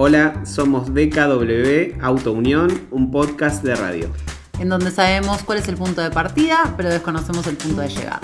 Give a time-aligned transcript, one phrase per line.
[0.00, 4.12] Hola, somos DKW Auto Unión, un podcast de radio.
[4.60, 8.20] En donde sabemos cuál es el punto de partida, pero desconocemos el punto de llegada.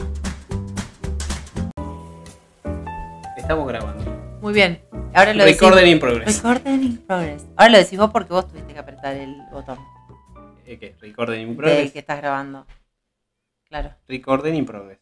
[3.37, 4.05] Estamos grabando.
[4.41, 4.83] Muy bien.
[5.15, 6.43] Ahora lo Recording decís- in progress.
[6.43, 7.47] Recording in progress.
[7.57, 9.79] Ahora lo decís vos porque vos tuviste que apretar el botón
[10.67, 10.97] Eh, ¿Qué?
[11.01, 11.93] Recording in del progress.
[11.93, 12.67] que estás grabando.
[13.69, 15.01] Claro, Recording in progress.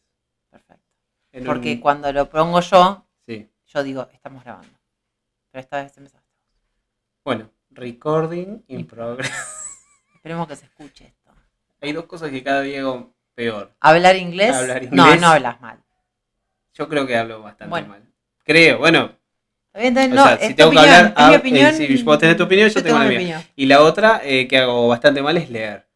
[0.49, 0.83] perfecto.
[1.31, 3.47] En Porque un- cuando lo pongo yo, Sí.
[3.67, 4.77] yo digo, estamos grabando.
[5.51, 6.22] Pero esta vez empezaste.
[7.23, 9.31] Bueno, recording in progress.
[10.15, 11.31] Esperemos que se escuche esto.
[11.81, 13.71] Hay dos cosas que cada día hago peor.
[13.79, 14.55] ¿Hablar inglés?
[14.55, 15.21] Hablar No, inglés.
[15.21, 15.79] no hablas mal.
[16.73, 17.87] Yo creo que hablo bastante Bueno.
[17.89, 18.03] mal.
[18.43, 19.11] Creo, bueno.
[19.75, 21.73] Bien, O no, sea, si tengo que opinión, hablar, es mi ah, eh, opinión.
[21.73, 23.43] si vos tenés tu opinión, yo tengo la mía.
[23.55, 25.87] Y la otra eh, que hago bastante mal es leer.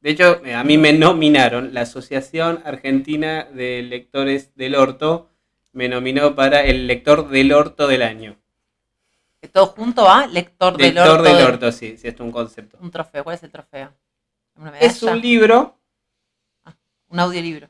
[0.00, 5.30] De hecho, eh, a mí me nominaron, la Asociación Argentina de Lectores del Orto
[5.72, 8.36] me nominó para el lector del orto del año.
[9.46, 11.22] Que Todo junto va, lector del Lector orto.
[11.22, 12.78] del de- orto, sí, sí, esto es un concepto.
[12.80, 13.22] Un trofeo.
[13.22, 13.92] ¿Cuál es el trofeo?
[14.56, 14.86] ¿Una medalla?
[14.86, 15.78] Es un libro.
[17.08, 17.68] Un audiolibro.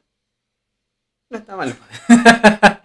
[1.29, 1.77] No está mal.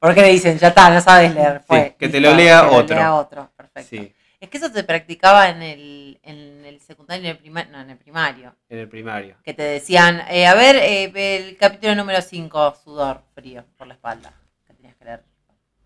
[0.00, 0.58] ¿Por qué le dicen?
[0.58, 1.60] Ya está, no sabes leer.
[1.60, 1.94] Fue.
[1.96, 3.16] que te lo lea otro.
[3.16, 3.50] otro.
[3.56, 3.88] Perfecto.
[3.90, 7.70] Sí, Es que eso se practicaba en el, en el secundario y en el primario.
[7.72, 8.56] No, en el primario.
[8.68, 9.36] en el primario.
[9.44, 13.94] Que te decían, eh, a ver, eh, el capítulo número 5, sudor, frío, por la
[13.94, 14.32] espalda.
[14.66, 15.22] Que tenías que leer.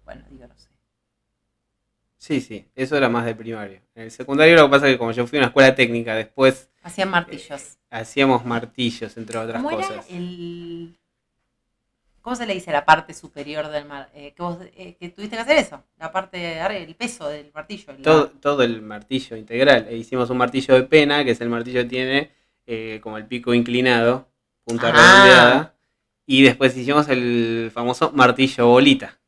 [0.06, 0.69] Bueno, digo, no sé.
[2.22, 3.80] Sí, sí, eso era más de primario.
[3.94, 6.14] En el secundario lo que pasa es que como yo fui a una escuela técnica,
[6.14, 7.78] después Hacían martillos.
[7.88, 10.06] hacíamos martillos, entre otras ¿Cómo cosas.
[10.10, 10.96] era el...
[12.20, 14.10] ¿Cómo se le dice la parte superior del mar?
[14.14, 17.26] Eh, que, vos, eh, que tuviste que hacer eso, la parte de arriba, el peso
[17.26, 17.94] del martillo.
[18.02, 19.86] todo, todo el martillo integral.
[19.88, 22.30] E hicimos un martillo de pena, que es el martillo que tiene
[22.66, 24.28] eh, como el pico inclinado,
[24.64, 24.92] punta Ah.
[24.92, 25.74] redondeada.
[26.26, 29.18] Y después hicimos el famoso martillo bolita,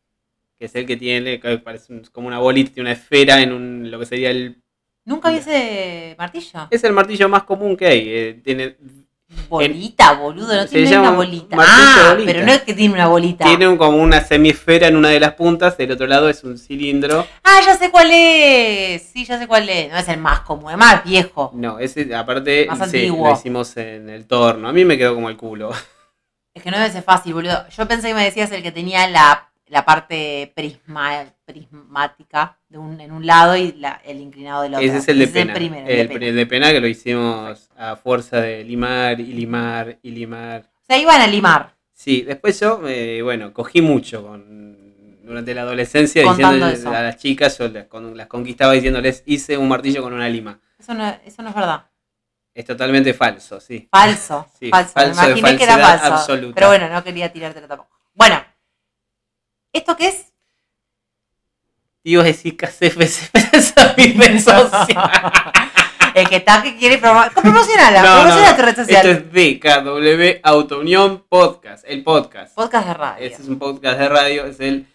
[0.63, 3.53] que es el que tiene, que parece un- como una bolita, tiene una esfera en
[3.53, 4.63] un, lo que sería el...
[5.05, 6.69] Nunca vi ese martillo.
[6.71, 8.03] Es el martillo más común que hay.
[8.09, 8.77] eh, tiene,
[9.49, 11.57] Bolita, boludo, no tiene una bolita.
[11.59, 12.33] Ah, bolita.
[12.33, 13.45] pero no es que tiene una bolita.
[13.45, 16.57] tiene un- como una semisfera en una de las puntas, el otro lado es un
[16.57, 17.27] cilindro.
[17.43, 19.03] Ah, ya sé cuál es.
[19.03, 19.91] Sí, ya sé cuál es.
[19.91, 21.51] No es el más común, es más viejo.
[21.57, 23.27] No, ese aparte Más sí, antiguo.
[23.27, 24.69] lo hicimos en el torno.
[24.69, 25.73] A mí me quedó como el culo.
[26.55, 27.67] Es que no debe ser fácil, boludo.
[27.77, 33.01] Yo pensé que me decías el que tenía la, la parte prisma, prismática de un,
[33.01, 34.87] en un lado y la- el inclinado del otro.
[34.87, 35.55] Ese es el de Ese pena.
[35.55, 36.27] primero, el, el de pena.
[36.27, 40.71] el de pena que lo hicimos a fuerza de limar y limar y limar.
[40.83, 41.75] O sea, iban a limar.
[41.95, 46.91] Sí, después yo, eh, bueno, cogí mucho con, durante la adolescencia Contando diciéndoles eso.
[46.91, 50.61] a las chicas, yo las, con- las conquistaba diciéndoles, hice un martillo con una lima.
[50.79, 51.87] Eso no, eso no es verdad.
[52.55, 53.89] Es totalmente falso, sí.
[53.91, 54.47] Falso.
[54.59, 54.93] Sí, falso.
[54.93, 56.07] falso Me imaginé que era falso.
[56.15, 56.55] absoluta.
[56.57, 57.91] Pero bueno, no quería tirártelo tampoco.
[58.15, 58.37] Bueno.
[59.73, 60.33] ¿Esto qué es?
[62.05, 65.33] Iba a decir KCFC, pero es mi red social.
[66.15, 67.33] El que está que quiere promocionar.
[67.33, 69.07] Promocionala, No, promociona no, tu red social.
[69.07, 72.55] Esto es DKW Auto Unión Podcast, el podcast.
[72.55, 73.25] Podcast de radio.
[73.27, 74.87] Este es un podcast de radio, es el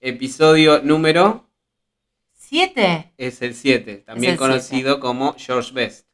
[0.00, 1.48] episodio número,
[2.34, 3.10] ¿Siete?
[3.16, 6.06] es el 7, también el conocido como George Best,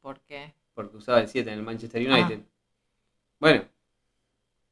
[0.00, 0.54] ¿Por qué?
[0.74, 2.14] porque usaba el 7 en el Manchester Ah.
[2.14, 2.40] United.
[3.40, 3.64] Bueno,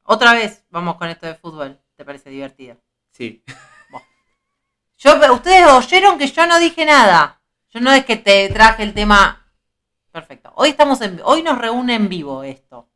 [0.03, 1.77] Otra vez vamos con esto de fútbol.
[2.01, 2.77] ¿Te parece divertido?
[3.11, 3.43] sí.
[4.97, 7.39] Yo, ustedes oyeron que yo no dije nada.
[7.69, 9.45] Yo no es que te traje el tema.
[10.11, 10.51] Perfecto.
[10.55, 12.89] Hoy estamos en, hoy nos reúne en vivo esto.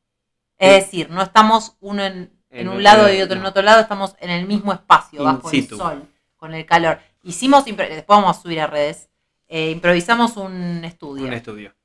[0.57, 0.79] Es Sí.
[0.81, 2.15] decir, no estamos uno en,
[2.49, 5.25] en En un lado y otro en otro lado, estamos en el mismo espacio, In
[5.25, 5.75] bajo situ.
[5.75, 6.99] el sol, con el calor.
[7.21, 9.07] Hicimos, después vamos a subir a redes,
[9.47, 11.27] eh, improvisamos un estudio.
[11.27, 11.75] Un estudio.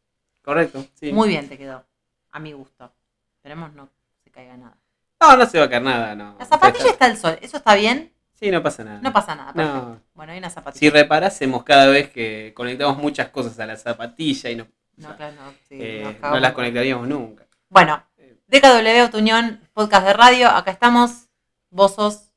[0.43, 1.13] Correcto, sí.
[1.13, 1.85] Muy bien te quedó,
[2.31, 2.91] a mi gusto.
[3.37, 3.91] Esperemos no
[4.25, 4.79] se caiga nada.
[5.21, 6.37] No, no se va a caer nada, no.
[6.39, 8.13] La zapatilla está al sol, ¿eso está bien?
[8.33, 9.01] Sí, no pasa nada.
[9.03, 9.53] No pasa nada.
[9.53, 9.89] Perfecto.
[9.89, 10.01] No.
[10.15, 10.79] Bueno, hay una zapatilla.
[10.81, 14.67] Si reparásemos cada vez que conectamos muchas cosas a la zapatilla y no,
[14.97, 16.41] No, claro, no, sí, eh, no cagamos.
[16.41, 17.47] las conectaríamos nunca.
[17.69, 18.03] Bueno,
[18.49, 20.49] DKW Autounión, podcast de radio.
[20.49, 21.29] Acá estamos.
[21.69, 22.33] Vos sos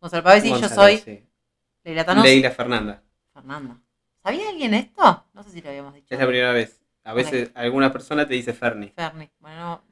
[0.00, 1.24] Gonzalo Pavesi, yo soy sí.
[1.84, 2.24] Leila Tanos.
[2.24, 3.02] Leila Fernanda.
[3.32, 3.76] Fernanda.
[4.22, 5.24] ¿Sabía alguien esto?
[5.32, 6.08] No sé si lo habíamos dicho.
[6.10, 6.80] Es la primera vez.
[7.04, 8.88] A veces alguna persona te dice Ferni.
[8.90, 9.30] Ferni.
[9.40, 9.82] Bueno,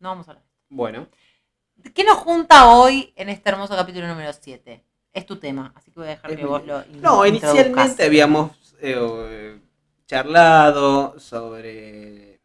[0.00, 0.44] no, vamos a hablar.
[0.68, 1.08] Bueno,
[1.94, 4.82] ¿Qué nos junta hoy en este hermoso capítulo número 7?
[5.12, 8.04] Es tu tema, así que voy a dejar Es que mi vos lo no, inicialmente
[8.04, 9.58] habíamos eh,
[10.06, 12.40] charlado sobre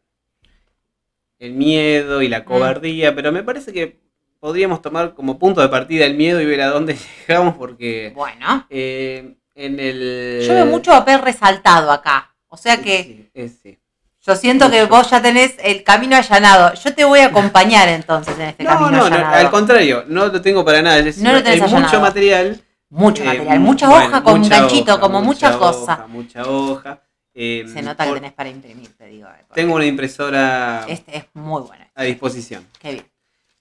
[1.38, 2.30] el miedo y Mm.
[2.30, 4.00] la cobardía, pero me parece que
[4.40, 6.96] podríamos tomar como punto de partida el miedo y ver a dónde
[7.28, 10.44] llegamos porque Bueno, eh, en el...
[10.46, 12.34] yo veo mucho papel resaltado acá.
[12.48, 13.78] O sea que Sí, sí.
[14.26, 14.94] Yo siento que Mucho.
[14.94, 16.74] vos ya tenés el camino allanado.
[16.74, 19.36] Yo te voy a acompañar entonces en este No, camino no, no, allanado.
[19.36, 20.98] al contrario, no lo tengo para nada.
[20.98, 22.00] Es No lo tenés hay mucho allanado.
[22.02, 25.92] material, Mucho Eh, material, mucha bueno, hoja con mucha ganchito, hoja, como mucha, mucha cosa.
[25.94, 27.02] hoja, mucha hoja.
[27.32, 29.28] Eh, Se nota que tenés para imprimir, te digo.
[29.28, 31.84] eh, Tengo una impresora Este es muy bueno.
[31.94, 32.66] a disposición.
[32.80, 33.06] Qué bien.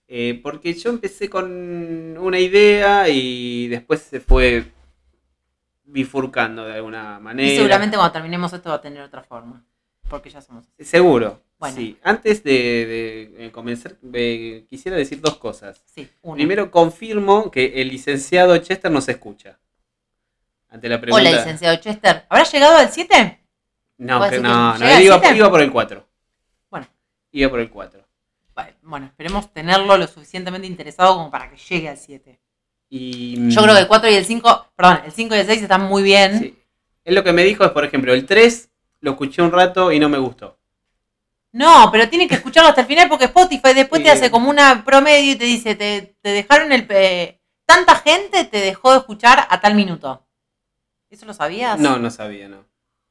[0.08, 4.66] Eh, porque yo empecé con una idea y después se fue
[5.84, 7.48] bifurcando de alguna manera.
[7.48, 9.64] Y seguramente cuando terminemos esto va a tener otra forma.
[10.10, 10.84] Porque ya somos así.
[10.84, 11.42] Seguro.
[11.58, 11.76] Bueno.
[11.76, 11.98] Sí.
[12.04, 15.82] Antes de, de, comenzar, eh, quisiera decir dos cosas.
[15.86, 16.36] Sí, uno.
[16.36, 19.60] Primero, confirmo que el licenciado Chester nos escucha.
[20.70, 21.30] Ante la pregunta.
[21.30, 22.26] Hola, licenciado Chester.
[22.30, 23.40] ¿Habrá llegado al 7?
[23.98, 26.08] No, ¿Puede que no, que no, iba, iba por el 4.
[26.70, 26.88] Bueno.
[27.32, 28.10] Iba por el 4.
[28.82, 32.40] Bueno, esperemos tenerlo lo suficientemente interesado como para que llegue al 7.
[32.90, 35.62] Y, Yo creo que el 4 y el 5, perdón, el 5 y el 6
[35.62, 36.40] están muy bien.
[36.40, 36.56] Sí.
[37.06, 38.69] Él lo que me dijo es, por ejemplo, el 3
[39.02, 40.58] lo escuché un rato y no me gustó.
[41.52, 44.84] No, pero tienen que escucharlo hasta el final porque Spotify después te hace como una
[44.86, 46.86] promedio y te dice, te, te dejaron el...
[46.86, 47.36] pe-
[47.66, 50.26] Tanta gente te dejó de escuchar a tal minuto.
[51.12, 51.80] ¿Eso lo sabías?
[51.80, 52.66] No, no sabía, no.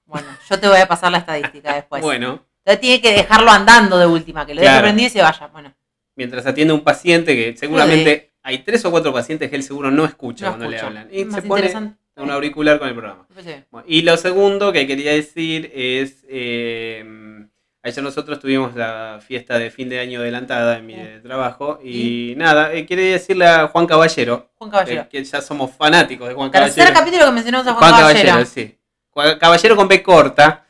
[0.05, 2.03] Bueno, yo te voy a pasar la estadística después.
[2.05, 4.85] Bueno, Entonces tiene que dejarlo andando de última, que lo deje Claro.
[4.87, 5.47] prendido y se vaya.
[5.49, 5.73] Bueno,
[6.17, 10.05] mientras atiende un paciente que seguramente hay tres o cuatro pacientes que él seguro no
[10.05, 10.91] escucha no cuando escucha.
[10.91, 11.15] le hablan.
[11.15, 11.98] Y Más se pone interesante.
[12.19, 13.27] Un auricular con el programa.
[13.43, 13.55] Sí.
[13.71, 17.05] Bueno, y lo segundo que quería decir es, eh,
[17.83, 21.01] ayer nosotros tuvimos la fiesta de fin de año adelantada en mi Sí.
[21.23, 25.09] trabajo y nada, eh, quería decirle a Juan Caballero, Juan eh, Caballero.
[25.09, 26.99] que ya somos fanáticos de Juan Tercer Caballero.
[27.01, 28.29] capítulo que mencionamos a Juan, Juan Caballero.
[28.29, 28.79] Caballero, sí.
[29.11, 30.65] Juan Caballero con B corta,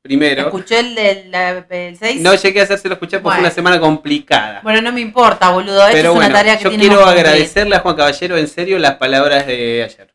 [0.00, 0.42] primero.
[0.42, 2.20] Escuché el del 6.
[2.20, 4.60] No llegué a hacérselo escuchar porque fue una semana complicada.
[4.62, 5.82] Bueno, no me importa, boludo.
[5.92, 9.46] Pero es una tarea que yo quiero agradecerle a Juan Caballero en serio las palabras
[9.46, 10.12] de ayer.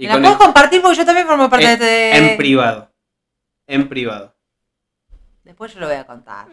[0.00, 0.80] Y ¿Me la el- compartir?
[0.80, 2.30] Porque yo también formo parte en, de este...
[2.32, 2.90] en privado.
[3.66, 4.34] En privado.
[5.42, 6.46] Después yo lo voy a contar.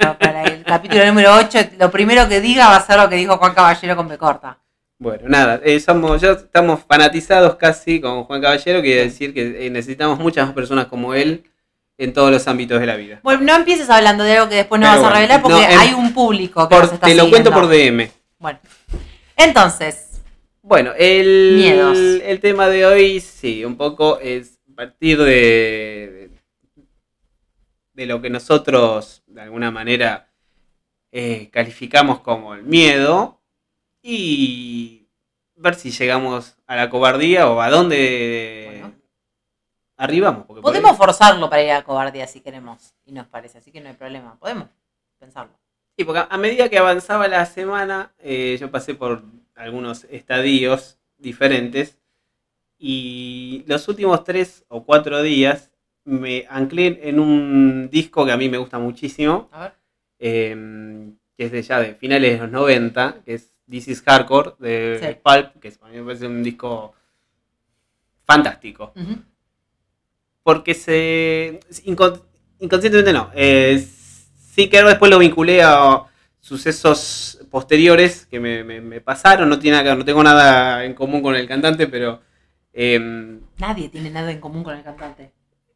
[0.00, 3.16] Yo para el capítulo número 8, lo primero que diga va a ser lo que
[3.16, 4.58] dijo Juan Caballero con B corta.
[4.98, 9.70] Bueno, nada, eh, somos, ya estamos fanatizados casi con Juan Caballero, quiere decir que eh,
[9.70, 11.44] necesitamos muchas más personas como él
[11.98, 13.18] en todos los ámbitos de la vida.
[13.22, 15.62] Bueno, no empieces hablando de algo que después no Pero vas a revelar porque no,
[15.72, 18.08] en- hay un público que Por- nos está te lo cuento por DM.
[18.38, 18.58] Bueno,
[19.36, 20.13] entonces,
[20.66, 21.98] Bueno, el, Miedos.
[21.98, 26.30] el tema de hoy, sí, un poco es partir de,
[27.92, 30.32] de lo que nosotros, de alguna manera,
[31.12, 33.42] eh, calificamos como el miedo
[34.02, 35.06] y
[35.54, 38.94] ver si llegamos a la cobardía o a dónde Bueno.
[39.98, 40.46] arribamos.
[40.46, 43.58] porque por podemos ahí- forzarlo para ir a la cobardía si queremos y nos parece,
[43.58, 44.68] así que no hay problema, podemos
[45.18, 45.52] pensarlo.
[45.96, 49.22] Sí, porque a medida que avanzaba la semana, eh, yo pasé por
[49.54, 51.98] algunos estadios diferentes
[52.78, 55.70] y los últimos tres o cuatro días
[56.04, 59.72] me anclé en un disco que a mí me gusta muchísimo, A ver.
[60.18, 64.52] eh, que es de ya de finales de los 90, que es This is Hardcore
[64.58, 65.18] de Sí.
[65.22, 66.94] Pulp, que a mí me parece un disco
[68.24, 68.92] fantástico
[70.42, 72.22] porque se incon-
[72.58, 73.82] inconscientemente no eh,
[74.54, 76.02] sí que después lo vinculé a
[76.40, 81.22] sucesos posteriores que me, me- me pasaron no tiene nada no tengo nada en común
[81.22, 82.20] con el cantante pero
[82.72, 85.30] em, Nadie tiene nada en común con el cantante.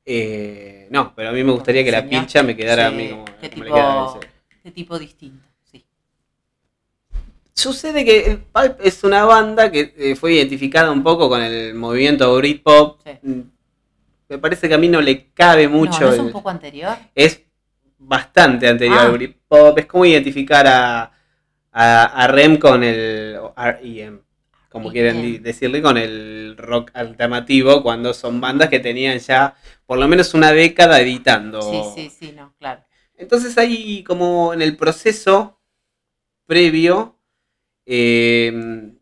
[0.04, 3.24] eh, no pero a mí me gustaría que la pilcha me quedara a mí como,
[3.40, 5.84] qué como le tipo- queda distinto, sí.
[7.54, 11.74] Sucede que eh, Pulp es una banda que eh, fue identificada un poco con el
[11.74, 13.00] movimiento Britpop.
[13.04, 13.12] Sí.
[13.22, 13.40] Mm,
[14.30, 16.00] Me parece que a mí no le cabe mucho.
[16.00, 16.96] no, ¿no es el- un poco anterior?
[17.14, 17.40] es
[17.98, 19.04] bastante anterior Ah.
[19.06, 19.78] al Britpop.
[19.78, 21.12] Es como identificar a,
[21.72, 24.20] a, a Rem con el R.E.M.,
[24.70, 24.92] como R.E.M..
[24.92, 29.54] quieren decirle, con el rock alternativo, cuando son bandas que tenían ya
[29.86, 31.60] por lo menos una década editando.
[31.62, 32.82] Sí, sí, sí, no, claro.
[33.16, 35.58] Entonces ahí como en el proceso
[36.46, 37.18] previo,
[37.86, 39.00] eh, en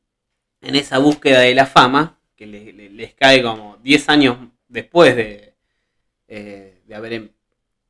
[0.75, 5.55] esa búsqueda de la fama, que le- le- les cae como 10 años después de,
[6.29, 7.31] eh, de haber em-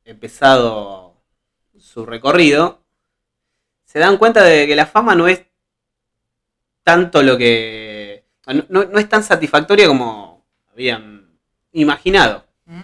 [0.05, 1.23] empezado
[1.77, 2.83] su recorrido,
[3.87, 5.41] se dan cuenta de que la fama no es
[6.83, 8.25] tanto lo que...
[8.47, 11.29] no- no- no es tan satisfactoria como habían
[11.71, 12.45] imaginado.
[12.65, 12.81] ¿Mm?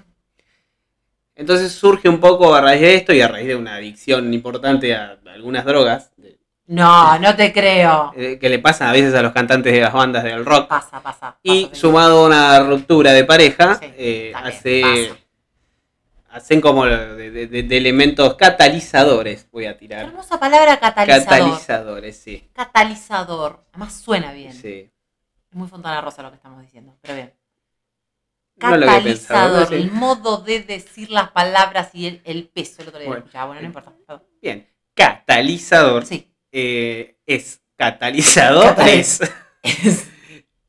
[1.35, 4.95] Entonces surge un poco a raíz de esto y a raíz de una adicción importante
[4.95, 6.11] a algunas drogas
[6.67, 8.13] No, no te creo.
[8.15, 10.67] que le pasan a veces a los cantantes de las bandas del rock.
[10.69, 11.37] Pasa, pasa.
[11.43, 15.19] Y sumado a una ruptura de pareja, Sí, eh, hace, pasa.
[16.33, 20.05] Hacen como de, de- de- de elementos catalizadores, voy a Qué tirar.
[20.05, 21.25] hermosa palabra catalizador.
[21.27, 22.49] Catalizadores, sí.
[22.53, 23.65] Catalizador.
[23.71, 24.53] Además suena bien.
[24.53, 24.89] sí.
[25.49, 27.33] Es muy Fontana Rosa lo que estamos diciendo, pero bien.
[28.59, 29.67] Catalizador, ¿no?
[29.67, 29.75] Sí.
[29.75, 32.81] el modo de decir las palabras y el, el peso.
[32.81, 33.19] El otro día Bueno.
[33.25, 33.91] escuchaba, bueno, no importa.
[34.05, 34.23] perdón.
[34.41, 34.67] Bien.
[34.93, 36.31] Catalizador Sí.
[36.51, 38.75] eh, es catalizador.
[38.75, 39.31] Cataliz-
[39.63, 40.07] es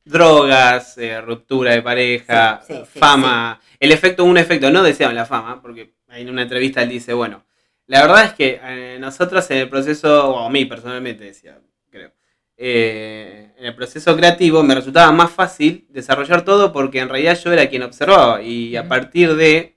[0.05, 5.11] drogas, eh, ruptura de pareja, Sí, sí, sí, fama, el efecto, un efecto no deseado
[5.11, 7.45] en la fama, porque en una entrevista él dice, bueno,
[7.87, 11.59] la verdad es que eh, nosotros en el proceso, o a mí personalmente decía,
[11.91, 12.13] creo,
[12.57, 17.53] eh, en el proceso creativo me resultaba más fácil desarrollar todo porque en realidad yo
[17.53, 19.75] era quien observaba y a partir de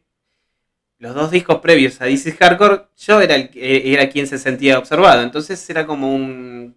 [0.99, 4.79] los dos discos previos a DC Hardcore, yo era, el, que- era quien se sentía
[4.79, 6.75] observado, entonces era como un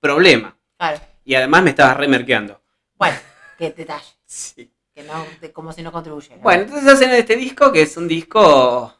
[0.00, 0.56] problema.
[0.78, 1.00] Claro.
[1.24, 2.60] Y además me estaba remerqueando.
[2.96, 3.16] Bueno,
[3.58, 4.04] qué detalle.
[4.24, 4.70] Sí.
[4.94, 6.36] Que no, como si no contribuyera.
[6.42, 8.94] Bueno, entonces hacen este disco que es un disco.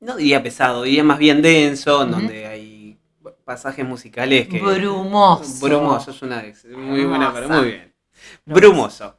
[0.00, 2.98] No diría pesado, diría más bien denso, en donde hay
[3.44, 4.60] pasajes musicales que.
[4.60, 5.64] Brumoso.
[5.64, 6.44] Brumoso, es una
[6.76, 7.94] muy buena, pero muy bien.
[8.44, 9.16] Brumoso.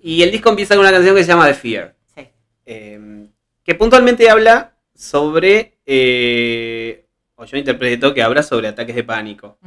[0.00, 2.28] Y el disco empieza con una canción que se llama The Fear, Sí.
[2.64, 3.28] eh,
[3.62, 5.78] que puntualmente habla sobre.
[5.86, 7.05] eh,
[7.36, 9.58] o yo interpreto que habla sobre ataques de pánico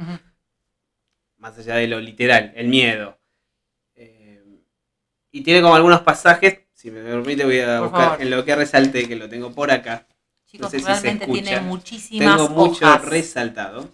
[1.40, 3.18] más allá de lo literal, el miedo.
[3.94, 4.42] Eh,
[5.32, 8.22] y tiene como algunos pasajes, si me permite voy a Por buscar favor.
[8.22, 10.06] en lo que resalté, que lo tengo por acá.
[10.46, 13.04] Chicos, sé si se realmente tiene muchísimas Tengo mucho hojas.
[13.06, 13.88] resaltado.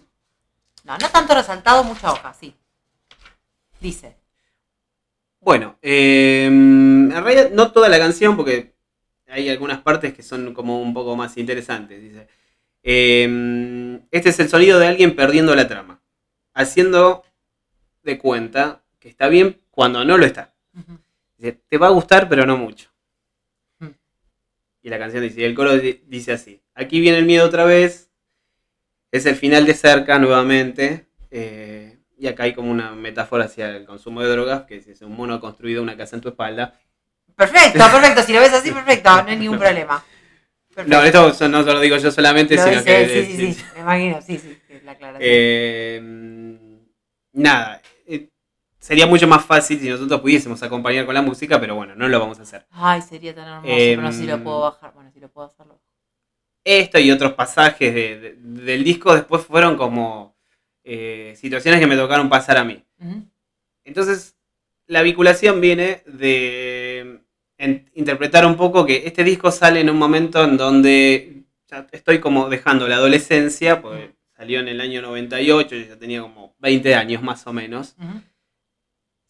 [0.83, 2.53] No, no tanto resaltado, mucha hoja, sí.
[3.79, 4.17] Dice.
[5.39, 8.73] Bueno, eh, en realidad no toda la canción, porque
[9.27, 12.01] hay algunas partes que son como un poco más interesantes.
[12.01, 12.27] Dice,
[12.89, 16.01] eh, este es el sonido de alguien perdiendo la trama,
[16.53, 17.25] haciendo
[18.03, 20.53] de cuenta que está bien cuando no lo está.
[21.37, 22.89] Dice, te va a gustar, pero no mucho.
[24.81, 27.65] Y la canción dice, y el coro di- dice así, aquí viene el miedo otra
[27.65, 28.09] vez,
[29.11, 33.85] es el final de cerca nuevamente, eh, y acá hay como una metáfora hacia el
[33.85, 36.79] consumo de drogas, que es un mono construido una casa en tu espalda.
[37.35, 38.23] Perfecto, perfecto.
[38.23, 39.09] Si lo ves así, perfecto.
[39.09, 40.05] No hay ningún problema.
[40.77, 40.95] Perfecto.
[41.19, 43.25] No, esto no se lo digo yo solamente, Lo sino que...
[43.25, 44.57] sí, sí, sí, Me imagino, sí, sí.
[44.85, 45.21] la aclaración.
[45.27, 46.01] Eh,
[47.33, 48.29] nada, eh,
[48.79, 52.19] sería mucho más fácil si nosotros pudiésemos acompañar con la música, pero bueno, no lo
[52.19, 52.67] vamos a hacer.
[52.69, 54.93] Ay, sería tan hermoso, em, pero no sé si lo puedo bajar.
[54.93, 55.81] Bueno, si lo puedo hacerlo.
[56.63, 60.35] esto y otros pasajes de- de- del disco después fueron como
[60.83, 62.83] eh, situaciones que me tocaron pasar a mí.
[63.83, 64.35] Entonces,
[64.85, 67.21] la vinculación viene de
[67.57, 72.19] en- interpretar un poco que este disco sale en un momento en donde ya estoy
[72.19, 76.95] como dejando la adolescencia, porque salió en el año 98, yo ya tenía como 20
[76.95, 77.95] años más o menos.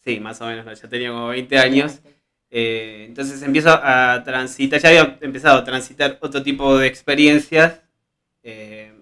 [0.03, 1.99] Sí, más o menos, no, ya tenía como 20 años.
[2.49, 7.81] Eh, entonces empiezo a transitar, ya había empezado a transitar otro tipo de experiencias
[8.43, 8.93] eh,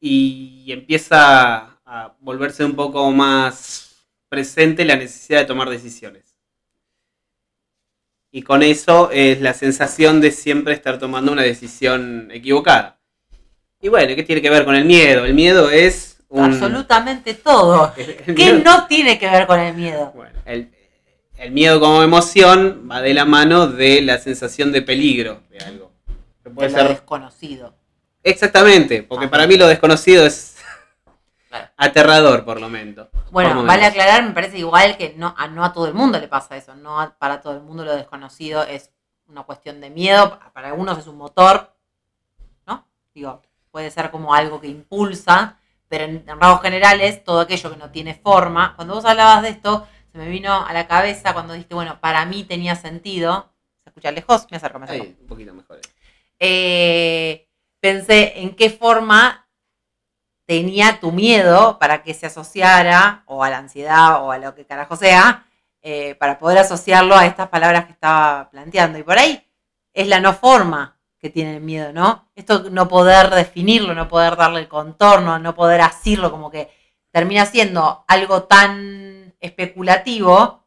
[0.00, 6.33] y empieza a volverse un poco más presente la necesidad de tomar decisiones.
[8.36, 12.98] Y con eso es la sensación de siempre estar tomando una decisión equivocada.
[13.80, 15.24] Y bueno, ¿qué tiene que ver con el miedo?
[15.24, 16.42] El miedo es un...
[16.46, 17.92] Absolutamente todo.
[18.26, 20.10] ¿Qué miedo- no tiene que ver con el miedo?
[20.16, 20.68] bueno, el,
[21.38, 25.92] el miedo como emoción va de la mano de la sensación de peligro de algo.
[26.52, 27.76] Puede de lo ser- desconocido.
[28.24, 29.30] Exactamente, porque Ajá.
[29.30, 30.53] para mí lo desconocido es.
[31.76, 33.08] Aterrador por lo menos.
[33.30, 36.28] Bueno, vale aclarar, me parece igual que no a, no a todo el mundo le
[36.28, 36.74] pasa eso.
[36.74, 38.90] No a- para todo el mundo lo desconocido es
[39.26, 40.38] una cuestión de miedo.
[40.52, 41.74] Para algunos es un motor,
[42.66, 42.86] ¿no?
[43.14, 45.58] Digo, puede ser como algo que impulsa,
[45.88, 48.74] pero en, en rasgos generales, todo aquello que no tiene forma.
[48.76, 52.24] Cuando vos hablabas de esto, se me vino a la cabeza cuando dijiste, bueno, para
[52.26, 53.50] mí tenía sentido.
[53.82, 54.46] ¿Se escucha lejos?
[54.50, 55.04] Me acerco, me acerco.
[55.04, 55.80] Ahí, un poquito mejor.
[56.38, 57.48] eh,
[57.80, 59.43] pensé en qué forma
[60.46, 64.66] tenía tu miedo para que se asociara, o a la ansiedad, o a lo que
[64.66, 65.46] carajo sea,
[65.82, 68.98] eh, para poder asociarlo a estas palabras que estaba planteando.
[68.98, 69.46] Y por ahí
[69.92, 72.28] es la no forma que tiene el miedo, ¿no?
[72.34, 76.70] Esto no poder definirlo, no poder darle el contorno, no poder asirlo, como que
[77.10, 80.64] termina siendo algo tan especulativo,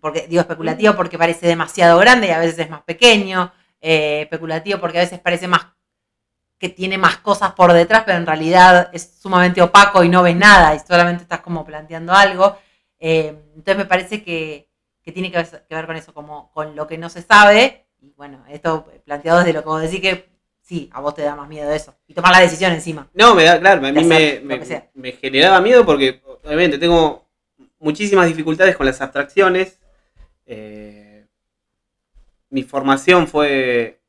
[0.00, 4.78] porque digo especulativo porque parece demasiado grande y a veces es más pequeño, eh, especulativo
[4.80, 5.66] porque a veces parece más
[6.62, 10.36] que tiene más cosas por detrás, pero en realidad es sumamente opaco y no ves
[10.36, 12.56] nada y solamente estás como planteando algo.
[13.00, 14.70] Eh, entonces me parece que,
[15.02, 17.86] que tiene que ver, que ver con eso, como con lo que no se sabe.
[18.00, 20.28] Y bueno, esto planteado desde lo que vos decís que
[20.60, 21.96] sí, a vos te da más miedo eso.
[22.06, 23.08] Y tomar la decisión encima.
[23.12, 24.40] No, me da, claro, a mí me,
[24.94, 27.28] me generaba miedo porque obviamente tengo
[27.80, 29.80] muchísimas dificultades con las abstracciones.
[30.46, 31.26] Eh,
[32.50, 34.00] mi formación fue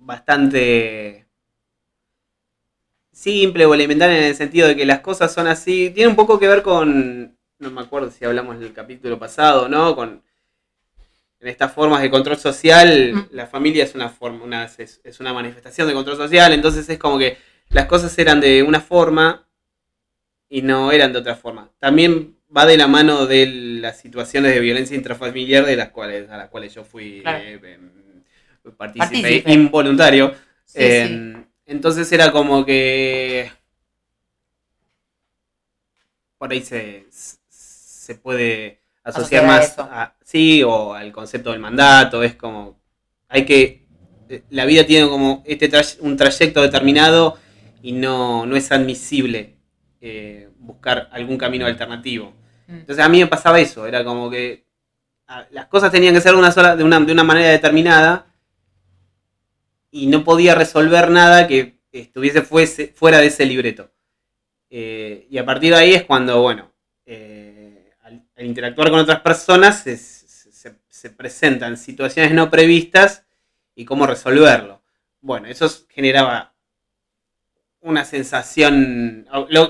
[0.00, 1.26] bastante
[3.12, 5.90] simple o elemental en el sentido de que las cosas son así.
[5.90, 9.68] Tiene un poco que ver con, no me acuerdo si hablamos en el capítulo pasado,
[9.68, 9.94] ¿no?
[9.94, 10.22] Con
[11.42, 13.26] en estas formas de control social, Mm.
[13.30, 16.98] la familia es una forma, una, es, es una manifestación de control social, entonces es
[16.98, 17.38] como que
[17.70, 19.46] las cosas eran de una forma
[20.50, 21.70] y no eran de otra forma.
[21.78, 26.36] También va de la mano de las situaciones de violencia intrafamiliar de las cuales, a
[26.36, 27.38] las cuales yo fui Claro.
[27.42, 27.90] eh, em,
[28.76, 29.52] partícipe Partícipe.
[29.52, 30.34] involuntario.
[30.64, 33.50] Sí, Em, Entonces era como que
[36.38, 37.06] por ahí se,
[37.48, 42.22] se puede asociar más a, sí o al concepto del mandato.
[42.22, 42.80] Es como
[43.28, 43.86] hay que
[44.28, 47.38] eh, la vida tiene como este tray- un trayecto determinado
[47.82, 49.56] y no, no es admisible
[50.00, 52.32] eh, buscar algún camino alternativo.
[52.66, 52.74] Mm.
[52.80, 54.64] Entonces a mí me pasaba eso, era como que
[55.50, 58.26] las cosas tenían que ser de una, sola, de una, de una manera determinada
[59.90, 63.92] y no podía resolver nada que estuviese fuera de ese libreto.
[64.70, 66.72] Eh, y a partir de ahí es cuando, bueno,
[67.06, 73.24] eh, al, interactuar con otras personas se, se- se presentan situaciones no previstas
[73.74, 74.82] y cómo resolverlo.
[75.20, 76.54] Bueno, eso generaba
[77.82, 79.26] una sensación,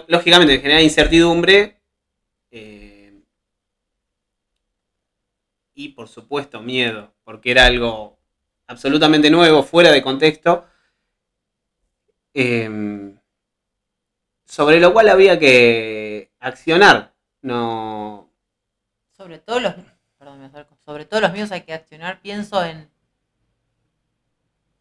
[0.08, 1.80] lógicamente genera incertidumbre
[2.50, 3.22] eh,
[5.74, 8.19] y por supuesto miedo, porque era algo
[8.70, 10.64] absolutamente nuevo, fuera de contexto,
[12.34, 13.16] eh,
[14.44, 17.14] sobre lo cual había que accionar.
[17.42, 18.30] No,
[19.16, 19.74] Sobre todo los.
[20.18, 20.50] Perdón.
[20.84, 22.20] Sobre todo los míos hay que accionar.
[22.20, 22.90] Pienso en.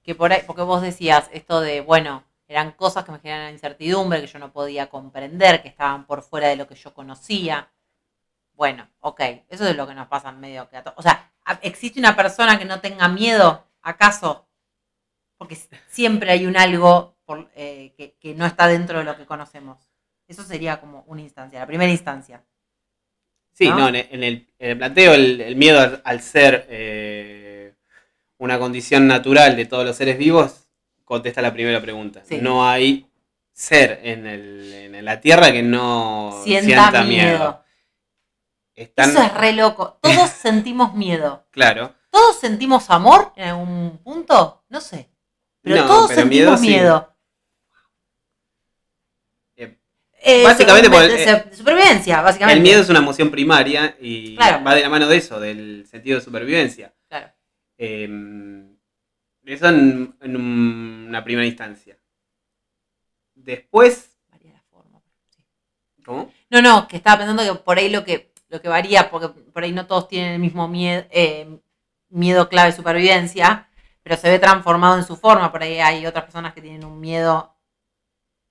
[0.03, 0.41] Que por ahí.
[0.45, 4.51] Porque vos decías esto de, bueno, eran cosas que me generan incertidumbre, que yo no
[4.51, 7.69] podía comprender, que estaban por fuera de lo que yo conocía.
[8.53, 9.21] Bueno, ok.
[9.49, 12.15] Eso es lo que nos pasa en medio que a O sea, ¿a- ¿existe una
[12.15, 13.65] persona que no tenga miedo?
[13.81, 14.47] ¿Acaso?
[15.37, 15.57] Porque
[15.87, 19.77] siempre hay un algo por- eh, que, que no está dentro de lo que conocemos.
[20.27, 22.43] Eso sería como una instancia, la primera instancia.
[23.53, 23.77] sí, ¿No?
[23.79, 27.75] no, en, el, en el- en el planteo el, el miedo al, al ser eh,
[28.37, 30.67] una condición natural de todos los seres vivos
[31.03, 32.21] contesta la primera pregunta.
[32.25, 32.37] Sí.
[32.39, 33.09] No hay
[33.51, 37.27] ser en, el- en la Tierra que no Sienta, sienta, miedo.
[37.37, 37.63] miedo.
[38.75, 39.97] Están, Eso es re loco.
[40.01, 41.45] Todos sentimos miedo.
[41.51, 41.95] claro.
[42.09, 44.63] ¿Todos sentimos amor en algún punto?
[44.69, 45.09] No sé.
[45.61, 47.15] Pero No, todos pero sentimos miedo miedo.
[49.55, 49.63] sí.
[49.63, 49.77] Eh,
[50.21, 52.57] Eh, Básicamente por el- de supervivencia, básicamente.
[52.57, 54.63] El miedo es una emoción primaria y Claro.
[54.63, 56.93] va de la mano de eso, del sentido de supervivencia.
[57.07, 57.31] Claro.
[57.77, 58.03] Eh,
[59.45, 61.97] eso en, en un- una primera instancia.
[63.35, 65.01] Después, Varía la forma.
[66.05, 66.31] ¿cómo?
[66.49, 69.63] No, no, que estaba pensando que por ahí lo que, lo que varía, porque por
[69.63, 71.05] ahí no todos tienen el mismo miedo,
[72.09, 73.67] miedo clave de supervivencia,
[74.03, 75.51] pero se ve transformado en su forma.
[75.51, 77.55] Por ahí hay otras personas que tienen un miedo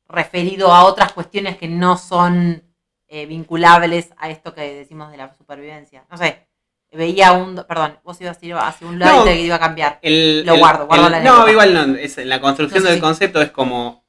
[0.08, 2.62] referido a otras cuestiones que no son
[3.08, 6.04] eh, vinculables a esto que decimos de la supervivencia.
[6.10, 6.46] No sé,
[6.92, 7.56] veía un...
[7.68, 9.22] Perdón, vos ibas a ir hacia un lado No.
[9.22, 9.98] y te iba a cambiar.
[10.02, 11.96] El- Lo el- guardo, guardo el- la No, igual no.
[11.96, 14.04] es- la construcción No, del concepto es como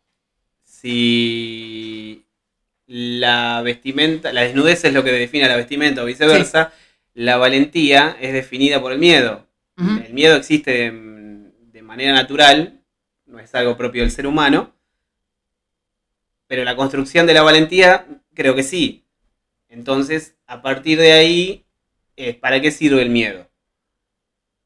[0.63, 2.25] si
[2.87, 6.71] la vestimenta, la desnudez es lo que define a la vestimenta o viceversa,
[7.19, 9.45] la valentía es definida por el miedo.
[9.75, 12.81] El miedo existe de, de manera natural,
[13.25, 14.73] no es algo propio del ser humano,
[16.47, 19.03] pero la construcción de la valentía creo que sí.
[19.67, 21.65] Entonces, a partir de ahí,
[22.15, 23.49] eh, ¿para qué sirve el miedo?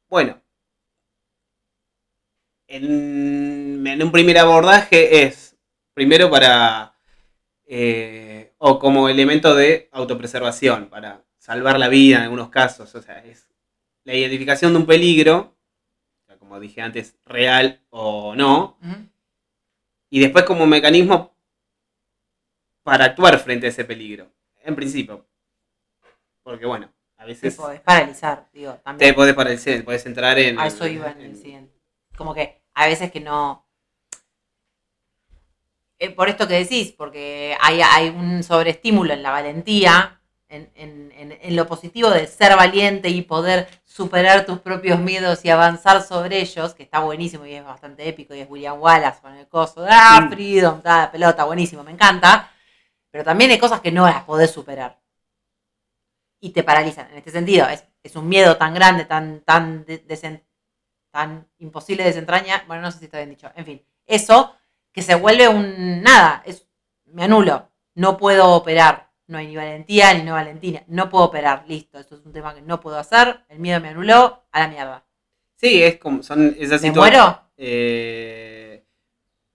[0.08, 0.40] Bueno,
[2.68, 5.56] en, en un primer abordaje es,
[5.92, 6.94] primero para,
[7.66, 13.22] eh, o como elemento de autopreservación, para salvar la vida en algunos casos, o sea,
[13.22, 13.50] es
[14.04, 15.54] la identificación de un peligro,
[16.38, 18.78] como dije antes, real o no,
[20.08, 21.36] y después como mecanismo
[22.82, 25.26] para actuar frente a ese peligro, en principio.
[26.42, 29.10] Porque bueno, a Te veces podés paralizar, digo, también.
[29.10, 30.58] te podés parecer, podés entrar en...
[30.58, 31.78] A eso iba en el siguiente.
[32.16, 33.66] Como que a veces que no.
[35.98, 41.12] Eh, por esto que decís, porque hay, hay un sobreestímulo en la valentía, en, en-
[41.40, 46.40] en- lo positivo de ser valiente y poder superar tus propios miedos y avanzar sobre
[46.40, 49.84] ellos, que está buenísimo y es bastante épico, y es William Wallace con el coso,
[49.88, 50.30] ah, Mm.
[50.32, 52.50] freedom, da, pelota, buenísimo, me encanta.
[53.10, 55.00] Pero también hay cosas que no las podés superar.
[56.40, 57.10] Y te paralizan.
[57.10, 60.44] En este sentido, es, es un miedo tan grande, tan, tan, de- desen-
[61.10, 62.66] tan imposible de desentrañar.
[62.66, 63.50] Bueno, no sé si está bien dicho.
[63.54, 64.54] En fin, eso
[64.92, 66.42] que se vuelve un nada.
[66.44, 66.66] Es,
[67.06, 67.70] me anulo.
[67.94, 69.10] No puedo operar.
[69.26, 70.84] No hay ni valentía ni no valentía.
[70.88, 71.64] No puedo operar.
[71.66, 71.98] Listo.
[71.98, 73.40] Esto es un tema que no puedo hacer.
[73.48, 74.44] El miedo me anuló.
[74.52, 75.04] A la mierda.
[75.56, 77.40] Sí, es como, son esas ¿Me muero?
[77.56, 78.84] eh,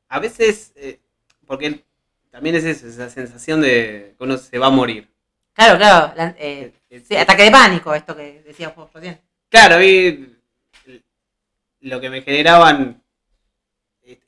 [0.07, 0.99] a veces, eh,
[1.45, 1.83] porque
[2.31, 5.07] también es eso, esa sensación de que uno se va a morir.
[5.53, 6.13] Claro, claro.
[6.15, 9.19] la- eh, Es- sí, ataque de pánico, esto que decías vos recién.
[9.49, 10.35] Claro, y
[11.81, 13.03] lo que me generaban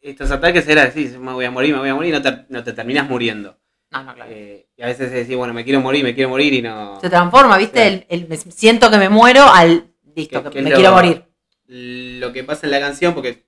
[0.02, 2.46] estos ataques era decir, me voy a morir, me voy a morir, y no te,
[2.50, 3.58] no te terminas muriendo.
[3.92, 4.32] No, no, claro.
[4.34, 7.00] Eh, y a veces decís, bueno, me quiero morir, me quiero morir y no.
[7.02, 7.74] Se transforma, ¿viste?
[7.74, 8.06] Claro.
[8.10, 11.24] El, el me siento que me muero al listo, Que- me lo- quiero morir.
[11.68, 13.44] Lo que pasa en la canción, porque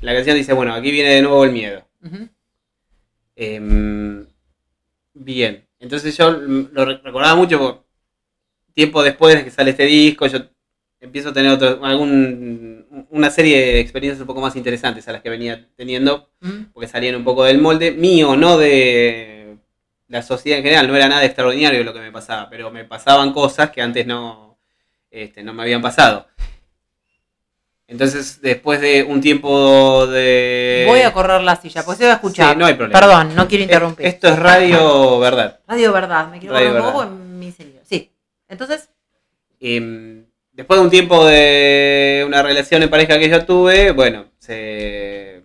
[0.00, 1.84] la canción dice, bueno, aquí viene de nuevo el miedo.
[3.34, 4.26] Em,
[5.14, 7.80] bien, entonces yo lo re- recordaba mucho porque
[8.72, 10.38] tiempo después de que sale este disco, yo
[11.00, 15.22] empiezo a tener otro, algún, una serie de experiencias un poco más interesantes a las
[15.22, 16.30] que venía teniendo,
[16.72, 19.35] porque salían un poco del molde mío, no de
[20.08, 23.32] la sociedad en general, no era nada extraordinario lo que me pasaba, pero me pasaban
[23.32, 24.58] cosas que antes no,
[25.10, 26.26] este, no me habían pasado.
[27.88, 30.84] Entonces, después de un tiempo de...
[30.88, 32.52] Voy a correr la silla, pues se va a escuchar.
[32.52, 32.98] Sí, no hay problema.
[32.98, 34.06] Perdón, no quiero interrumpir.
[34.06, 35.60] Esto es radio verdad.
[35.68, 37.82] Radio Verdad, me quiero Radio correr un poco en mi cerebro.
[37.84, 38.10] Sí.
[38.48, 38.88] Entonces,
[39.60, 45.44] Em, después de un tiempo de una relación en pareja que yo tuve, bueno, se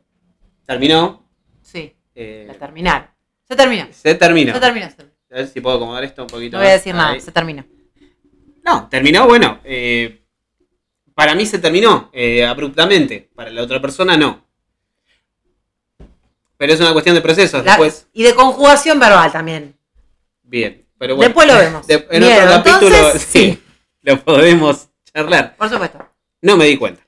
[0.66, 1.26] terminó.
[1.62, 3.11] sí, eh, la terminar.
[3.52, 3.88] Se terminó.
[3.92, 4.54] se terminó.
[4.54, 4.86] Se terminó.
[5.30, 6.80] A ver si puedo acomodar esto un poquito No voy a más.
[6.80, 7.20] decir nada, Ahí.
[7.20, 7.66] se terminó.
[8.64, 9.60] No, terminó, bueno.
[9.66, 10.22] eh,
[11.14, 13.30] para mí se terminó eh, abruptamente.
[13.36, 14.46] Para la otra persona no.
[16.56, 17.66] Pero es una cuestión de procesos.
[17.66, 19.76] La- Después, y de conjugación verbal también.
[20.44, 20.86] bien.
[20.98, 21.88] Pero bueno, Después lo vemos.
[21.88, 23.64] de- en Bien, otro capítulo, entonces, sí, sí.
[24.04, 25.58] lo podemos charlar.
[25.58, 26.08] Por supuesto.
[26.42, 27.02] No me di cuenta.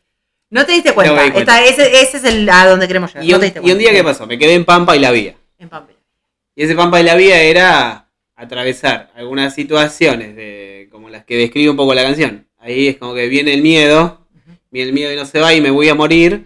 [0.50, 1.14] No te diste cuenta.
[1.14, 1.64] No me di cuenta.
[1.64, 3.24] Esta- ese, ese es el a donde queremos llegar.
[3.24, 3.80] Y no un, te diste y un cuenta.
[3.80, 4.26] día, ¿qué pasó?
[4.28, 5.36] Me quedé en Pampa y la vía.
[5.60, 6.00] En Pampera.
[6.56, 11.72] Y ese Pampa de la Vía era atravesar algunas situaciones de, como las que describe
[11.72, 12.48] un poco la canción.
[12.58, 14.28] Ahí es como que viene el miedo,
[14.72, 16.46] viene el miedo y no se va y me voy a morir.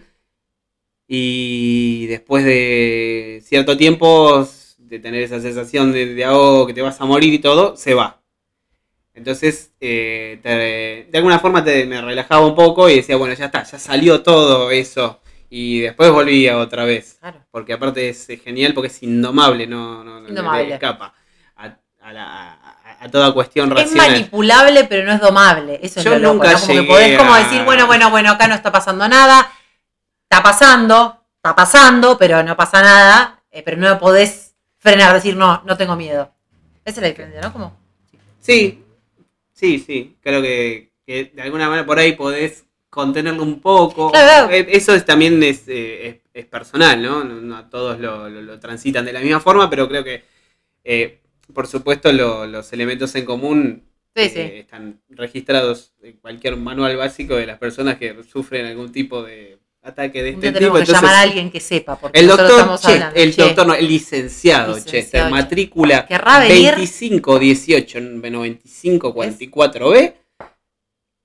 [1.06, 7.00] Y después de cierto tiempo de tener esa sensación de, de ahogo, que te vas
[7.00, 8.18] a morir y todo, se va.
[9.18, 10.38] Entonces, eh,
[11.10, 14.22] de alguna forma te, me relajaba un poco y decía, bueno, ya está, ya salió
[14.22, 15.20] todo eso.
[15.50, 17.16] Y después volvía otra vez.
[17.20, 17.44] Claro.
[17.50, 20.66] Porque aparte es genial porque es indomable, no, no, no le- Indomable.
[20.68, 21.14] le escapa
[21.56, 24.10] a, a la- a- a toda cuestión Es racional.
[24.10, 25.78] manipulable, pero no es domable.
[25.82, 26.60] Eso es Yo lo loco, nunca ¿no?
[26.60, 29.50] Como que podés como decir, bueno, bueno, bueno, acá no está pasando nada.
[30.30, 33.42] Está pasando, está pasando, pero no pasa nada.
[33.50, 36.30] eh, pero no podés frenar, decir, no, no tengo miedo.
[36.84, 37.52] Esa es la diferencia, ¿no?
[37.52, 37.74] Como,
[38.40, 38.84] Sí,
[39.52, 40.16] sí, sí.
[40.22, 44.10] Creo que, que de alguna manera por ahí podés contenerlo un poco.
[44.12, 44.50] Claro.
[44.52, 47.24] Eh, Eso es, también es, eh, es, es personal, ¿no?
[47.24, 50.24] No, no todos lo, lo- lo transitan de la misma forma, pero creo que,
[50.84, 51.20] eh,
[51.52, 53.82] por supuesto, lo- los elementos en común
[54.16, 54.40] sí, eh, sí.
[54.40, 60.22] están registrados en cualquier manual básico de las personas que sufren algún tipo de ataque
[60.22, 60.58] de este tipo.
[60.58, 63.16] que Entonces, llamar a alguien que sepa, porque el doctor, estamos Che- hablando.
[63.20, 65.30] el Che, doctor, no, el licenciado, Licenciado Chester, Che.
[65.30, 66.74] matrícula ¿Querrá venir?
[66.74, 70.14] 2518 9544B.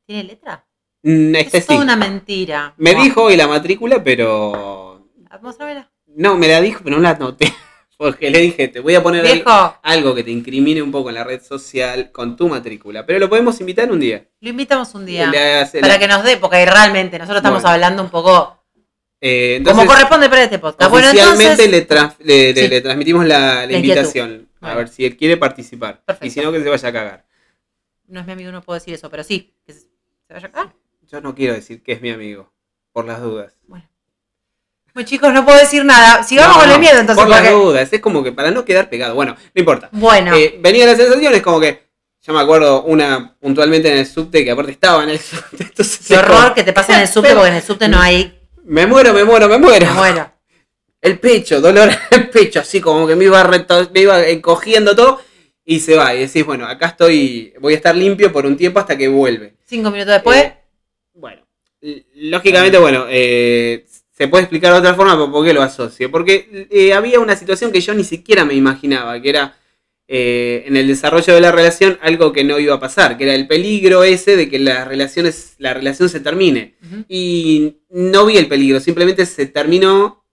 [0.06, 0.66] ¿Tiene letra?
[1.04, 1.68] Mm, Este es sí.
[1.70, 2.74] toda una mentira.
[2.78, 5.08] Me dijo hoy la matrícula, pero.
[5.42, 5.90] Mostrámela.
[6.16, 7.54] No, me la dijo, pero no la anoté.
[7.98, 9.44] Porque le dije, te voy a poner
[9.84, 13.06] algo que te incrimine un poco en la red social con tu matrícula.
[13.06, 14.26] Pero lo podemos invitar un día.
[14.42, 15.32] lo invitamos un día.
[15.32, 17.74] Para la- que nos dé, porque realmente nosotros estamos Bueno.
[17.76, 18.60] hablando un poco
[19.22, 20.90] eh, entonces, como corresponde para este podcast.
[20.92, 22.68] Bueno, Oficialmente entonces, le, trans- le, le- Sí.
[22.68, 24.50] le transmitimos la, invitación.
[24.60, 24.78] A Bueno.
[24.80, 26.04] ver si él quiere participar.
[26.04, 26.26] Perfecto.
[26.26, 27.26] Y si no, que se vaya a cagar.
[28.08, 29.54] no es mi amigo, no puedo decir eso, pero sí.
[29.66, 29.88] que se
[30.30, 30.74] vaya acá.
[31.14, 32.52] Yo no quiero decir que es mi amigo.
[32.92, 33.54] Por las dudas.
[33.68, 33.88] Bueno.
[34.96, 36.24] Bueno, chicos, no puedo decir nada.
[36.24, 37.22] Sigamos No, con el miedo, entonces.
[37.24, 37.94] Por las porque- dudas.
[37.94, 39.14] Es como que para no quedar pegado.
[39.14, 39.90] Bueno, no importa.
[39.92, 41.84] Bueno, Eh, venía la sensación, es como que.
[42.26, 45.58] Yo me acuerdo una puntualmente en el subte que aparte estaba en el subte.
[45.66, 47.88] Entonces qué es como, horror que te pase en el subte, porque en el subte
[47.88, 48.40] no hay.
[48.64, 49.94] Me muero, me muero, me muero.
[49.94, 50.32] Bueno,
[51.00, 54.96] El pecho, dolor en el pecho, así como que me iba, reto- me iba encogiendo
[54.96, 55.22] todo.
[55.64, 56.16] Y se va.
[56.16, 57.54] Y decís, bueno, acá estoy.
[57.60, 59.54] Voy a estar limpio por un tiempo hasta que vuelve.
[59.66, 60.42] cinco minutos después.
[60.44, 60.58] Eh,
[61.14, 61.42] bueno,
[62.16, 66.12] lógicamente, bueno, eh, se puede explicar de otra forma, pero ¿por qué lo asocio?
[66.12, 69.58] Porque eh, había una situación que yo ni siquiera me imaginaba, que era
[70.08, 73.34] eh, en el desarrollo de la relación algo que no iba a pasar, que era
[73.34, 76.76] el peligro ese de que las relaciones, la relación se termine.
[77.08, 80.26] Y no vi el peligro, simplemente se terminó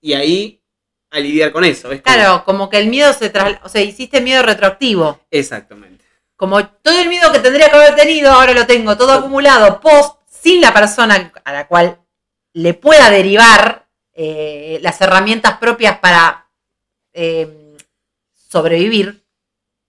[0.00, 0.62] y ahí
[1.10, 1.88] a lidiar con eso.
[1.88, 2.02] ¿ves?
[2.02, 3.58] Claro, como que el miedo se tras...
[3.64, 5.20] O sea, hiciste miedo retroactivo.
[5.30, 6.04] Exactamente.
[6.36, 10.15] Como todo el miedo que tendría que haber tenido, ahora lo tengo todo acumulado, post,
[10.46, 11.98] sin la persona a la cual
[12.52, 16.46] le pueda derivar eh, las herramientas propias para
[17.12, 17.76] eh,
[18.48, 19.24] sobrevivir,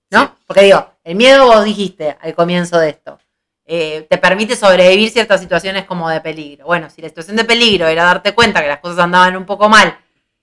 [0.10, 0.24] ¿no?
[0.26, 0.32] Sí.
[0.48, 3.20] Porque digo, el miedo vos dijiste al comienzo de esto,
[3.66, 6.66] eh, te permite sobrevivir ciertas situaciones como de peligro.
[6.66, 9.70] Bueno, si la situación de peligro era darte cuenta que las cosas andaban un poco
[9.70, 9.96] mal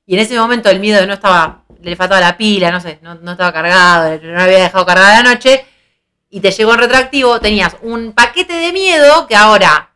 [0.07, 3.17] y en ese momento el miedo no estaba, le faltaba la pila, no sé, no,
[3.17, 5.67] no estaba cargado, no había dejado cargada la noche
[6.31, 9.91] y te llegó en retroactivo, tenías un paquete de miedo que ahora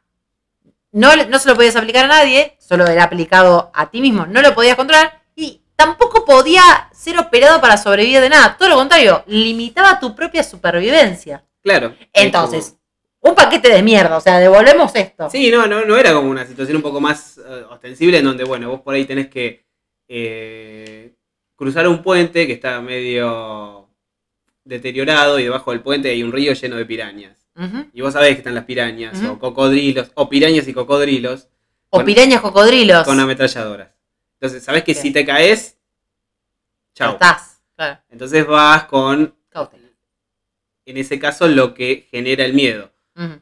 [0.93, 4.43] no, no se lo podías aplicar a nadie, solo era aplicado a ti mismo, no
[4.43, 8.57] lo podías controlar y tampoco podía ser operado para sobrevivir de nada.
[8.59, 11.45] Todo lo contrario, limitaba tu propia supervivencia.
[11.63, 11.95] Claro.
[12.13, 12.77] Entonces,
[13.21, 15.29] un paquete de mierda, o sea, devolvemos esto.
[15.31, 18.45] Sí, no, no, no era como una situación un poco más eh, ostensible en donde,
[18.45, 19.67] bueno, vos por ahí tenés que
[20.09, 21.15] eh,
[21.57, 23.89] cruzar un puente que está medio
[24.65, 27.48] deteriorado y debajo del puente hay un río lleno de pirañas.
[27.93, 31.49] Y vos sabés que están las pirañas, o cocodrilos, o pirañas y cocodrilos,
[31.91, 33.05] O Con- pirañas cocodrilos.
[33.05, 33.89] con ametralladoras.
[34.35, 35.79] Entonces, sabés que si te caes,
[36.95, 37.13] Ya chau.
[37.15, 37.63] estás.
[37.77, 39.89] Claro, Entonces vas con, cautela.
[40.85, 42.93] en ese caso, lo que genera el miedo.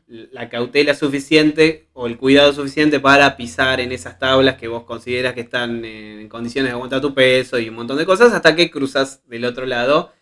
[0.07, 5.35] La cautela suficiente o el cuidado suficiente para pisar en esas tablas que vos consideras
[5.35, 8.71] que están en condiciones de aguantar tu peso y un montón de cosas hasta que
[8.71, 10.15] cruzas del otro lado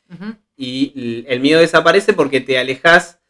[0.57, 3.21] y el miedo desaparece porque te alejas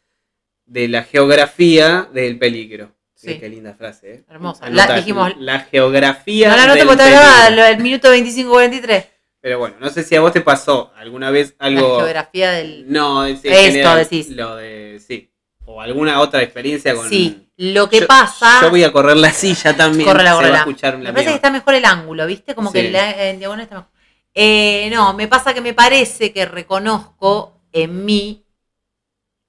[0.65, 2.91] de la geografía del peligro.
[3.13, 3.39] Sí.
[3.39, 4.23] Qué linda frase, ¿eh?
[4.29, 4.69] Hermosa.
[4.69, 9.05] La- dijimos- la geografía No, no, no te puedo grabada, del minuto 25-43.
[9.41, 11.97] Pero bueno, no sé si a vos te pasó alguna vez La algo...
[11.99, 12.91] geografía del.
[12.91, 14.29] No, Esto general, decís.
[14.29, 14.99] Lo de...
[15.07, 15.31] Sí.
[15.65, 17.07] O alguna otra experiencia con...
[17.09, 18.59] Sí, lo que Yo- pasa.
[18.61, 20.07] Yo voy a correr la silla también.
[20.07, 20.57] Córrela, se va a córrela.
[20.59, 22.53] escuchar la Me parece que está mejor el ángulo, ¿viste?
[22.53, 23.91] Como que la- en diagonal está mejor.
[24.35, 28.44] Eh, no, me pasa que me parece que reconozco en mí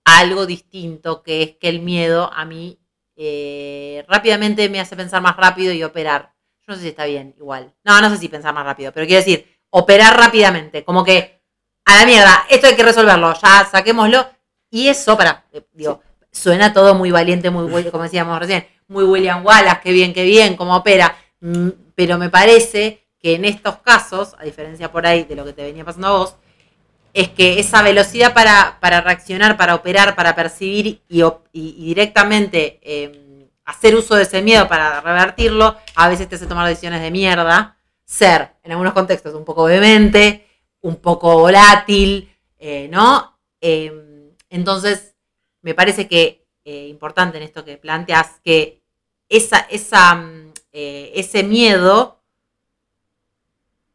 [0.07, 2.79] algo distinto, que es que el miedo a mí
[3.17, 6.33] eh, rápidamente me hace pensar más rápido y operar.
[6.67, 7.75] Yo no sé si está bien, igual.
[7.85, 11.43] No, no sé si pensar más rápido, pero quiero decir, operar rápidamente, como que
[11.85, 14.27] a la mierda, esto hay que resolverlo, ya saquémoslo.
[14.71, 19.45] Y eso, para, eh, digo, suena todo muy valiente, muy, como decíamos recién, muy William
[19.45, 21.17] Wallace, qué bien, qué bien, cómo opera.
[21.41, 25.53] Mm, Pero me parece que en estos casos, a diferencia por ahí de lo que
[25.53, 26.37] te venía pasando a vos,
[27.17, 31.23] es que esa velocidad para, para reaccionar, para operar, para percibir y,
[31.87, 37.01] directamente eh, hacer uso de ese miedo para revertirlo, a veces te hace tomar decisiones
[37.01, 40.47] de mierda, ser, en algunos contextos, un poco vehemente,
[40.83, 43.39] un poco volátil, eh, ¿no?
[43.63, 45.15] Eh, entonces,
[45.63, 48.83] me parece que eh, importante en esto que planteas, que
[49.31, 52.21] esa, esa, mm, eh, ese miedo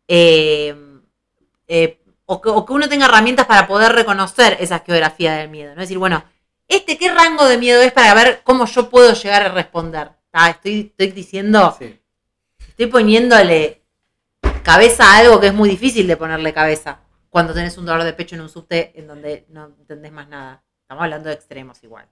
[0.07, 2.00] eh,
[2.32, 5.82] o, que, o que uno tenga herramientas para poder reconocer esa geografía del miedo, ¿no?
[5.82, 6.24] Es decir, bueno,
[6.70, 10.12] ¿este qué rango de miedo es para ver cómo yo puedo llegar a responder?
[10.32, 12.00] Ah, estoy, estoy diciendo, Sí.
[12.70, 13.82] estoy poniéndole
[14.63, 18.13] cabeza a algo que es muy difícil de ponerle cabeza cuando tenés un dolor de
[18.13, 20.63] pecho en un subte en donde no entendés más nada.
[20.84, 22.08] Estamos hablando de extremos igual.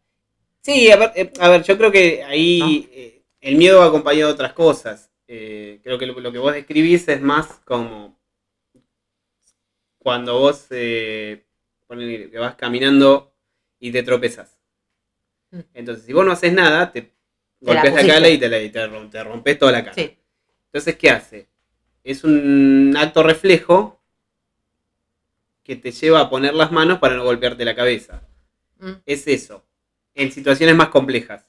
[0.62, 4.28] Sí, a ver, eh, a ver, yo creo que ahí eh, el miedo va acompañado
[4.28, 5.10] de otras cosas.
[5.30, 8.19] Eh, creo que lo, lo que vos describís es más como
[10.10, 11.44] cuando vos eh,
[11.88, 13.32] que vas caminando
[13.80, 14.58] y te tropezas.
[15.52, 15.60] Mm.
[15.76, 17.14] Entonces, si vos no haces nada, te
[17.60, 18.08] la golpeas la, pusiste.
[18.14, 19.94] cara y te, la- y te rom- te rompes toda la cara.
[19.94, 20.18] Sí.
[20.66, 21.48] Entonces, ¿qué hace?
[22.04, 24.02] Es un acto reflejo
[25.64, 28.24] que te lleva a poner las manos para no golpearte la cabeza.
[28.80, 28.94] Mm.
[29.06, 29.64] Es eso.
[30.16, 31.46] En situaciones más complejas.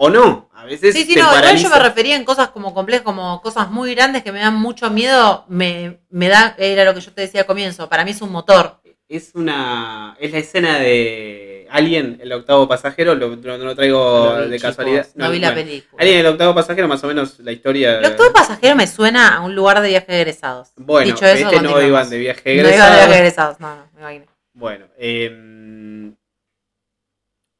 [0.00, 0.48] O no.
[0.54, 3.42] A veces Sí, sí, te no, igual yo me refería en cosas como complejas, como
[3.42, 7.12] cosas muy grandes que me dan mucho miedo, me, me da, era lo que yo
[7.12, 8.80] te decía al comienzo, para mí es un motor.
[9.08, 10.16] Es una.
[10.20, 13.14] Es la escena de Alien, el octavo pasajero.
[13.14, 15.06] Lo, traigo No lo vi, de chicos, casualidad.
[15.14, 16.00] No, vi la película.
[16.00, 17.98] Alien, el octavo pasajero, más o menos la historia.
[17.98, 20.72] El octavo pasajero me suena a un lugar de viaje de egresados.
[20.76, 23.74] Bueno, Dicho eso, este no iban de viaje No iban de viaje de egresados, no,
[23.74, 24.26] no, me imaginé.
[24.52, 26.14] Bueno, em,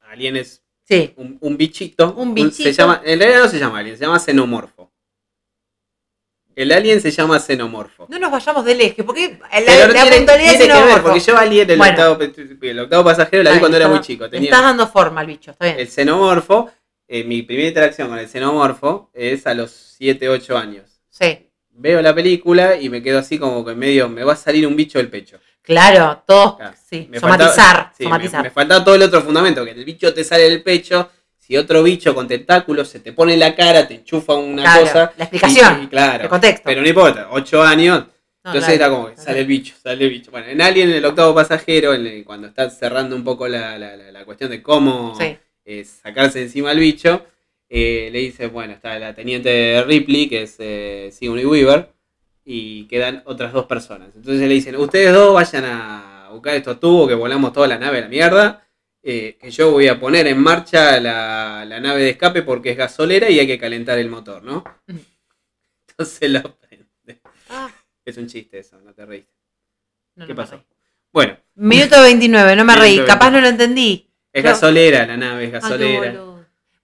[0.03, 2.15] Alien es Sí, un, un bichito.
[2.15, 2.71] Un Se bichito.
[2.71, 4.91] llama, en realidad no se llama alien, se llama xenomorfo.
[6.57, 8.07] El alien se llama xenomorfo.
[8.11, 10.85] no nos vayamos del eje, porque la, Pero no la tiene, puntualidad tiene es que
[10.87, 12.13] ver, porque yo alien, el, Bueno.
[12.13, 12.19] octavo,
[12.63, 14.29] el octavo pasajero, la vi cuando era muy chico.
[14.29, 15.79] Tenía Estás dando forma al bicho, está bien.
[15.79, 16.71] el xenomorfo.
[17.07, 21.01] eh, mi primera interacción con el xenomorfo es a los 7, 8 años.
[21.11, 24.67] Sí, Veo la película y me quedo así como que medio, me va a salir
[24.67, 25.39] un bicho del pecho.
[25.73, 26.75] Claro, Claro.
[26.89, 28.43] sí, Me somatizar, faltaba- sí, somatizar.
[28.43, 31.83] Me, faltaba todo el otro fundamento, que el bicho te sale del pecho, si otro
[31.83, 35.13] bicho con tentáculos se te pone en la cara, te enchufa una Claro, cosa.
[35.17, 36.63] la explicación, y- y claro, el contexto.
[36.65, 37.99] pero no importa, 8 años,
[38.45, 38.85] No, entonces claro.
[38.85, 40.31] era como que sale el bicho, sale el bicho.
[40.31, 43.95] Bueno, en Alien, el octavo pasajero, en el- cuando está cerrando un poco la, la-
[43.97, 47.27] la- la cuestión de cómo Sí, eh, sacarse encima al bicho,
[47.69, 51.91] eh, le dice, bueno, está la teniente Ripley, que es eh, Sigourney Weaver,
[52.51, 54.09] y quedan otras dos personas.
[54.17, 57.99] Entonces le dicen, ustedes dos vayan a buscar estos tubos que volamos toda la nave
[57.99, 58.67] a la mierda,
[59.03, 62.79] eh, que yo voy a poner en marcha la, la nave de escape porque es
[62.79, 64.65] gasolera y hay que calentar el motor, ¿no?
[65.89, 67.21] Entonces lo prende.
[67.51, 67.71] Ah,
[68.07, 69.33] Es un chiste eso, no te reíste.
[70.17, 70.65] no, ¿Qué no pasó?
[71.13, 73.33] Bueno, Minuto 29, no me reí, capaz 29.
[73.33, 74.09] no lo entendí.
[74.33, 76.13] es gasolera la nave, es gasolera.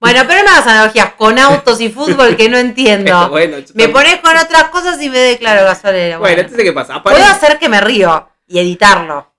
[0.04, 3.28] Bueno, pero no hagas analogías con autos y fútbol que no entiendo.
[3.30, 6.18] Bueno, Me pones con otras cosas y me declaro gasolera.
[6.18, 7.02] Bueno, Bueno, entonces, ¿qué pasa?
[7.02, 9.32] puedo hacer que me río y editarlo.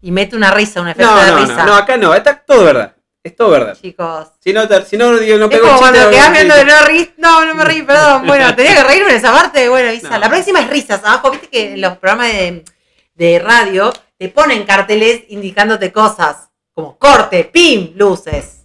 [0.00, 1.54] Y mete una risa, un efecto No, de no, risa.
[1.56, 2.94] no, no, acá no, está todo verdad.
[3.22, 3.76] Es todo verdad.
[3.80, 4.28] Chicos.
[4.38, 6.54] Si no, si no, digo, no Es pego como el chiste, cuando no quedás viendo
[6.54, 6.70] chiste.
[6.72, 7.08] no reís.
[7.18, 8.26] No, no me reí, perdón.
[8.26, 9.68] Bueno, tenía que reírme en esa parte.
[9.68, 10.18] Bueno, Isa, No.
[10.18, 11.00] la próxima es risas.
[11.04, 12.64] Abajo, viste que en los programas de,
[13.14, 16.48] de radio te ponen carteles indicándote cosas.
[16.72, 18.57] Como corte, pim, luces.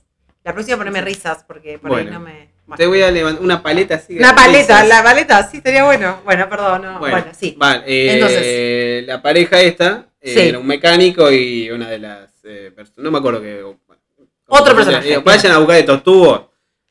[0.43, 2.49] La próxima poneme risas porque por ahí no me.
[2.65, 2.77] bueno.
[2.77, 4.17] Te voy a levantar una paleta así.
[4.17, 4.88] Una paleta, risas.
[4.89, 6.21] la paleta, sí, estaría bueno.
[6.25, 6.99] Bueno, perdón, no.
[6.99, 7.56] Bueno, sí.
[7.58, 9.08] Vale, eh, Entonces.
[9.08, 10.39] la pareja esta eh, Sí.
[10.49, 13.03] era un mecánico y una de las eh, personas.
[13.03, 13.63] No me acuerdo que.
[14.47, 15.21] Otro personaje, digo.
[15.23, 16.41] Vayan a buscar estos tubos.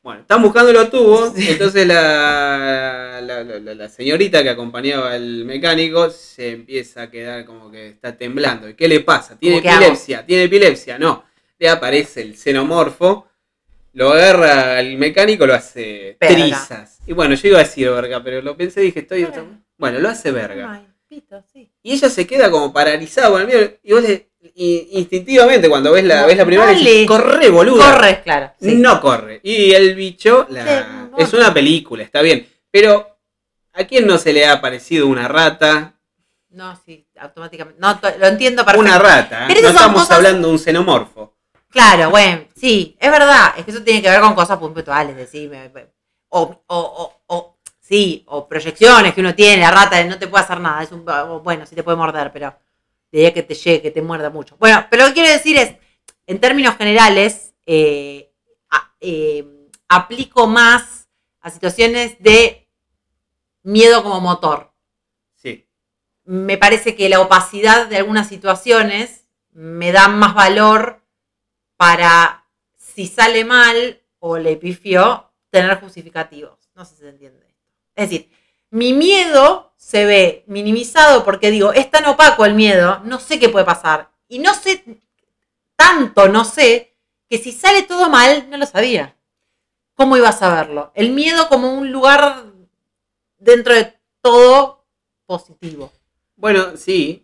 [0.01, 1.33] Bueno, están buscando los tubos.
[1.37, 7.87] Entonces la, la, la- señorita que acompañaba al mecánico se empieza a quedar como que
[7.89, 8.67] está temblando.
[8.67, 9.37] ¿Y qué le pasa?
[9.37, 10.25] ¿Tiene epilepsia?
[10.25, 10.97] ¿Tiene epilepsia?
[10.99, 11.23] No.
[11.59, 13.27] Le aparece el xenomorfo.
[13.93, 16.35] Lo agarra al mecánico, lo hace Verga.
[16.35, 16.99] trizas.
[17.05, 19.25] Y bueno, yo iba a decir verga, pero lo pensé y dije, estoy.
[19.25, 19.61] Bueno.
[19.77, 20.71] Bueno, lo hace verga.
[20.73, 21.71] Ay, pito, sí.
[21.83, 23.71] Y ella se queda como paralizada con el miedo.
[23.83, 26.79] Y vos le, instintivamente cuando ves la, No, ves la primera dale.
[26.83, 27.93] decís, corre, boluda.
[27.93, 28.51] Corres, claro.
[28.59, 28.75] sí.
[28.75, 29.39] No corre.
[29.43, 32.47] Y el bicho, la- Sí, es una película, está bien.
[32.71, 33.17] Pero,
[33.73, 35.93] ¿a quién no se le ha parecido una rata?
[36.49, 37.79] No, sí, automáticamente.
[37.79, 38.87] No, lo entiendo perfecto.
[38.87, 39.43] Una rata.
[39.43, 39.47] ¿eh?
[39.49, 41.32] Pero No estamos cosas- hablando de un xenomorfo.
[41.73, 43.55] Claro, bueno, sí, es verdad.
[43.57, 45.71] Es que eso tiene que ver con cosas puntuales, decime.
[46.29, 50.43] O, o, o, o- sí, o proyecciones que uno tiene, la rata no te puede
[50.43, 50.83] hacer nada.
[50.83, 51.03] Es un,
[51.43, 52.55] bueno, sí te puede morder, pero
[53.11, 54.55] diría que te llegue, que te muerda mucho.
[54.59, 55.75] Bueno, pero lo que quiero decir es,
[56.27, 58.31] en términos generales, eh,
[59.01, 59.45] eh,
[59.89, 61.07] aplico más
[61.41, 62.69] a situaciones de
[63.63, 64.71] miedo como motor.
[65.35, 65.67] Sí.
[66.25, 71.02] me parece que la opacidad de algunas situaciones me da más valor
[71.77, 72.45] para
[72.77, 76.69] si sale mal o le pifió, tener justificativos.
[76.75, 77.55] No sé si se entiende.
[77.95, 78.31] Es decir,
[78.69, 83.49] mi miedo se ve minimizado porque digo, es tan opaco el miedo, no sé qué
[83.49, 84.11] puede pasar.
[84.27, 84.83] Y no sé,
[85.75, 86.95] tanto no sé,
[87.29, 89.15] que si sale todo mal, no lo sabía.
[89.95, 90.91] ¿Cómo iba a saberlo?
[90.95, 92.45] El miedo como un lugar
[93.37, 94.85] dentro de todo
[95.25, 95.91] positivo.
[96.35, 97.22] Bueno, sí.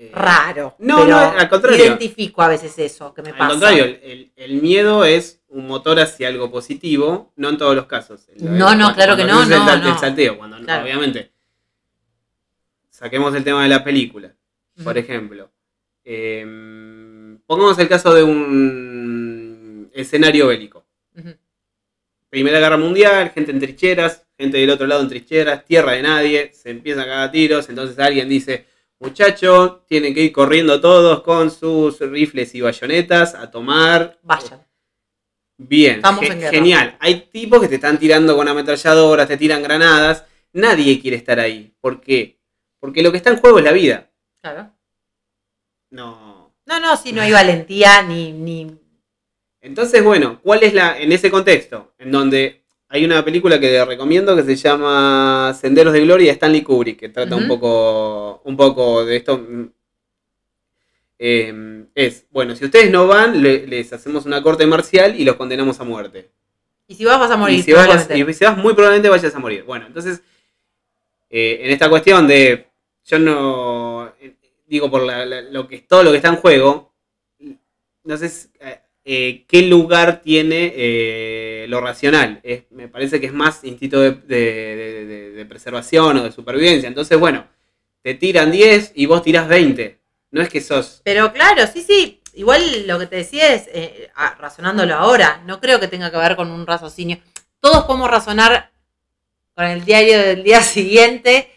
[0.00, 0.76] Eh, Raro.
[0.78, 1.84] No, no, al contrario.
[1.84, 3.50] Identifico a veces eso que me Al pasa.
[3.50, 8.28] contrario, el, el- miedo es un motor hacia algo positivo, no en todos los casos.
[8.28, 9.98] El- No, no, claro que no, es el, no, no.
[9.98, 10.84] salteo, cuando Claro.
[10.84, 11.32] obviamente.
[12.90, 14.32] Saquemos el tema de la película,
[14.84, 15.50] por ejemplo.
[16.04, 20.84] Em, pongamos el caso de un escenario bélico.
[22.30, 26.52] Primera Guerra Mundial, gente en trincheras, gente del otro lado en trincheras, tierra de nadie,
[26.54, 28.66] se empiezan a cagar tiros, entonces alguien dice,
[29.00, 34.18] muchacho, tienen que ir corriendo todos con sus rifles y bayonetas a tomar.
[34.22, 34.66] Vayan.
[35.56, 36.50] Bien, Estamos en guerra.
[36.50, 36.96] genial.
[37.00, 40.24] Hay tipos que te están tirando con ametralladoras, te tiran granadas.
[40.52, 41.74] Nadie quiere estar ahí.
[41.80, 42.38] ¿Por qué?
[42.78, 44.10] Porque lo que está en juego es la vida.
[44.40, 44.72] Claro.
[45.90, 46.54] No.
[46.64, 48.70] No, no, si no hay valentía ni, ni.
[49.60, 50.98] Entonces, bueno, ¿cuál es la.
[51.00, 51.92] en ese contexto?
[51.98, 52.57] En donde
[52.88, 57.08] hay una película que recomiendo que se llama Senderos de Gloria de Stanley Kubrick, que
[57.10, 58.40] trata un poco.
[58.44, 59.44] un poco de esto.
[61.18, 65.36] eh, es, bueno, si ustedes no van, le- les hacemos una corte marcial y los
[65.36, 66.30] condenamos a muerte.
[66.86, 67.58] Y si vas, vas a morir.
[67.58, 69.64] y, si vas, y si vas, muy probablemente vayas a morir.
[69.64, 70.22] Bueno, entonces,
[71.28, 72.66] eh, en esta cuestión de,
[73.04, 74.12] yo no,
[74.66, 76.92] digo por la- la- lo que todo lo que está en juego,
[78.04, 82.42] no sé si- eh, eh, qué lugar tiene eh, lo racional.
[82.68, 86.88] Me parece que es más instinto de, preservación o de supervivencia.
[86.88, 87.46] Entonces, bueno,
[88.02, 89.98] te tiran 10 y vos tirás 20.
[90.30, 91.00] No es que sos...
[91.04, 92.20] Pero claro, sí, sí.
[92.34, 96.36] Igual lo que te decía es, eh, razonándolo ahora, no creo que tenga que ver
[96.36, 97.18] con un raciocinio.
[97.60, 98.72] Todos podemos razonar
[99.54, 101.50] con el diario del día siguiente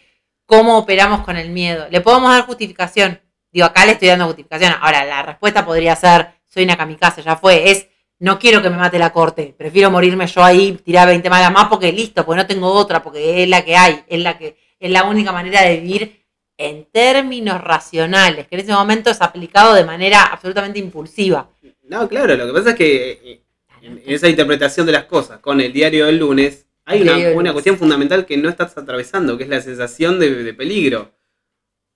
[0.46, 1.86] cómo operamos con el miedo.
[1.90, 3.20] Le podemos dar justificación.
[3.52, 4.72] Digo, acá le estoy dando justificación.
[4.80, 7.70] Ahora, la respuesta podría ser, soy una kamikaze, ya fue.
[7.70, 7.88] Es,
[8.18, 9.54] no quiero que me mate la corte.
[9.56, 13.42] Prefiero morirme yo ahí, tirar 20 malas más porque listo, porque no tengo otra, porque
[13.42, 16.22] es la que hay, es la que es la única manera de vivir
[16.58, 21.48] en términos racionales, que en ese momento es aplicado de manera absolutamente impulsiva.
[21.84, 23.42] No, claro, lo que pasa es que eh,
[23.80, 27.52] en esa interpretación de las cosas con el diario del lunes, hay una, lunes.
[27.52, 31.12] cuestión fundamental que no estás atravesando, que es la sensación de, de peligro.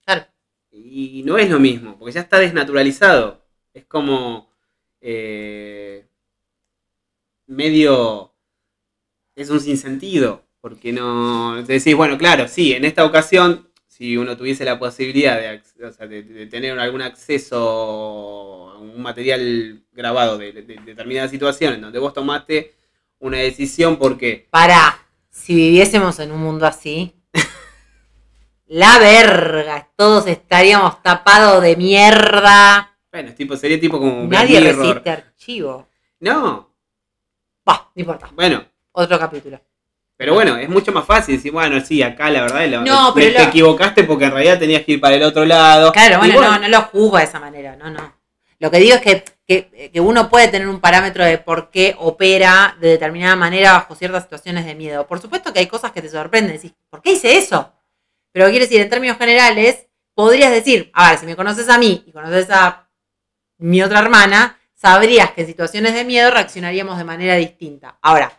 [0.05, 0.25] Claro.
[0.73, 3.46] Y no es lo mismo, porque ya está desnaturalizado.
[3.77, 4.49] Es como
[5.03, 6.09] eh,
[7.47, 8.33] medio...
[9.35, 11.63] Es un sinsentido, porque no...
[11.63, 17.03] Decís, bueno, claro, sí, en esta ocasión, si uno tuviese la posibilidad de, tener algún
[17.03, 22.75] acceso a un material grabado de, de- de determinada situación en donde vos tomaste
[23.19, 24.99] una decisión porque Para,
[25.29, 27.15] si viviésemos en un mundo así,
[28.67, 32.96] la verga, todos estaríamos tapados de mierda.
[33.17, 35.89] Bueno, tipo, sería tipo como Nadie resiste archivo.
[36.21, 36.71] No,
[37.65, 38.29] Bah, no importa.
[38.35, 38.63] bueno,
[38.93, 39.59] Otro capítulo.
[40.19, 43.33] pero bueno, es mucho más fácil decir, bueno, sí, acá la verdad lo- No, pero
[43.33, 45.93] te lo- equivocaste porque en realidad tenías que ir para el otro lado.
[45.93, 48.15] Claro, bueno, no, no lo juzgo de esa manera, no, no.
[48.59, 51.95] Lo que digo es que, que, que uno puede tener un parámetro de por qué
[51.99, 55.07] opera de determinada manera bajo ciertas situaciones de miedo.
[55.07, 57.73] Por supuesto que hay cosas que te sorprenden, decís, ¿por qué hice eso?
[58.33, 62.03] Pero quiere decir, en términos generales, podrías decir, a ver, si me conoces a mí
[62.07, 62.86] y conoces a
[63.59, 67.99] mi otra hermana, sabrías que en situaciones de miedo reaccionaríamos de manera distinta.
[68.03, 68.33] Ahora,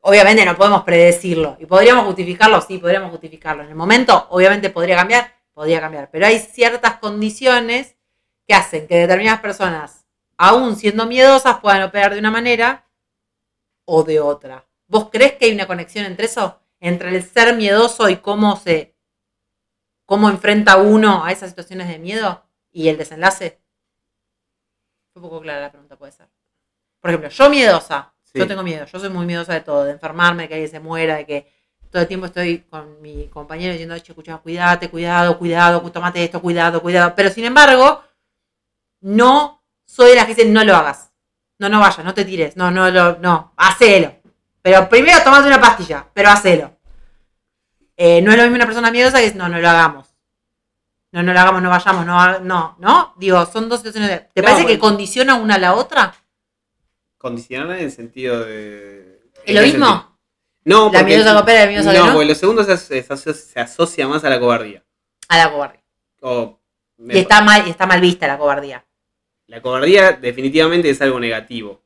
[0.00, 1.56] obviamente no podemos predecirlo.
[1.58, 2.60] ¿Y podríamos justificarlo?
[2.60, 3.62] Sí, podríamos justificarlo.
[3.62, 6.10] En el momento, obviamente podría cambiar, podría cambiar.
[6.10, 7.96] Pero hay ciertas condiciones
[8.46, 10.06] que hacen que determinadas personas,
[10.36, 12.86] aún siendo miedosas, puedan operar de una manera
[13.84, 14.66] o de otra.
[14.86, 16.60] ¿Vos crees que hay una conexión entre eso?
[16.80, 18.94] Entre el ser miedoso y cómo se.
[20.04, 23.63] cómo enfrenta uno a esas situaciones de miedo y el desenlace?
[25.14, 26.26] Fue un poco clara la pregunta, puede ser.
[26.98, 28.40] Por ejemplo, yo miedosa, Sí.
[28.40, 30.80] yo tengo miedo, yo soy muy miedosa de todo, de enfermarme, de que alguien se
[30.80, 31.52] muera, de que
[31.88, 36.42] todo el tiempo estoy con mi compañero diciendo, che, escucha, cuídate, cuidado, cuidado, tomate esto,
[36.42, 37.14] cuidado, cuidado.
[37.14, 38.02] Pero sin embargo,
[39.02, 41.12] no soy de las que dicen, no lo hagas.
[41.60, 44.16] No, no vayas, no te tires, no, no, lo, no, hacelo.
[44.62, 46.76] Pero primero tomate una pastilla, pero hacelo.
[47.96, 50.13] Eh, no es lo mismo una persona miedosa que es, no, no lo hagamos.
[51.14, 53.14] No, no lo hagamos, no vayamos, no, no, ¿no?
[53.16, 54.18] Digo, son dos situaciones de...
[54.34, 56.12] ¿Te No, parece que condiciona una a la otra?
[57.18, 59.20] Condicionar en el sentido de.
[59.44, 59.86] ¿Es lo ¿en qué mismo?
[59.86, 60.18] sentido?
[60.64, 62.12] No, La porque- la miedosa que no, no.
[62.14, 64.82] porque lo segundo se, se asocia- se asocia más a la cobardía.
[65.28, 65.82] A la cobardía.
[66.98, 68.84] Y está mal, está mal vista la cobardía.
[69.46, 71.80] La cobardía definitivamente es algo negativo.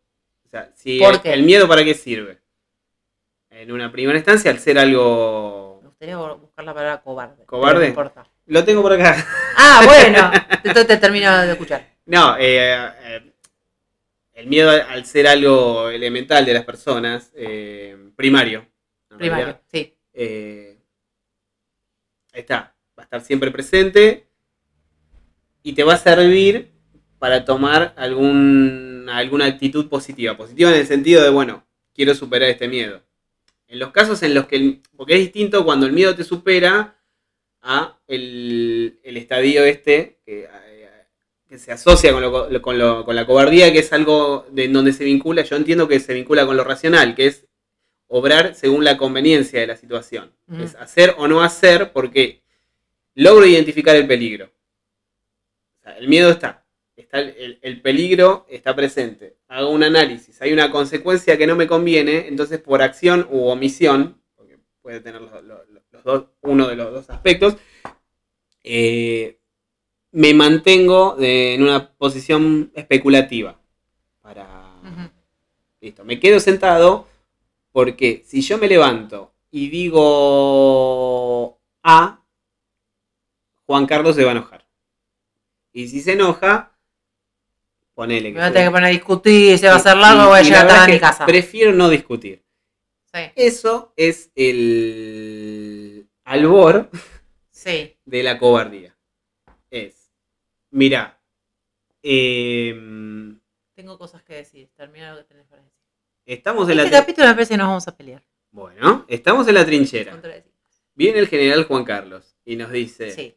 [0.47, 1.35] O sea, si ¿Por el, qué?
[1.35, 2.41] el miedo para qué sirve?
[3.51, 5.81] En una primera instancia, al ser algo...
[5.83, 7.45] Me gustaría buscar la palabra cobarde.
[7.45, 7.81] ¿Cobarde?
[7.81, 8.27] No importa.
[8.49, 9.25] Lo tengo por acá.
[9.57, 10.31] Ah, bueno.
[10.65, 11.87] Entonces te termino de escuchar.
[12.07, 13.33] No, eh, eh,
[14.33, 18.67] el miedo al- ser algo elemental de las personas, eh, primario.
[19.17, 19.95] Primario, realidad, sí.
[20.13, 20.79] eh,
[22.33, 24.29] está, va a estar siempre presente
[25.63, 26.71] y te va a servir
[27.19, 30.37] para tomar algún, alguna actitud positiva.
[30.37, 33.03] Positiva en el sentido de, bueno, quiero superar este miedo.
[33.67, 36.95] En los casos en los que, el- porque es distinto cuando el miedo te supera
[37.71, 40.89] a el, el estadio este que, eh,
[41.49, 44.93] que se asocia con, lo, con, lo- con la cobardía, que es algo de donde
[44.93, 47.47] se vincula, yo entiendo que se vincula con lo racional, que es
[48.07, 50.33] obrar según la conveniencia de la situación.
[50.51, 50.63] Ujú.
[50.63, 52.43] Es hacer o no hacer porque
[53.15, 54.51] logro identificar el peligro.
[55.81, 56.65] O sea, el miedo está.
[56.97, 59.37] está el, el- el peligro está presente.
[59.49, 60.41] Hago un análisis.
[60.41, 62.29] Hay una consecuencia que no me conviene.
[62.29, 66.93] Entonces, por acción u omisión, porque puede tener los, los- los dos, uno de los
[66.93, 67.57] dos aspectos,
[68.65, 69.39] eh,
[70.13, 73.59] me mantengo de- en una posición especulativa.
[74.23, 75.11] Para, Ujú.
[75.81, 77.07] Listo, me quedo sentado
[77.73, 82.23] porque si yo me levanto y digo A,
[83.67, 84.67] Juan Carlos se va a enojar.
[85.73, 86.77] Y si se enoja,
[87.95, 88.39] ponele Me que.
[88.41, 90.67] voy a tener que poner a discutir, se va a hacer largo, voy a llegar
[90.67, 91.27] tarde a mi casa.
[91.27, 92.43] Prefiero no discutir.
[93.27, 96.91] Sí, Eso es el albor
[97.51, 97.97] sí.
[98.05, 98.97] de la cobardía.
[99.71, 100.11] Es,
[100.71, 101.21] mira,
[102.03, 103.39] em,
[103.75, 104.69] Tengo cosas que decir.
[104.75, 105.77] Termina lo que tenés para decir.
[106.27, 108.23] estamos en la Este tri- capítulo me parece que nos vamos a pelear.
[108.51, 110.21] bueno, estamos en la trinchera.
[110.95, 113.37] Viene el general Juan Carlos y nos dice, Sí.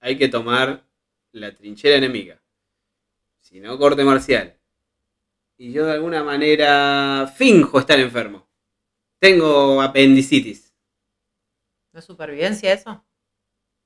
[0.00, 0.84] hay que tomar
[1.32, 2.40] la trinchera enemiga.
[3.40, 4.56] Si no, corte marcial.
[5.56, 8.47] Y yo de alguna manera finjo estar enfermo.
[9.18, 10.72] Tengo apendicitis.
[11.92, 13.04] ¿No es supervivencia eso?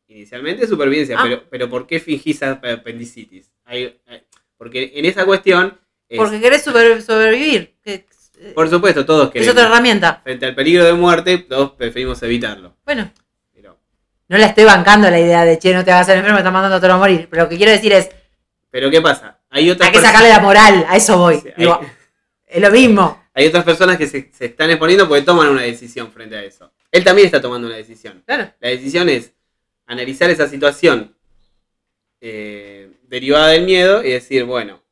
[0.08, 1.22] Inicialmente supervivencia, Ah.
[1.22, 3.50] pero, pero ¿por qué fingís ap- apendicitis?
[3.64, 4.22] Hay- hay-
[4.58, 5.78] porque en esa cuestión,
[6.08, 7.76] es- Porque querés sobre- sobrevivir.
[7.84, 8.04] eh,
[8.54, 9.52] por supuesto, todos es queremos.
[9.54, 10.20] otra herramienta.
[10.22, 12.76] Frente al peligro de muerte, todos preferimos evitarlo.
[12.84, 13.10] Bueno,
[13.54, 13.78] Pero,
[14.28, 16.40] no la estoy bancando la idea de, che, no te vas a hacer enfermo, me
[16.40, 17.28] estás mandando a todo a morir.
[17.30, 18.10] Pero lo que quiero decir es,
[18.70, 19.40] pero ¿qué pasa?
[19.48, 21.36] Hay otras, hay que sacarle la moral, a eso voy.
[21.36, 21.80] Sí, hay- Digo,
[22.46, 23.21] es lo mismo.
[23.34, 26.72] Hay otras personas que se, se están exponiendo porque toman una decisión frente a eso.
[26.90, 28.22] Él también está tomando una decisión.
[28.26, 28.52] Claro.
[28.60, 29.32] La decisión es
[29.86, 31.16] analizar esa situación
[32.20, 34.82] eh, derivada del miedo y decir, bueno,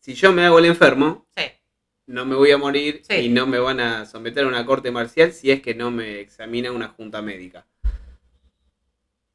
[0.00, 1.44] si yo me hago el enfermo, Sí.
[2.06, 3.14] no me voy a morir Sí.
[3.16, 6.20] y no me van a someter a una corte marcial si es que no me
[6.20, 7.66] examina una junta médica.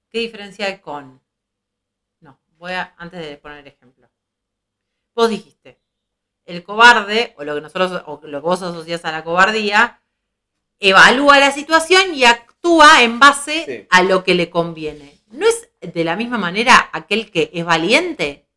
[0.10, 1.20] ¿Qué diferencia hay con?
[2.22, 4.10] No, voy a, antes de poner el ejemplo.
[5.16, 5.81] Vos dijiste,
[6.46, 10.02] el cobarde, o lo que nosotros, o lo que vos asociás a la cobardía,
[10.80, 13.88] evalúa la situación y actúa en base Sí.
[13.90, 15.20] a lo que le conviene.
[15.32, 18.48] ¿No es de la misma manera aquel que es valiente?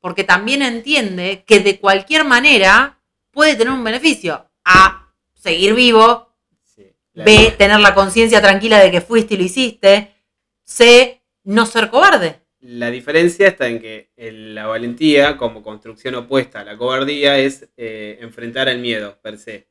[0.00, 3.00] Porque también entiende que de cualquier manera
[3.30, 4.50] puede tener un beneficio.
[4.64, 6.92] A seguir vivo, Sí.
[7.14, 10.14] B, tener la conciencia tranquila de que fuiste y lo hiciste,
[10.64, 12.42] C, no ser cobarde.
[12.60, 18.18] La diferencia está en que la valentía, como construcción opuesta a la cobardía, es eh,
[18.20, 19.66] enfrentar al miedo, per se.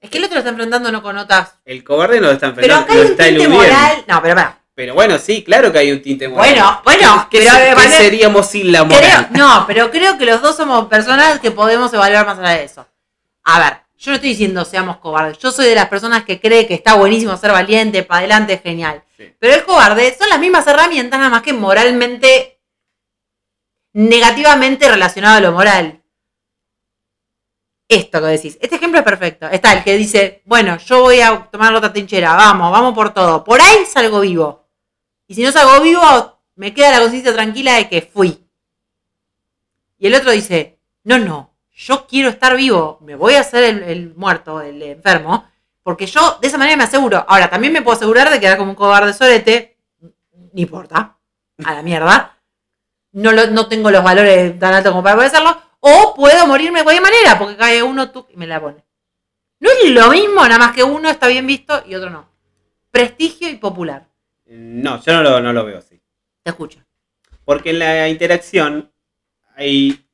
[0.00, 1.54] Es que el otro lo está enfrentando no con otras.
[1.64, 4.04] El cobarde no lo está Pero enfrentando, acá hay lo un está tinte moral.
[4.08, 4.58] No, pero pará.
[4.74, 6.50] Pero bueno, sí, claro que hay un tinte moral.
[6.50, 9.28] Bueno, bueno, ¿Qué, pero, se- qué vale- seríamos sin la Creo, moral?
[9.32, 12.86] no, pero creo que los dos somos personas que podemos evaluar más allá de eso.
[13.44, 15.38] A ver, yo no estoy diciendo seamos cobardes.
[15.38, 19.02] Yo soy de las personas que cree que está buenísimo ser valiente, para adelante, genial.
[19.16, 19.34] Sí.
[19.38, 22.60] Pero el cobarde son las mismas herramientas, nada más que moralmente,
[23.92, 26.00] negativamente relacionado a lo moral.
[27.88, 28.58] Esto que decís.
[28.60, 29.48] Este ejemplo es perfecto.
[29.48, 33.12] Está el que dice, bueno, yo voy a tomar la otra trinchera, vamos, vamos por
[33.12, 33.42] todo.
[33.42, 34.68] Por ahí salgo vivo.
[35.26, 38.46] Y si no salgo vivo, me queda la conciencia tranquila de que fui.
[39.98, 43.82] Y el otro dice, no, no, yo quiero estar vivo, me voy a hacer el,
[43.84, 45.48] el muerto, el enfermo,
[45.82, 47.24] porque yo de esa manera me aseguro.
[47.28, 50.10] Ahora, también me puedo asegurar de quedar como un cobarde sorete, no
[50.60, 51.16] importa,
[51.64, 52.36] a la mierda.
[53.12, 56.80] No, lo- no tengo los valores tan altos como para poder hacerlo, o puedo morirme
[56.80, 58.84] de cualquier manera, porque cae uno tú y me la pone.
[59.60, 62.28] No es lo mismo, nada más que uno está bien visto y otro no.
[62.90, 64.08] Prestigio y popular.
[64.46, 66.00] No, yo no lo, no lo veo así.
[66.42, 66.80] Te escucho.
[67.44, 68.92] Porque en la interacción
[69.56, 70.07] hay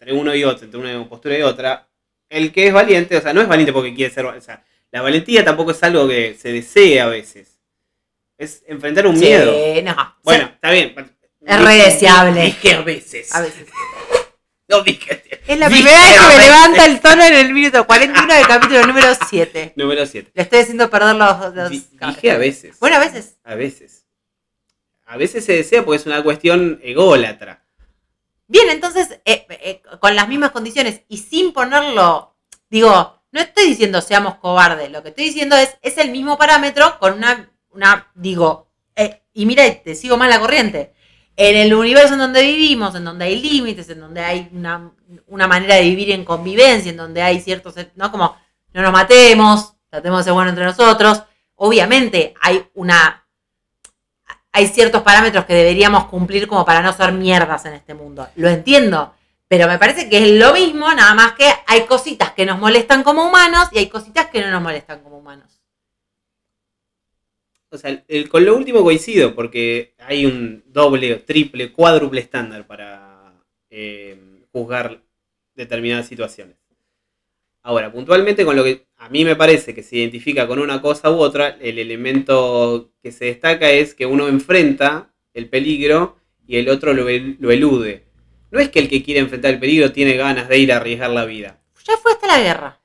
[0.00, 1.86] entre uno y otro, entre una postura y otra,
[2.28, 5.02] el que es valiente, o sea, no es valiente porque quiere ser, o sea, la
[5.02, 7.58] valentía tampoco es algo que se desee a veces.
[8.38, 9.52] Es enfrentar un miedo.
[9.84, 10.16] No.
[10.22, 10.94] Bueno, está bien.
[11.44, 12.42] Es re deseable.
[12.42, 13.34] Dije a veces.
[13.34, 13.68] A veces.
[14.68, 15.22] No dije.
[15.46, 18.46] Es la Dije primera vez que me levanta el tono en el minuto 41 del
[18.46, 19.72] capítulo número 7.
[19.76, 20.30] Número 7.
[20.32, 21.54] Le estoy haciendo perder los.
[21.54, 22.78] los- Dije a veces.
[22.80, 23.36] Bueno, a veces.
[23.44, 24.06] A veces.
[25.04, 27.59] A veces se desea porque es una cuestión ególatra.
[28.50, 32.34] Bien, entonces, eh, eh, con las mismas condiciones y sin ponerlo.
[32.68, 34.90] Digo, no estoy diciendo seamos cobardes.
[34.90, 37.48] Lo que estoy diciendo es, es el mismo parámetro con una.
[37.70, 40.92] una digo, eh, y mira, te sigo más la corriente.
[41.36, 44.90] En el universo en donde vivimos, en donde hay límites, en donde hay una,
[45.28, 48.10] una manera de vivir en convivencia, en donde hay ciertos, ¿no?
[48.10, 48.36] Como
[48.72, 51.22] no nos matemos, tratemos de ser buenos entre nosotros.
[51.54, 53.19] Obviamente hay una.
[54.52, 58.28] Hay ciertos parámetros que deberíamos cumplir como para no ser mierdas en este mundo.
[58.36, 59.14] Lo entiendo.
[59.50, 63.02] Pero me parece que es lo mismo, nada más que hay cositas que nos molestan
[63.02, 65.60] como humanos y hay cositas que no nos molestan como humanos.
[67.68, 73.32] O sea, con lo último coincido, porque hay un doble, triple, cuádruple estándar para
[73.70, 75.02] eh, juzgar
[75.56, 76.59] determinadas situaciones.
[77.62, 81.10] Ahora, puntualmente con lo que a mí me parece que se identifica con una cosa
[81.10, 86.68] u otra, el elemento que se destaca es que uno enfrenta el peligro y el
[86.70, 88.04] otro lo, el- lo elude.
[88.50, 91.10] No es que el que quiere enfrentar el peligro tiene ganas de ir a arriesgar
[91.10, 91.58] la vida.
[91.86, 92.78] Ya fue hasta la guerra.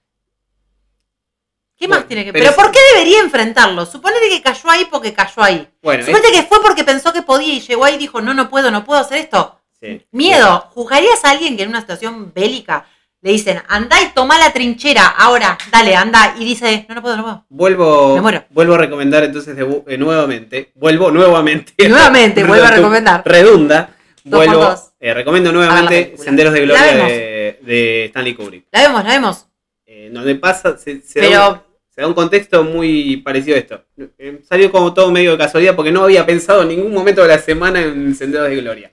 [1.77, 3.85] ¿Qué Bueno, más tiene que pero Pero, ¿por qué debería enfrentarlo?
[3.85, 5.67] Suponete que cayó ahí porque cayó ahí.
[5.81, 8.33] Bueno, es- Suponete que fue porque pensó que podía y llegó ahí y dijo, no,
[8.33, 9.59] no puedo, no puedo hacer esto.
[9.81, 10.01] sí.
[10.11, 10.69] Miedo.
[10.73, 12.85] ¿Juzgarías a alguien que en una situación bélica
[13.25, 17.17] le dicen, andá y toma la trinchera, ahora, dale, anda, y dice, no, no puedo,
[17.17, 17.45] no puedo?
[17.49, 18.45] Vuelvo, Me muero.
[18.51, 20.69] vuelvo a recomendar entonces de- eh, nuevamente.
[20.75, 21.73] Vuelvo nuevamente.
[21.89, 23.23] Nuevamente, vuelvo a recomendar.
[23.25, 23.89] Redunda.
[24.23, 24.61] Dos Vuelvo.
[24.63, 24.91] dos.
[24.99, 26.15] eh, recomiendo nuevamente.
[26.19, 28.65] Senderos de Gloria de, de Stanley Kubrick.
[28.71, 29.45] La vemos, la vemos.
[29.87, 31.59] Eh, donde pasa, se, se da un,
[31.89, 33.83] se da un contexto muy parecido a esto.
[34.19, 37.27] Eh, salió como todo medio de casualidad porque no había pensado en ningún momento de
[37.29, 38.91] la semana en Senderos de Gloria.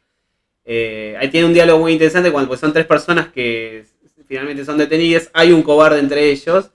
[1.20, 3.84] Ahí tiene un diálogo muy interesante cuando pues, son tres personas que
[4.32, 5.30] finalmente son detenidas.
[5.34, 6.70] Hay un cobarde entre ellos.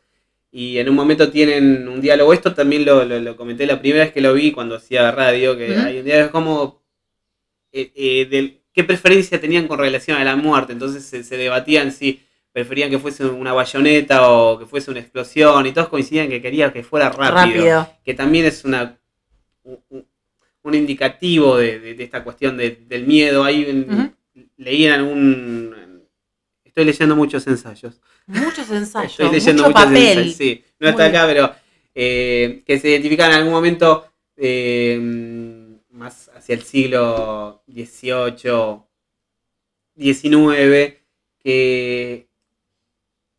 [0.51, 2.33] Y en un momento tienen un diálogo.
[2.33, 5.57] Esto también lo, lo- lo comenté la primera vez que lo vi cuando hacía radio.
[5.57, 6.83] Que hay un diálogo como.
[7.71, 10.71] eh, eh, ¿Qué preferencia tenían con relación a la muerte?
[10.73, 15.65] Entonces se, se debatían si preferían que fuese una bayoneta o que fuese una explosión.
[15.65, 17.89] Y todos coincidían que querían que fuera rápido Rápido.
[18.05, 18.99] que también es una
[19.63, 23.41] un, indicativo de, de- de esta cuestión de- del miedo.
[23.43, 24.13] Un,
[24.57, 25.75] leí en algún
[26.77, 27.99] estoy leyendo muchos ensayos.
[28.27, 30.17] Muchos ensayos, Estoy leyendo mucho muchos papel.
[30.19, 30.63] ensayos, sí.
[30.79, 31.55] No está acá, pero
[31.95, 34.05] eh, que se identifican en algún momento
[34.35, 34.99] eh,
[35.89, 38.83] más hacia el siglo XVIII,
[39.97, 40.97] XIX,
[41.39, 42.27] que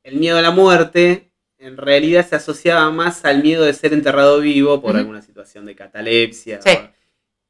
[0.03, 4.41] el miedo a la muerte en realidad se asociaba más al miedo de ser enterrado
[4.41, 6.61] vivo por alguna situación de catalepsia.
[6.61, 6.70] Sí.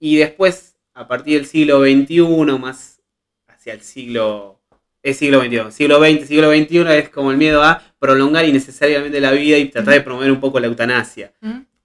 [0.01, 3.01] Y después, a partir del siglo XXI, más
[3.47, 4.58] hacia el siglo
[5.03, 5.71] es siglo XXI.
[5.73, 9.95] Siglo XX, siglo XXI es como el miedo a prolongar innecesariamente la vida y tratar
[9.95, 11.33] de promover un poco la eutanasia.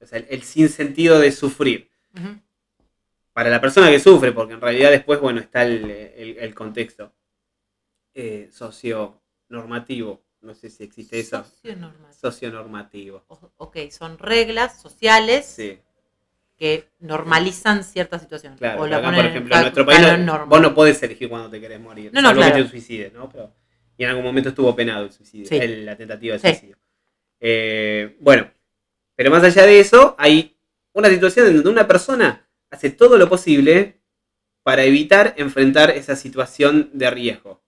[0.01, 1.89] O sea, el, el sinsentido de sufrir.
[3.33, 7.11] Para la persona que sufre, porque en realidad después, bueno, está el, el- el contexto
[8.13, 10.21] eh, socio-normativo.
[10.41, 11.37] No sé si existe eso.
[12.19, 13.23] Socionormativo.
[13.57, 15.79] Ok, son reglas sociales Sí,
[16.63, 18.55] que normalizan cierta situación.
[18.57, 18.81] claro.
[18.81, 21.77] O acá, por ejemplo, en nuestro país no- vos no podés elegir cuándo te querés
[21.81, 22.09] morir.
[22.13, 22.55] No, no, salvo claro.
[22.55, 23.27] que te suicides, ¿no?
[23.29, 23.53] Pero,
[23.97, 25.57] y en algún momento estuvo penado el suicidio, Sí.
[25.57, 26.47] el- la tentativa de Sí.
[26.47, 26.77] suicidio.
[27.41, 28.49] Eh, bueno,
[29.13, 30.55] pero más allá de eso, hay
[30.93, 33.99] una situación en donde una persona hace todo lo posible
[34.63, 37.61] para evitar enfrentar esa situación de riesgo.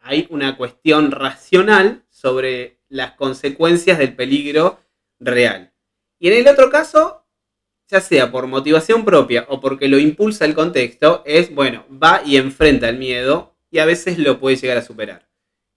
[0.00, 4.78] Hay una cuestión racional sobre las consecuencias del peligro
[5.18, 5.72] real.
[6.18, 7.25] Y en el otro caso,
[7.88, 12.36] ya sea por motivación propia o porque lo impulsa el contexto, es, bueno, va y
[12.36, 15.26] enfrenta el miedo y a veces lo puede llegar a superar.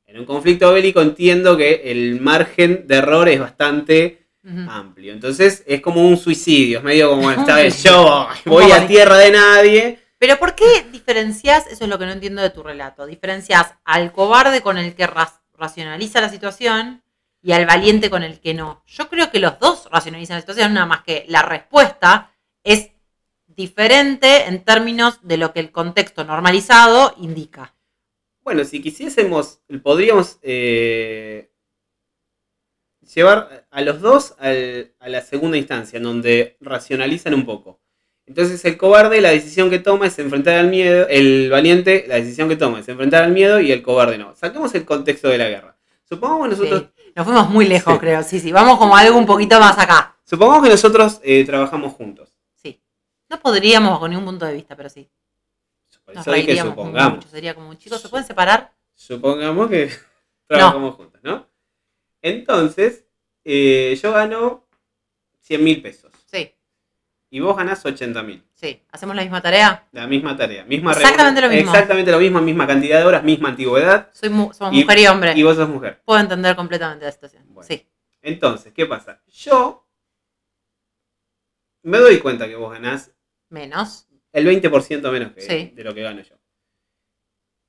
[0.06, 4.28] En un conflicto bélico entiendo que el margen de error es bastante
[4.68, 5.14] amplio.
[5.14, 9.32] Entonces es como un suicidio, es medio como esta vez yo voy a tierra de
[9.32, 10.00] nadie.
[10.18, 14.12] Pero ¿por qué diferencias, eso es lo que no entiendo de tu relato, diferencias al
[14.12, 15.08] cobarde con el que
[15.58, 17.04] racionaliza la situación
[17.42, 18.84] y al valiente con el que no?
[18.88, 22.32] Yo creo que los dos racionalizan la situación, nada más que la respuesta
[22.64, 22.92] es
[23.48, 27.76] diferente en términos de lo que el contexto normalizado indica.
[28.44, 31.52] Bueno, si quisiésemos, podríamos eh,
[33.14, 37.82] llevar a los dos a la segunda instancia, en donde racionalizan un poco.
[38.26, 42.48] Entonces el cobarde, la decisión que toma es enfrentar al miedo, el valiente, la decisión
[42.48, 44.36] que toma es enfrentar al miedo y el cobarde no.
[44.36, 45.79] Saquemos el contexto de la guerra.
[46.10, 47.12] Supongamos que nosotros, Sí.
[47.16, 48.00] Nos fuimos muy lejos, Sí.
[48.00, 48.24] creo.
[48.24, 50.16] Sí, sí, vamos como algo un poquito más acá.
[50.24, 52.34] supongamos que nosotros eh, trabajamos juntos.
[52.56, 52.82] Sí.
[53.30, 55.10] No podríamos con ningún punto de vista, pero sí.
[56.06, 57.16] Por Nos eso hay que supongamos.
[57.18, 57.28] mucho.
[57.30, 58.74] Sería como, chicos, ¿se pueden separar?
[58.96, 59.92] Supongamos que
[60.48, 61.48] trabajamos juntos, ¿no?
[62.22, 63.06] Entonces,
[63.44, 64.66] eh, yo gano
[65.42, 66.52] 100 mil pesos Sí,
[67.32, 68.44] y vos ganás 80 mil.
[68.56, 68.82] sí.
[68.92, 69.88] ¿Hacemos la misma tarea?
[69.92, 71.72] La misma tarea, misma Exactamente lo mismo.
[71.72, 75.08] Exactamente lo mismo, misma cantidad de horas, misma antigüedad Soy mu- somos Y- mujer y
[75.08, 75.34] hombre.
[75.36, 76.02] y vos sos mujer.
[76.06, 77.44] Puedo entender completamente la situación.
[77.48, 77.68] Bueno.
[77.68, 77.88] Sí.
[78.22, 79.22] Entonces, ¿qué pasa?
[79.28, 79.88] Yo
[81.84, 83.12] me doy cuenta que vos ganás
[83.50, 84.08] Menos.
[84.34, 85.72] el 20% menos que, Sí.
[85.76, 86.36] de lo que gano yo.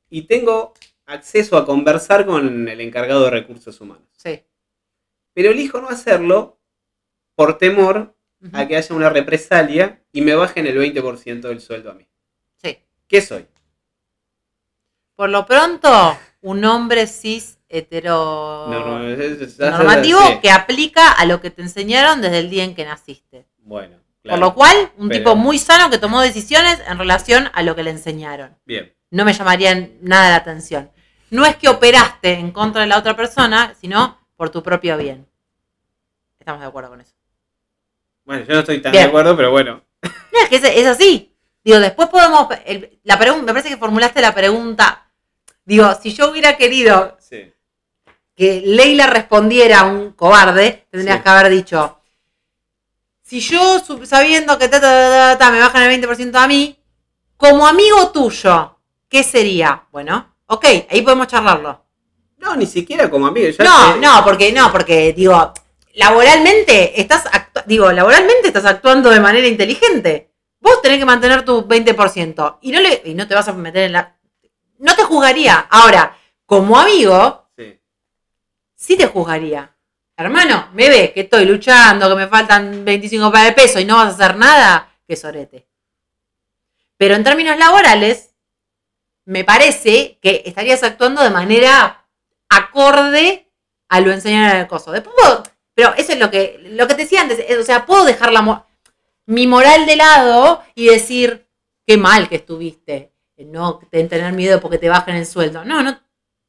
[0.09, 0.75] Y tengo
[1.07, 4.09] acceso a conversar con el encargado de recursos humanos.
[4.17, 4.43] Sí.
[5.33, 6.59] Pero elijo no hacerlo
[7.37, 8.17] por temor
[8.53, 12.07] A que haya una represalia y me bajen el 20% del sueldo a mí.
[12.63, 12.79] Sí.
[13.07, 13.47] ¿Qué soy?
[15.15, 20.39] Por lo pronto, un hombre cis hetero No, no, es- es- es- normativo sí.
[20.41, 23.47] que aplica a lo que te enseñaron desde el día en que naciste.
[23.59, 24.41] Bueno, Por claro.
[24.41, 27.83] lo cual, un Pero- tipo muy sano que tomó decisiones en relación a lo que
[27.83, 28.57] le enseñaron.
[28.65, 28.93] Bien.
[29.11, 30.91] No me llamaría nada la atención.
[31.31, 35.27] No es que operaste en contra de la otra persona, sino por tu propio bien.
[36.39, 37.13] Estamos de acuerdo con eso.
[38.25, 39.05] Bueno, yo no estoy tan Bien.
[39.05, 39.83] de acuerdo, pero bueno.
[40.03, 41.35] No, es que es, es así.
[41.65, 42.49] Digo, después podemos.
[42.65, 45.07] el- la pregunta, me parece que formulaste la pregunta.
[45.65, 47.53] Digo, si yo hubiera querido Sí.
[48.35, 51.23] que Leila respondiera a un cobarde, tendrías Sí.
[51.23, 51.99] que haber dicho:
[53.23, 56.77] Si yo, sabiendo que ta, ta, ta, ta, ta, me bajan el 20% a mí,
[57.37, 58.77] como amigo tuyo,
[59.09, 59.85] ¿qué sería?
[59.93, 61.85] Bueno, ok, ahí podemos charlarlo.
[62.39, 63.51] No, ni siquiera como amigo.
[63.51, 65.53] ya No, no, porque no, porque digo,
[65.95, 67.25] laboralmente estás
[67.71, 70.33] digo, laboralmente estás actuando de manera inteligente.
[70.59, 73.85] Vos tenés que mantener tu 20% y no le y no te vas a meter
[73.85, 74.17] en la
[74.79, 75.59] no te juzgaría.
[75.71, 76.17] Ahora,
[76.47, 77.81] como amigo, Sí.
[78.75, 79.75] sí te juzgaría.
[80.17, 83.97] Hermano, me ve que estoy luchando, que me faltan 25 para el peso y no
[83.97, 85.69] vas a hacer nada, que sorete.
[86.97, 88.35] Pero en términos laborales,
[89.27, 92.05] me parece que estarías actuando de manera
[92.49, 93.51] acorde
[93.89, 94.91] a lo enseñado en el coso.
[94.93, 95.43] Después puedo-
[95.81, 98.33] pero eso es lo que, lo que te decía antes, es, o sea, puedo dejar
[98.33, 98.67] la mo-
[99.27, 101.47] mi moral de lado y decir,
[101.87, 105.65] qué mal que estuviste, no te- tener miedo porque te bajen el sueldo.
[105.65, 105.99] No, no,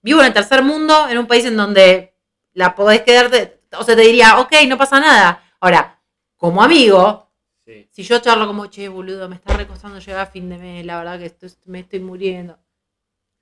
[0.02, 2.14] vivo en el tercer mundo, en un país en donde
[2.54, 5.42] la podés quedarte, o sea, te diría, ok, no pasa nada.
[5.62, 6.02] Ahora,
[6.36, 7.30] como amigo,
[7.66, 7.88] Sí.
[7.92, 10.98] si yo charlo como, che, boludo, me está recostando llegar a fin de mes, la
[10.98, 12.58] verdad que estoy- me estoy muriendo.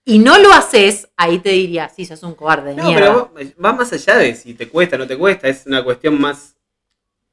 [0.05, 3.29] Y no lo haces, ahí te diría, sí, sos un cobarde de No, mierda.
[3.35, 5.47] pero va más allá de si te cuesta o no te cuesta.
[5.47, 6.55] Es una cuestión más.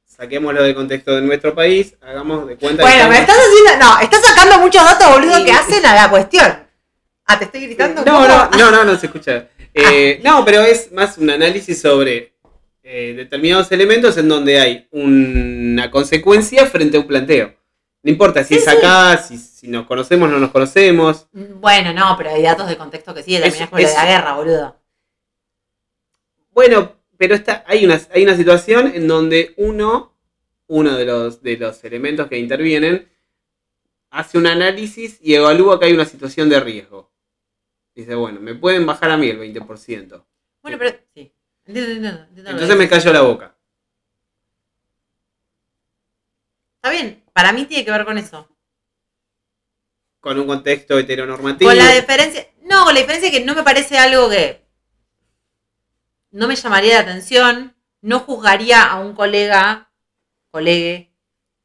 [0.05, 1.95] Saquémoslo del contexto de nuestro país.
[2.01, 5.37] Hagamos de cuenta Bueno, que me estamos- estás haciendo, no, estás sacando muchos datos, boludo,
[5.37, 5.45] Sí.
[5.45, 6.57] que hacen a la cuestión.
[7.25, 8.03] Ah, te estoy gritando.
[8.05, 8.27] No, ¿Cómo?
[8.27, 9.47] no, no, no, no se escucha.
[9.73, 12.33] Eh, no, pero es más un análisis sobre
[12.89, 17.53] eh, determinados elementos en donde hay una consecuencia frente a un planteo.
[18.07, 18.69] No importa si Sí, es sí.
[18.69, 21.27] acá, si, si nos conocemos o no nos conocemos.
[21.33, 23.91] Bueno, no, pero hay datos de contexto que sí, también Es- es por lo de
[23.91, 24.75] es- la guerra, boludo.
[26.51, 30.13] Bueno, pero está, hay, una, hay una situación en donde uno,
[30.67, 33.09] uno de los, de los elementos que intervienen,
[34.11, 37.11] hace un análisis y evalúa que hay una situación de riesgo.
[37.93, 40.25] Dice, bueno, me pueden bajar a mí el 20%.
[40.61, 41.33] Bueno, pero sí.
[41.65, 43.53] Entonces me cayó la boca.
[46.77, 48.49] Está bien, para mí tiene que ver con eso.
[50.19, 51.69] Con un contexto heteronormativo.
[51.69, 52.47] Con la diferencia.
[52.63, 54.65] No, con la diferencia que no me parece algo que.
[56.31, 57.75] No me llamaría la atención.
[58.01, 59.91] No juzgaría a un colega,
[60.49, 61.13] colegue,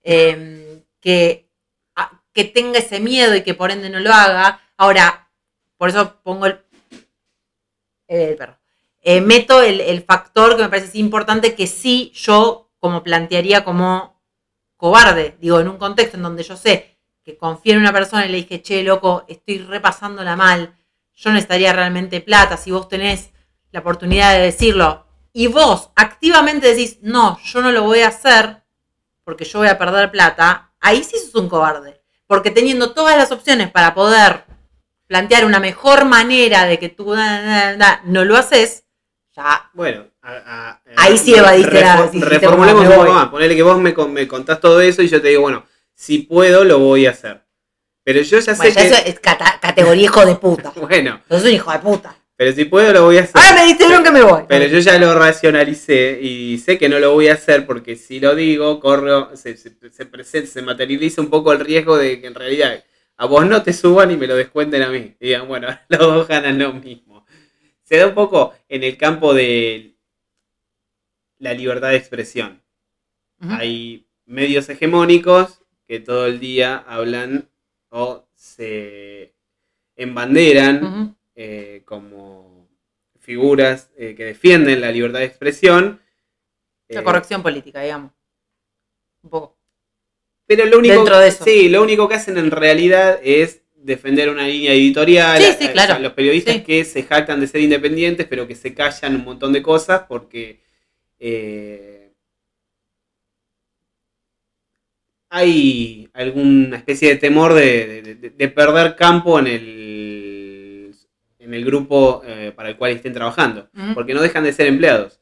[0.02, 1.48] eh, que,
[1.96, 4.60] a- que tenga ese miedo y que por ende no lo haga.
[4.76, 5.30] Ahora,
[5.78, 6.60] por eso pongo el.
[8.08, 8.58] El perro.
[9.00, 14.11] Eh, meto el, el factor que me parece importante que sí yo como plantearía como
[14.82, 15.36] cobarde.
[15.40, 18.38] Digo, en un contexto en donde yo sé que confío en una persona y le
[18.38, 20.74] dije, che, loco, estoy repasándola mal,
[21.14, 23.30] yo necesitaría realmente plata, si vos tenés
[23.70, 28.64] la oportunidad de decirlo, y vos activamente decís, no, yo no lo voy a hacer
[29.22, 32.02] porque yo voy a perder plata, ahí sí sos un cobarde.
[32.26, 34.46] Porque teniendo todas las opciones para poder
[35.06, 38.84] plantear una mejor manera de que tú no lo haces,
[39.36, 43.14] ya Bueno, a- a- Ahí sí evadiste la- refor- dijiste, reformulemos "Me un poco voy".
[43.14, 43.28] más.
[43.28, 45.64] Ponele que vos me, me contás todo eso y yo te digo, bueno,
[45.94, 47.42] si puedo, lo voy a hacer.
[48.04, 48.86] Pero yo ya sé ya que.
[48.88, 50.72] eso es cata- categoría hijo de puta.
[50.76, 52.16] Bueno, Sos un hijo de puta.
[52.36, 53.32] pero si puedo, lo voy a hacer.
[53.36, 54.42] Ahora me diste que me voy.
[54.48, 58.18] Pero yo ya lo racionalicé y sé que no lo voy a hacer porque si
[58.20, 62.26] lo digo, corro, se, se, se presenta, se materializa un poco el riesgo de que
[62.28, 62.82] en realidad
[63.16, 65.14] a vos no te suban y me lo descuenten a mí.
[65.20, 67.24] Y digan, bueno, los dos ganan lo mismo.
[67.84, 69.91] Se da un poco en el campo de
[71.42, 72.62] la libertad de expresión.
[73.40, 77.48] Hay medios hegemónicos que todo el día hablan
[77.88, 79.32] o se
[79.96, 82.68] embanderan eh, como
[83.18, 86.00] figuras eh, que defienden la libertad de expresión.
[86.88, 88.12] La Eh, corrección política, digamos.
[89.24, 89.56] Un poco.
[90.46, 91.42] Pero lo único, Dentro de eso.
[91.44, 95.42] Sí, lo único que hacen en realidad es defender una línea editorial.
[95.42, 95.94] Sí, sí, a- claro.
[95.94, 96.62] a los periodistas Sí.
[96.62, 100.60] que se jactan de ser independientes, pero que se callan un montón de cosas porque
[101.24, 102.12] eh,
[105.30, 110.94] hay alguna especie de temor de, de- de- de perder campo en el,
[111.38, 115.20] en el grupo eh, para el cual estén trabajando porque no dejan de ser empleados.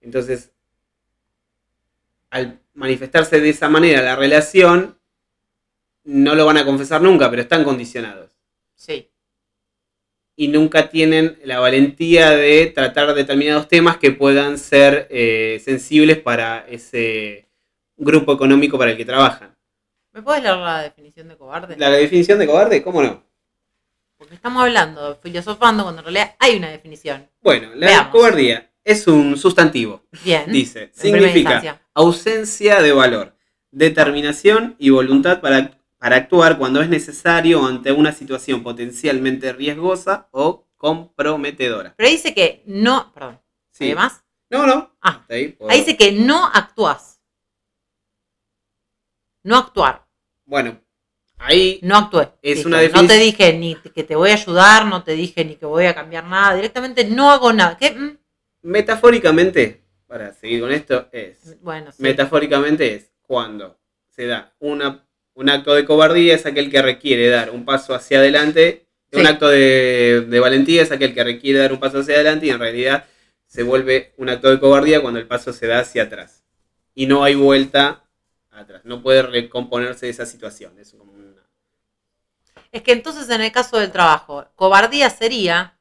[0.00, 0.52] Entonces,
[2.30, 4.98] al manifestarse de esa manera la relación,
[6.04, 8.30] no lo van a confesar nunca, pero están condicionados.
[8.76, 9.10] Sí.
[10.40, 16.64] Y nunca tienen la valentía de tratar determinados temas que puedan ser eh, sensibles para
[16.68, 17.48] ese
[17.96, 19.56] grupo económico para el que trabajan.
[20.12, 21.76] ¿Me puedes leer la definición de cobarde?
[21.76, 23.24] La definición de cobarde, ¿cómo no?
[24.16, 27.28] Porque estamos hablando, filosofando, cuando en realidad hay una definición.
[27.40, 28.12] Bueno, la Veamos.
[28.12, 30.04] cobardía es un sustantivo.
[30.24, 30.44] Bien.
[30.52, 33.34] Dice, significa ausencia de valor,
[33.72, 40.66] determinación y voluntad para, para actuar cuando es necesario ante una situación potencialmente riesgosa o
[40.76, 41.94] comprometedora.
[41.96, 43.12] Pero ahí dice que no.
[43.12, 43.40] Perdón.
[43.70, 43.84] Sí.
[43.86, 44.22] ¿Hay más?
[44.50, 44.96] No, no.
[45.02, 45.24] Ah.
[45.28, 47.20] ahí dice que no actúas.
[49.42, 50.06] No actuar.
[50.44, 50.80] Bueno,
[51.38, 52.30] ahí No actué.
[52.42, 55.44] Es una No definición- te dije ni que te voy a ayudar, no te dije
[55.44, 56.54] ni que voy a cambiar nada.
[56.54, 57.76] Directamente no hago nada.
[57.76, 57.90] ¿Qué?
[57.92, 58.18] Mm,
[58.62, 62.02] metafóricamente, para seguir con esto, es Bueno, sí.
[62.02, 63.78] metafóricamente es cuando
[64.08, 65.06] se da una,
[65.38, 69.48] un acto de cobardía es aquel que requiere dar un paso hacia adelante, un acto
[69.48, 73.06] de, de valentía es aquel que requiere dar un paso hacia adelante y en realidad
[73.46, 76.42] se vuelve un acto de cobardía cuando el paso se da hacia atrás.
[76.92, 78.04] Y no hay vuelta
[78.50, 80.76] atrás, no puede recomponerse de esa situación.
[80.78, 81.46] Es como una-
[82.72, 85.78] Es que entonces en el caso del trabajo, cobardía sería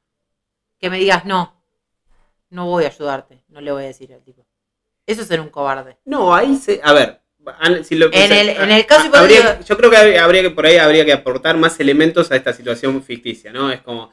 [0.79, 1.59] que me digas, no,
[2.51, 4.45] no voy a ayudarte, no le voy a decir al tipo.
[5.07, 5.97] Eso es ser un cobarde.
[6.05, 6.79] No, ahí se...
[6.83, 7.21] A ver.
[7.83, 10.17] Si lo- En o sea, el- en el caso a- habría- hipotético- yo creo que
[10.19, 13.71] habría, que por ahí habría que aportar más elementos a esta situación ficticia, ¿no?
[13.71, 14.11] Es como,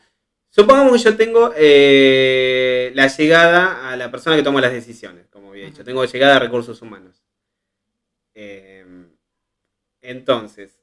[0.50, 5.50] supongamos que yo tengo eh, la llegada a la persona que toma las decisiones, como
[5.50, 7.22] había dicho, tengo llegada a recursos humanos.
[8.34, 8.84] Eh,
[10.02, 10.80] entonces,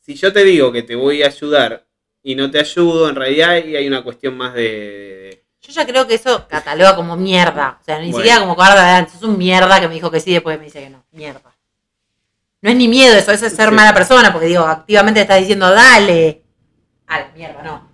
[0.00, 1.86] si yo te digo que te voy a ayudar
[2.22, 5.86] y no te ayudo, en realidad ahí hay una cuestión más de- de Yo ya
[5.86, 7.78] creo que eso cataloga como mierda.
[7.80, 8.16] O sea, ni Bueno.
[8.18, 9.12] siquiera como cobarde adelante.
[9.12, 11.04] Sos un mierda que me dijo que sí, después me dice que no.
[11.12, 11.40] Mierda.
[12.60, 13.74] No es ni miedo eso, eso es ser Sí.
[13.74, 16.42] mala persona, porque digo, activamente estás diciendo, dale.
[17.06, 17.88] A la mierda, no.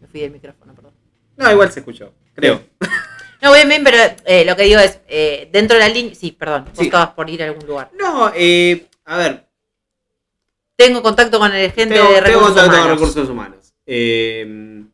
[0.00, 0.92] Me fui del micrófono, perdón.
[1.36, 2.62] No, igual se escuchó, creo.
[3.40, 6.14] No, bien, bien, pero eh, lo que digo es, eh, dentro de la línea.
[6.14, 6.84] Sí, perdón, vos Sí.
[6.84, 7.90] estabas por ir a algún lugar.
[7.98, 9.46] No, eh, a ver,
[10.76, 12.86] Tengo contacto con el gente tengo, de tengo recursos contacto humanos.
[12.88, 13.74] con recursos humanos.
[13.86, 14.84] Eh,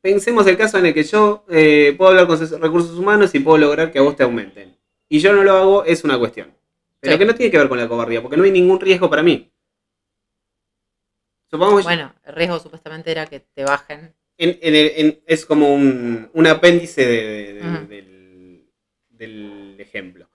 [0.00, 3.58] pensemos el caso en el que yo eh, puedo hablar con recursos humanos y puedo
[3.58, 4.76] lograr que a vos te aumenten.
[5.08, 6.54] Y yo no lo hago, es una cuestión.
[7.00, 7.18] Pero Sí.
[7.18, 9.50] que no tiene que ver con la cobardía, porque no hay ningún riesgo para mí.
[11.50, 14.14] Supongamos Bueno, el riesgo supuestamente era que te bajen.
[14.38, 17.86] en- en el- en- es como un, un apéndice de- de- de- Ujú.
[17.88, 18.66] del,
[19.10, 20.30] del ejemplo.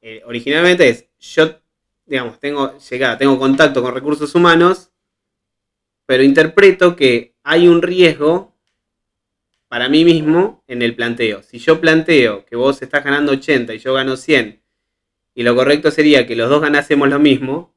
[0.00, 1.58] Eh, originalmente es, yo,
[2.06, 4.92] digamos, tengo llegada, tengo contacto con recursos humanos,
[6.06, 8.54] pero interpreto que hay un riesgo
[9.68, 11.42] para mí mismo en el planteo.
[11.42, 14.62] Si yo planteo que vos estás ganando 80 y yo gano 100,
[15.34, 17.74] y lo correcto sería que los dos ganásemos lo mismo,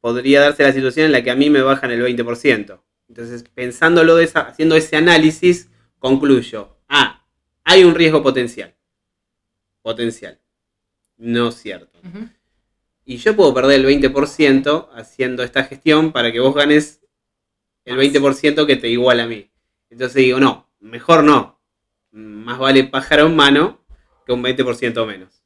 [0.00, 2.82] podría darse la situación en la que a mí me bajan el 20%.
[3.08, 7.26] Entonces, pensándolo de esa, haciendo ese análisis, concluyo, ah,
[7.64, 8.74] hay un riesgo potencial.
[9.82, 10.40] Potencial.
[11.16, 12.00] No cierto.
[13.04, 17.01] Y yo puedo perder el 20% haciendo esta gestión para que vos ganes
[17.84, 18.04] el Más.
[18.04, 19.50] 20% que te iguala a mí.
[19.90, 21.60] Entonces digo, no, mejor no.
[22.10, 23.84] Más vale pájaro en mano
[24.26, 25.42] que un 20% menos.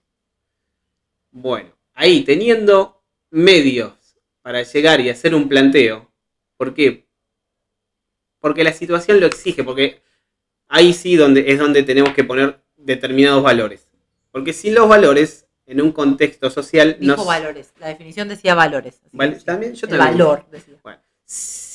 [1.30, 3.92] Bueno, ahí teniendo medios
[4.42, 6.10] para llegar y hacer un planteo,
[6.56, 7.06] ¿por qué?
[8.38, 10.02] Porque la situación lo exige, porque
[10.68, 13.88] ahí sí donde, es donde tenemos que poner determinados valores.
[14.30, 17.24] Porque sin los valores, en un contexto social, Dijo no...
[17.24, 17.72] valores.
[17.78, 19.00] La definición decía valores.
[19.12, 20.18] Vale, también yo El también.
[20.18, 20.76] valor, decía.
[20.82, 21.00] Bueno,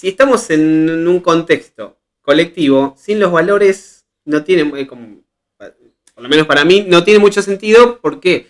[0.01, 5.21] si estamos en un contexto colectivo, sin los valores no tiene, eh, como-
[5.59, 8.47] por lo menos para mí, no tiene mucho sentido porque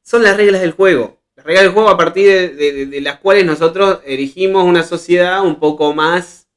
[0.00, 1.20] son las reglas del juego.
[1.34, 5.92] Las reglas del juego a partir de, las cuales nosotros erigimos una sociedad un poco
[5.92, 6.48] más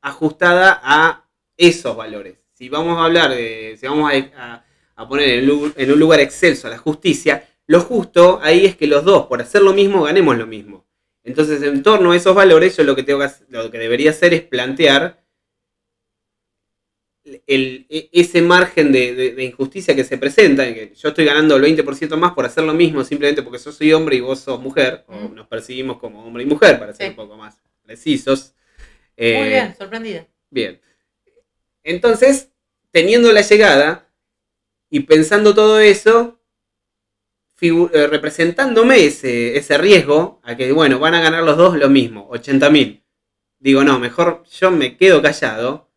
[0.00, 2.38] ajustada a esos valores.
[2.52, 4.64] Si vamos a hablar de, si vamos a,
[5.08, 9.04] poner en, en un lugar excelso a la justicia, lo justo ahí es que los
[9.04, 10.85] dos, por hacer lo mismo, ganemos lo mismo.
[11.26, 14.32] Entonces, en torno a esos valores, yo lo que tengo que lo que debería hacer
[14.32, 15.22] es plantear
[17.46, 21.24] el- e- ese margen de, de- de injusticia que se presenta, en que yo estoy
[21.24, 24.38] ganando el 20% más por hacer lo mismo simplemente porque yo soy hombre y vos
[24.40, 27.10] sos mujer, o nos percibimos como hombre y mujer, para ser Sí.
[27.10, 28.54] un poco más precisos.
[29.16, 30.26] Muy Eh, bien, sorprendida.
[30.50, 30.80] Bien.
[31.82, 32.50] Entonces,
[32.92, 34.08] teniendo la llegada
[34.90, 36.38] y pensando todo eso,
[37.60, 42.26] eh, representándome ese, ese riesgo a que, bueno, van a ganar los dos lo mismo,
[42.30, 43.04] 80 mil.
[43.58, 45.90] Digo, no, mejor yo me quedo callado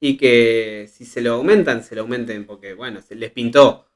[0.00, 3.86] y que si se lo aumentan, se lo aumenten porque, bueno, se les pintó.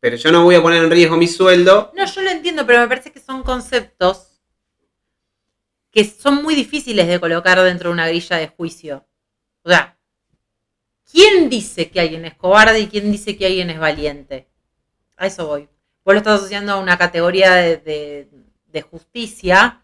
[0.00, 1.92] Pero yo no voy a poner en riesgo mi sueldo.
[1.94, 4.32] No, yo lo entiendo, pero me parece que son conceptos
[5.92, 9.06] que son muy difíciles de colocar dentro de una grilla de juicio.
[9.62, 9.98] O sea,
[11.08, 14.48] ¿quién dice que alguien es cobarde y quién dice que alguien es valiente?
[15.16, 15.68] A eso voy.
[16.04, 18.28] Vos lo estás asociando a una categoría de,
[18.90, 19.82] justicia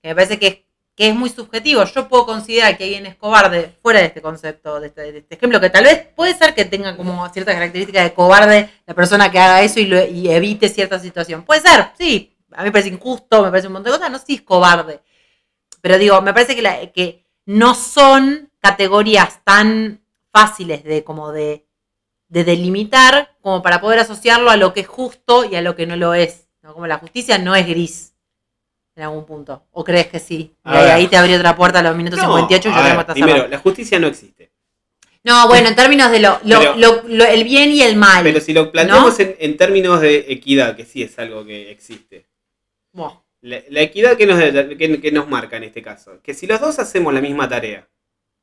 [0.00, 0.64] que me parece que
[0.96, 1.84] es, muy subjetivo.
[1.84, 5.34] Yo puedo considerar que alguien es cobarde fuera de este concepto, de este, de este
[5.34, 9.30] ejemplo, que tal vez puede ser que tenga como ciertas características de cobarde la persona
[9.30, 11.44] que haga eso y, evite cierta situación.
[11.44, 12.34] Puede ser, sí.
[12.52, 14.42] A mí me parece injusto, me parece un montón de cosas, no sé si es
[14.42, 15.00] cobarde.
[15.82, 20.02] Pero digo, me parece que, que no son categorías tan
[20.32, 21.67] fáciles de como de,
[22.28, 25.86] de delimitar como para poder asociarlo a lo que es justo y a lo que
[25.86, 26.48] no lo es.
[26.62, 26.74] ¿no?
[26.74, 28.14] Como la justicia no es gris
[28.96, 29.64] en algún punto.
[29.72, 30.54] ¿O crees que sí?
[30.64, 33.48] Y ahí, te abrió otra puerta a los minutos No, 58 y yo ver, primero,
[33.48, 34.50] la justicia no existe.
[35.24, 38.22] No, bueno, en términos de lo, lo- Pero- lo- lo- el bien y el mal.
[38.22, 42.26] Pero si lo planteamos en, en términos de equidad, que sí es algo que existe.
[43.40, 46.60] La, la equidad que nos, que, que nos marca en este caso, que si los
[46.60, 47.88] dos hacemos la misma tarea,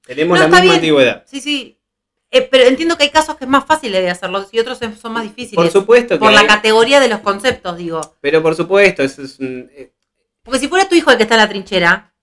[0.06, 0.76] tenemos No, la misma bien.
[0.76, 1.24] antigüedad.
[1.28, 1.78] Sí, sí.
[2.32, 5.14] Eh, pero entiendo que hay casos que es más fácil de hacerlo y otros son
[5.14, 5.56] más difíciles.
[5.56, 8.02] Por supuesto que Por la categoría de los conceptos, digo.
[8.20, 9.94] pero por supuesto, eso es un- eh,
[10.44, 12.14] Porque si fuera tu hijo el que está en la trinchera,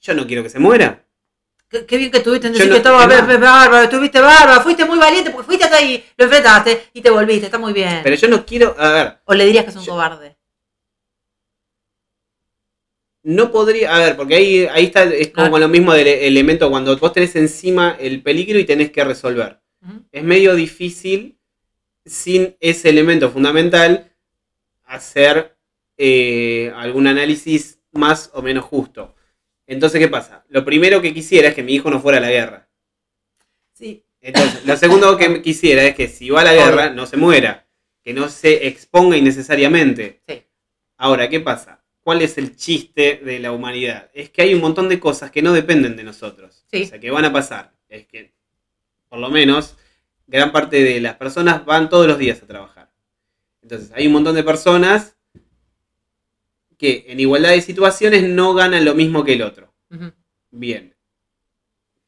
[0.00, 1.04] yo no quiero que se muera.
[1.68, 4.98] qué, qué bien que tuviste en decir no- que estaba bárbaro, estuviste bárbaro, fuiste muy
[4.98, 8.00] valiente porque fuiste hasta ahí, lo enfrentaste y te volviste, está muy bien.
[8.02, 10.36] Pero yo no quiero, a ver, o le dirías que es un yo- cobarde.
[13.22, 15.60] No podría, a ver, porque ahí, ahí está, es como Ah.
[15.60, 19.60] lo mismo del elemento cuando vos tenés encima el peligro y tenés que resolver.
[20.12, 21.38] Es medio difícil
[22.04, 24.12] sin ese elemento fundamental
[24.84, 25.56] hacer
[25.96, 29.14] eh, algún análisis más o menos justo.
[29.66, 30.44] Entonces, ¿qué pasa?
[30.48, 32.68] Lo primero que quisiera es que mi hijo no fuera a la guerra.
[33.72, 34.02] Sí.
[34.20, 37.66] Entonces, lo segundo que quisiera es que si va a la guerra no se muera,
[38.02, 40.22] que no se exponga innecesariamente.
[40.26, 40.42] Sí.
[40.96, 41.79] Ahora, ¿qué pasa?
[42.10, 44.10] ¿Cuál es el chiste de la humanidad?
[44.12, 46.64] Es que hay un montón de cosas que no dependen de nosotros.
[46.72, 46.82] Sí.
[46.82, 47.72] O sea, que van a pasar.
[47.88, 48.32] Es que,
[49.08, 49.76] por lo menos,
[50.26, 52.90] gran parte de las personas van todos los días a trabajar.
[53.62, 55.16] Entonces, hay un montón de personas
[56.76, 59.72] que en igualdad de situaciones no ganan lo mismo que el otro.
[60.50, 60.96] Bien.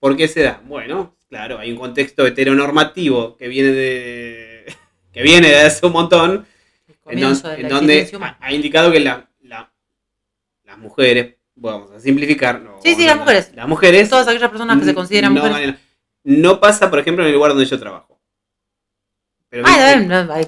[0.00, 0.60] ¿Por qué se da?
[0.66, 4.74] Bueno, claro, hay un contexto heteronormativo que viene de.
[5.12, 6.44] que viene de hace un montón.
[7.06, 9.28] En, don- en donde ha, indicado que la-
[10.82, 13.52] mujeres, vamos a simplificar, no, Sí, sí, las mujeres.
[13.54, 15.76] Las mujeres Todas aquellas personas que se consideran no mujeres.
[16.24, 18.20] no pasa, por ejemplo, en el lugar donde yo trabajo.
[19.48, 20.46] Pero, Ay, viste- a ver, no, ay,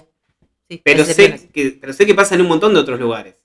[0.69, 3.37] sí, pero, sé que, pero sé que pasa en un montón de otros lugares.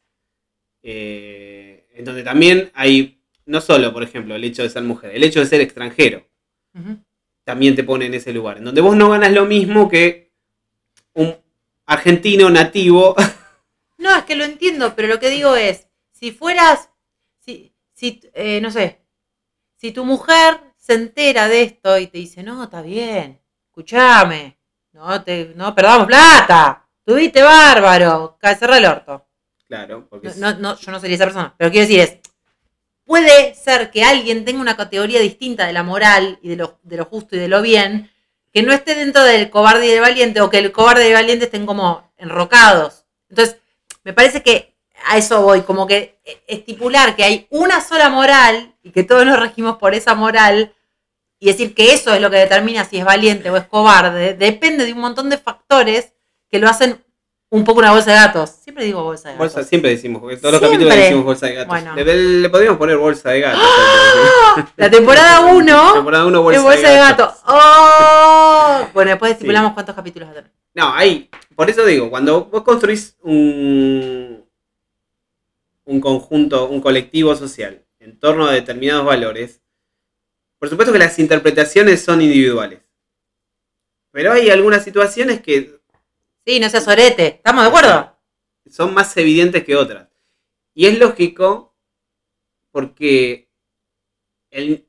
[0.81, 5.23] Eh, en donde también hay, no solo, por ejemplo, el hecho de ser mujer, el
[5.23, 6.25] hecho de ser extranjero
[7.43, 8.59] también te pone en ese lugar.
[8.59, 10.31] En donde vos no ganas lo mismo que
[11.13, 11.35] un
[11.87, 13.15] argentino nativo.
[13.97, 15.88] No, es que lo entiendo, pero lo que digo es,
[16.20, 16.89] si fueras,
[17.39, 18.99] si, si eh, no sé,
[19.78, 24.59] si tu mujer se entera de esto y te dice, no, está bien, escúchame,
[24.91, 29.28] no, te, no perdamos plata, tuviste bárbaro, cerrá el orto.
[29.65, 32.17] claro, porque No, no, no, yo no sería esa persona, pero quiero decir es,
[33.05, 36.97] puede ser que alguien tenga una categoría distinta de la moral y de lo, de
[36.97, 38.11] lo justo y de lo bien,
[38.51, 41.13] que no esté dentro del cobarde y del valiente, o que el cobarde y el
[41.13, 43.05] valiente estén como enrocados.
[43.30, 43.57] Entonces,
[44.03, 44.76] me parece que
[45.08, 49.39] a eso voy, como que estipular que hay una sola moral y que todos nos
[49.39, 50.74] regimos por esa moral
[51.39, 54.86] y decir que eso es lo que determina si es valiente o es cobarde, depende
[54.86, 56.14] de un montón de factores
[56.50, 57.04] que lo hacen
[57.52, 58.50] un poco una bolsa de gatos.
[58.62, 59.54] Siempre digo bolsa de gatos.
[59.56, 61.68] bolsa, siempre decimos, porque todos los capítulos decimos bolsa de gatos.
[61.70, 61.95] Bueno.
[61.95, 63.62] Le, le podríamos poner bolsa de gatos.
[64.76, 67.34] La temporada 1 Temporada 1, es bolsa, bolsa de gato.
[67.47, 68.88] ¡Oh!
[68.93, 69.34] Bueno, después Sí.
[69.34, 70.52] estipulamos cuántos capítulos va a tener.
[70.76, 71.30] No, hay.
[71.56, 74.45] Por eso digo, cuando vos construís un,
[75.89, 79.61] un conjunto, un colectivo social en torno a determinados valores,
[80.59, 82.81] por supuesto que las interpretaciones son individuales.
[84.11, 85.79] Pero hay algunas situaciones que
[86.45, 87.27] Sí, no seas sorete.
[87.37, 88.15] ¿Estamos de acuerdo?
[88.69, 90.09] son más evidentes que otras.
[90.75, 91.75] Y es lógico
[92.71, 93.49] porque
[94.51, 94.85] el-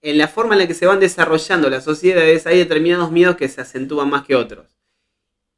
[0.00, 3.48] en la forma en la que se van desarrollando las sociedades hay determinados miedos que
[3.48, 4.74] se acentúan más que otros.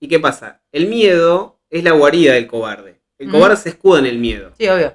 [0.00, 0.60] ¿Y qué pasa?
[0.72, 2.95] El miedo es la guarida del cobarde.
[3.18, 4.52] El cobarde se escuda en el miedo.
[4.58, 4.94] Sí, obvio.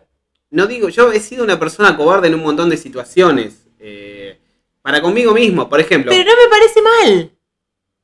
[0.51, 3.67] No digo, yo he sido una persona cobarde en un montón de situaciones.
[3.79, 4.37] eh,
[4.83, 6.11] para conmigo mismo, por ejemplo.
[6.11, 7.31] Pero no me parece mal.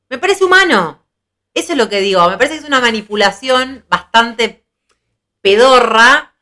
[0.08, 1.04] Me parece humano.
[1.54, 2.28] Eso es lo que digo.
[2.30, 4.64] Me parece que es una manipulación bastante
[5.40, 6.34] pedorra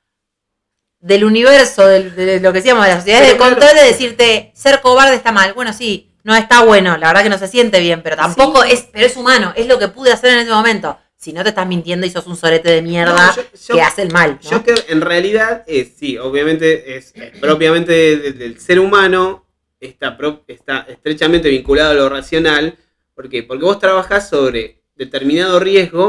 [1.01, 3.55] del universo, del- de, lo que decíamos, de la sociedad Pero de claro.
[3.57, 5.53] control, de decirte ser cobarde está mal.
[5.55, 8.73] Bueno, sí, no está bueno, la verdad que no se siente bien, pero tampoco Sí.
[8.73, 10.99] es, pero es humano, es lo que pude hacer en ese momento.
[11.27, 13.83] Si no te estás mintiendo y sos un sorete de mierda No, yo- yo- que
[13.83, 14.39] hace el mal.
[14.45, 14.49] ¿no?
[14.49, 19.45] Yo creo, en realidad, es, sí, obviamente es, es propiamente de- de- del ser humano,
[19.81, 22.79] está, pro- está estrechamente vinculado a lo racional.
[23.17, 23.43] ¿Por qué?
[23.43, 26.05] Porque vos trabajás sobre determinado riesgo,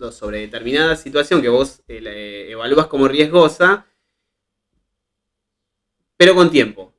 [0.00, 3.86] o, o sobre determinada situación que vos eh, eh, evalúas como riesgosa,
[6.16, 6.92] pero con tiempo.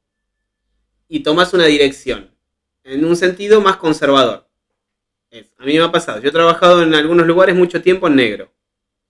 [1.09, 2.31] Y tomás una dirección,
[2.85, 4.48] en un sentido más conservador.
[5.31, 8.15] Es, a mí me ha pasado, yo he trabajado en algunos lugares mucho tiempo en
[8.15, 8.51] negro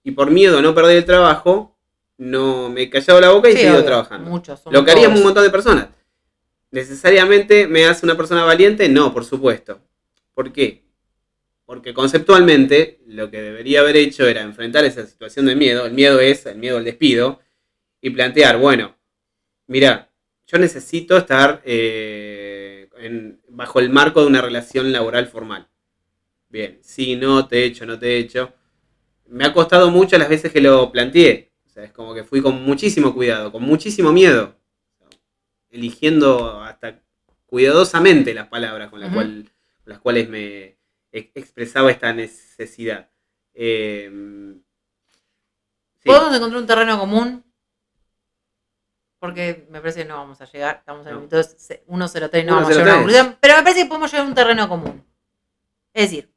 [0.04, 1.78] y por miedo a no perder el trabajo,
[2.18, 4.30] no me he callado la boca y he Sí, seguido obvio, trabajando.
[4.30, 5.18] Muchos, Lo que haría todos.
[5.20, 5.88] un montón de personas.
[6.72, 8.90] ¿Necesariamente me hace una persona valiente?
[8.90, 9.82] No, por supuesto.
[10.34, 10.84] ¿Por qué?
[11.66, 15.86] Porque conceptualmente lo que debería haber hecho era enfrentar esa situación de miedo.
[15.86, 17.40] El miedo es el miedo al despido.
[18.02, 18.96] Y plantear, bueno,
[19.68, 20.10] mira,
[20.48, 25.68] yo necesito estar eh, en- bajo el marco de una relación laboral formal.
[26.50, 28.54] Bien, sí, no, te he hecho, no te he hecho.
[29.28, 31.52] Me ha costado mucho las veces que lo planteé.
[31.68, 34.56] O sea, es como que fui con muchísimo cuidado, con muchísimo miedo.
[35.70, 37.00] Eligiendo hasta
[37.46, 39.16] cuidadosamente las palabras con, las Ujú.
[39.18, 39.52] cual-
[39.84, 40.78] con las cuales me
[41.12, 43.10] ex- expresaba esta necesidad.
[43.54, 44.10] Eh,
[46.00, 46.06] sí.
[46.06, 47.44] ¿Podemos encontrar un terreno común?
[49.20, 50.78] Porque me parece que no vamos a llegar.
[50.78, 51.20] Estamos en el No.
[51.22, 52.94] minuto 103 no vamos a llegar a 103.
[52.94, 53.38] una conclusión.
[53.42, 55.06] Pero me parece que podemos llegar a un terreno común.
[55.94, 56.32] Es decir,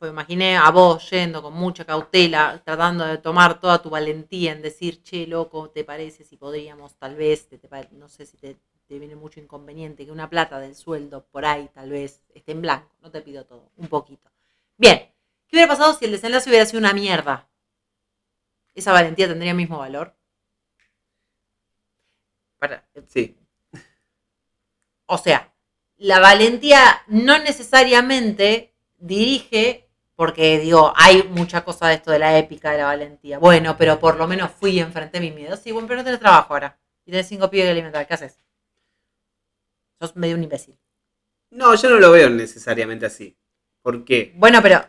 [0.00, 4.62] pues imaginé a vos yendo con mucha cautela, tratando de tomar toda tu valentía en
[4.62, 8.38] decir, che, loco, ¿te parece si podríamos, tal vez, te- te pare- no sé si
[8.38, 8.56] te,
[8.88, 12.62] te viene mucho inconveniente, que una plata del sueldo por ahí tal vez esté en
[12.62, 12.90] blanco?
[13.02, 14.30] No te pido todo, un poquito.
[14.78, 14.98] Bien,
[15.48, 17.48] ¿qué hubiera pasado si el desenlace hubiera sido una mierda?
[18.74, 20.16] ¿Esa valentía tendría el mismo valor?
[22.58, 23.36] Para- Sí,
[25.06, 25.52] o sea,
[25.96, 29.89] la valentía no necesariamente dirige,
[30.20, 33.38] porque digo, hay mucha cosa de esto de la épica de la valentía.
[33.38, 35.56] Bueno, pero por lo menos fui y enfrenté mi miedo.
[35.56, 36.78] Sí, bueno, pero no tenés trabajo ahora.
[37.06, 38.06] Y tenés cinco pibes que alimentar.
[38.06, 38.36] ¿Qué haces?
[39.98, 40.78] Sos medio un imbécil.
[41.48, 43.34] No, yo no lo veo necesariamente así.
[43.80, 44.34] ¿Por qué?
[44.36, 44.84] Bueno, pero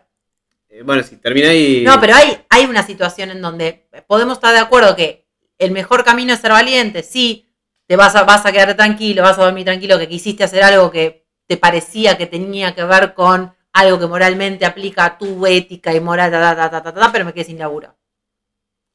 [0.68, 1.82] Eh, bueno, si termina ahí.
[1.86, 5.30] No, pero hay, hay una situación en donde podemos estar de acuerdo que
[5.60, 7.48] el mejor camino es ser valiente, sí,
[7.88, 10.92] te vas a, vas a quedar tranquilo, vas a dormir tranquilo, que quisiste hacer algo
[10.92, 15.94] que te parecía que tenía que ver con algo que moralmente aplica a tu ética
[15.94, 17.96] y moral, ta, ta, ta, ta, pero me quedé sin laburo.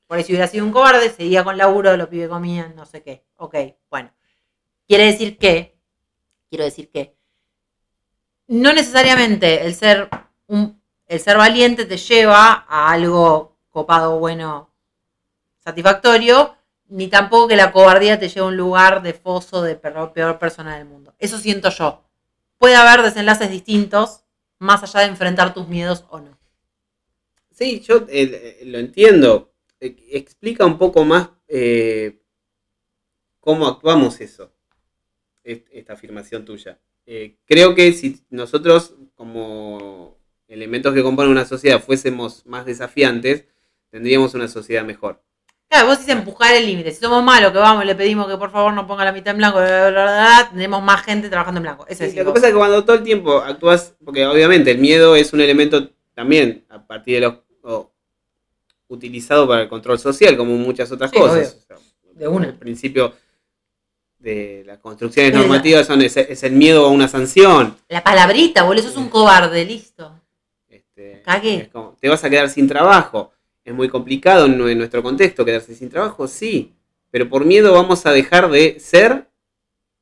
[0.07, 3.03] Por ahí si hubiera sido un cobarde, seguía con laburo, los pibes comían, no sé
[3.03, 3.25] qué.
[3.37, 3.57] Ok,
[3.91, 4.13] bueno.
[4.87, 5.77] Quiere decir que,
[6.49, 7.17] quiero decir que,
[8.47, 10.09] no necesariamente el ser,
[10.47, 14.71] un, el ser valiente te lleva a algo copado, bueno,
[15.59, 16.57] satisfactorio,
[16.89, 20.39] ni tampoco que la cobardía te lleve a un lugar de foso de peor, peor
[20.39, 21.15] persona del mundo.
[21.19, 22.05] Eso siento yo.
[22.59, 24.23] Puede haber desenlaces distintos,
[24.59, 26.37] más allá de enfrentar tus miedos o no.
[27.51, 29.55] Sí, yo eh, lo entiendo.
[29.81, 32.21] Eh, explica un poco más eh,
[33.41, 34.53] cómo actuamos eso,
[35.43, 36.79] esta afirmación tuya.
[37.47, 43.45] creo que si nosotros como elementos que componen una sociedad fuésemos más desafiantes,
[43.91, 45.23] tendríamos una sociedad mejor.
[45.69, 46.93] Claro, vos dices empujar el límite.
[46.93, 49.33] Si somos malos, que vamos y le pedimos que por favor nos ponga la mitad
[49.33, 49.59] en blanco,
[50.53, 51.87] tenemos más gente trabajando en blanco.
[51.89, 55.17] Eso lo que pasa es que cuando todo el tiempo actúas, porque obviamente el miedo
[55.17, 57.35] es un elemento también a partir de los
[58.89, 61.67] utilizado para el control social, como muchas otras cosas.
[62.15, 62.49] de una.
[62.49, 63.15] El principio
[64.19, 67.77] de las construcciones normativas son es, el miedo a una sanción.
[67.89, 70.21] La palabrita, boludo, eso es un cobarde, listo.
[70.69, 71.71] Este, Cagué.
[72.01, 73.33] te vas a quedar sin trabajo.
[73.67, 76.77] Es muy complicado en, nuestro contexto quedarse sin trabajo, sí.
[77.11, 79.29] Pero por miedo vamos a dejar de ser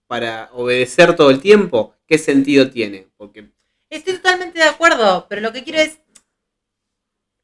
[0.06, 1.94] para obedecer todo el tiempo.
[2.06, 3.08] ¿Qué sentido tiene?
[3.16, 3.48] Porque
[3.88, 5.98] Estoy totalmente de acuerdo, pero lo que quiero es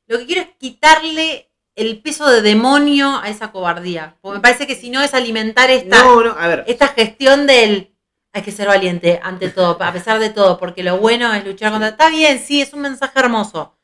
[0.09, 4.19] lo que quiero es quitarle el peso de demonio a esa cobardía.
[4.21, 6.05] Porque me parece que si no es alimentar esta,
[6.67, 7.95] esta gestión del
[8.33, 11.73] hay que ser valiente ante todo, a pesar de todo, porque lo bueno es luchar
[11.73, 11.89] contra.
[11.89, 13.80] Está bien, sí, es un mensaje hermoso.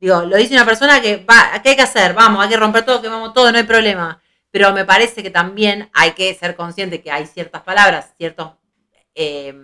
[0.00, 2.14] Digo, lo dice una persona que va, ¿qué hay que hacer?
[2.14, 4.20] Vamos, hay que romper todo, que vamos todo, no hay problema.
[4.50, 8.52] Pero me parece que también hay que ser consciente que hay ciertas palabras, ciertos
[9.14, 9.54] eh,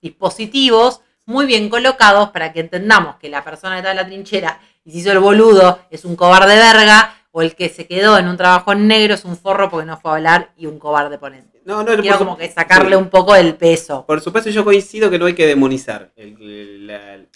[0.00, 4.60] dispositivos muy bien colocados para que entendamos que la persona que está en la trinchera
[4.84, 8.28] y si hizo el boludo es un cobarde verga, o el que se quedó en
[8.28, 11.18] un trabajo en negro es un forro porque no fue a hablar y un cobarde
[11.18, 11.60] ponente.
[11.66, 14.06] No, no, Quiero como que sacarle un poco el peso.
[14.06, 17.28] Por supuesto, yo coincido que no hay que demonizar el,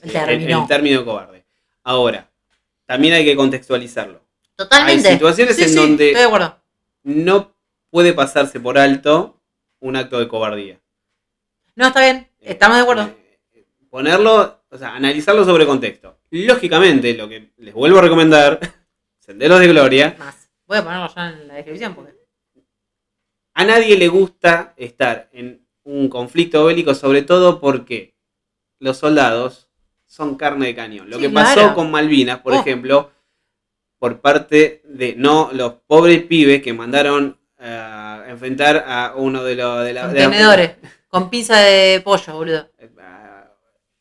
[0.66, 1.04] término.
[1.04, 1.39] cobarde.
[1.82, 2.30] Ahora,
[2.86, 4.20] también hay que contextualizarlo.
[4.56, 5.08] Totalmente.
[5.08, 6.14] Hay situaciones en donde
[7.02, 7.54] no
[7.90, 9.40] puede pasarse por alto
[9.80, 10.80] un acto de cobardía.
[11.74, 13.14] No, está bien, estamos de acuerdo.
[13.54, 16.18] Eh, ponerlo, o sea, analizarlo sobre contexto.
[16.30, 18.60] Lógicamente, lo que les vuelvo a recomendar,
[19.18, 20.16] Senderos de Gloria.
[20.18, 20.50] Más.
[20.66, 22.20] Voy a ponerlo ya en la descripción porque.
[23.54, 28.14] A nadie le gusta estar en un conflicto bélico, sobre todo porque
[28.78, 29.69] los soldados
[30.20, 31.08] son carne de cañón.
[31.08, 32.60] Lo que pasó con Malvinas, por oh.
[32.60, 33.10] ejemplo,
[33.98, 39.82] por parte de no los pobres pibes que mandaron a enfrentar a uno de los
[39.82, 40.76] de la,
[41.08, 42.68] con pizza de pollo, boludo.
[42.78, 42.90] Eh,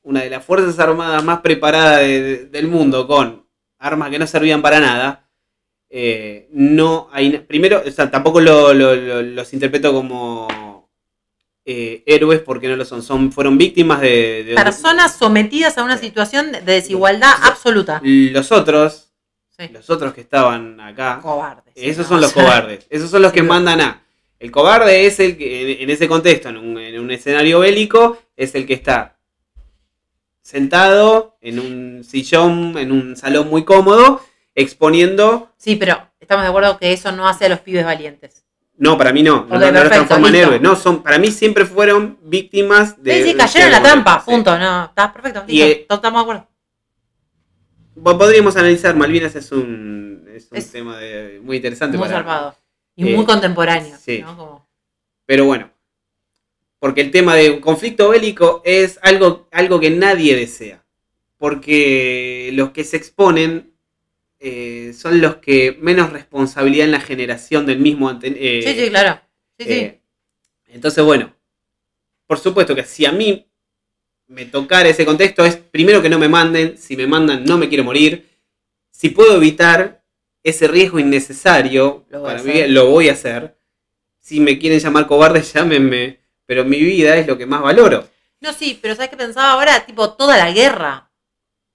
[0.01, 3.47] una de las Fuerzas Armadas más preparadas del mundo con
[3.77, 5.25] armas que no servían para nada,
[5.89, 7.37] eh, no hay.
[7.39, 10.49] Primero, o sea, tampoco los interpreto como
[11.71, 13.03] eh, héroes porque no lo son.
[13.03, 14.53] son fueron víctimas de.
[14.55, 18.01] Personas sometidas a una situación de desigualdad absoluta.
[18.03, 19.11] Los otros,
[19.71, 21.19] los otros que estaban acá.
[21.21, 21.71] Cobardes.
[21.75, 22.87] Esos son los cobardes.
[22.89, 24.03] Esos son los que mandan a.
[24.39, 28.55] El cobarde es el que, en, ese contexto, en un, en un escenario bélico, es
[28.55, 29.19] el que está
[30.41, 34.25] sentado en un sillón, en un salón muy cómodo,
[34.55, 35.53] exponiendo.
[35.57, 38.43] Sí, pero estamos de acuerdo que eso no hace a los pibes valientes.
[38.79, 39.45] No, para mí no.
[39.45, 40.61] no, no transforman en héroes.
[40.61, 43.23] No, son, para mí siempre fueron víctimas de.
[43.23, 44.57] Sí, sí, cayeron en la trampa, punto.
[44.57, 45.43] No, está perfecto.
[45.47, 46.47] Y, eh, estamos de acuerdo.
[48.01, 50.97] Podríamos analizar, Malvinas es un, es un tema
[51.41, 51.97] muy interesante.
[51.97, 52.55] Muy salvado.
[52.95, 53.97] Y muy eh, contemporáneo.
[54.01, 54.23] Sí.
[55.25, 55.69] Pero bueno,
[56.79, 60.85] porque el tema de un conflicto bélico es algo, algo que nadie desea.
[61.37, 63.73] Porque los que se exponen
[64.39, 68.11] eh, son los que menos responsabilidad en la generación del mismo.
[68.21, 69.21] Eh, sí, sí, claro.
[69.57, 69.99] Eh,
[70.67, 71.35] entonces, bueno,
[72.25, 73.45] por supuesto que si a mí
[74.27, 77.67] me tocara ese contexto es primero que no me manden, si me mandan no me
[77.67, 78.27] quiero morir.
[78.91, 80.03] Si puedo evitar
[80.43, 83.57] ese riesgo innecesario para mí, lo voy a hacer.
[84.19, 88.09] Si me quieren llamar cobarde, llámenme pero mi vida es lo que más valoro.
[88.39, 89.85] No, sí, pero ¿sabes qué pensaba ahora?
[89.85, 91.11] Tipo, toda la guerra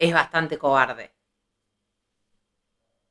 [0.00, 1.13] es bastante cobarde.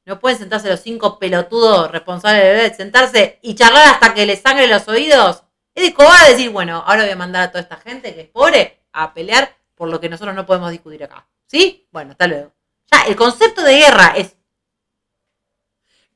[0.05, 4.67] No pueden sentarse los cinco pelotudos responsables de sentarse y charlar hasta que les sangre
[4.67, 5.43] los oídos.
[5.73, 8.27] Es de cobarde decir, bueno, ahora voy a mandar a toda esta gente que es
[8.27, 11.27] pobre a pelear por lo que nosotros no podemos discutir acá.
[11.47, 11.87] ¿Sí?
[11.91, 12.53] Bueno, hasta luego.
[12.91, 14.35] Ya, el concepto de guerra es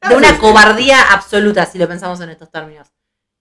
[0.07, 2.87] de una cobardía absoluta, si lo pensamos en estos términos.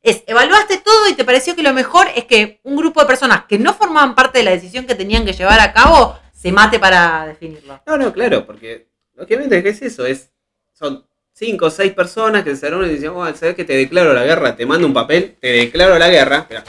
[0.00, 3.44] Es, evaluaste todo y te pareció que lo mejor es que un grupo de personas
[3.46, 6.78] que no formaban parte de la decisión que tenían que llevar a cabo se mate
[6.78, 7.82] para definirlo.
[7.86, 10.30] No, no, claro, porque obviamente que es eso, es
[10.78, 14.12] son cinco o seis personas que se reúnen y dicen, oh, ¿sabes que te declaro
[14.12, 14.54] la guerra?
[14.56, 16.64] Te mando un papel, te declaro la guerra, Esperá.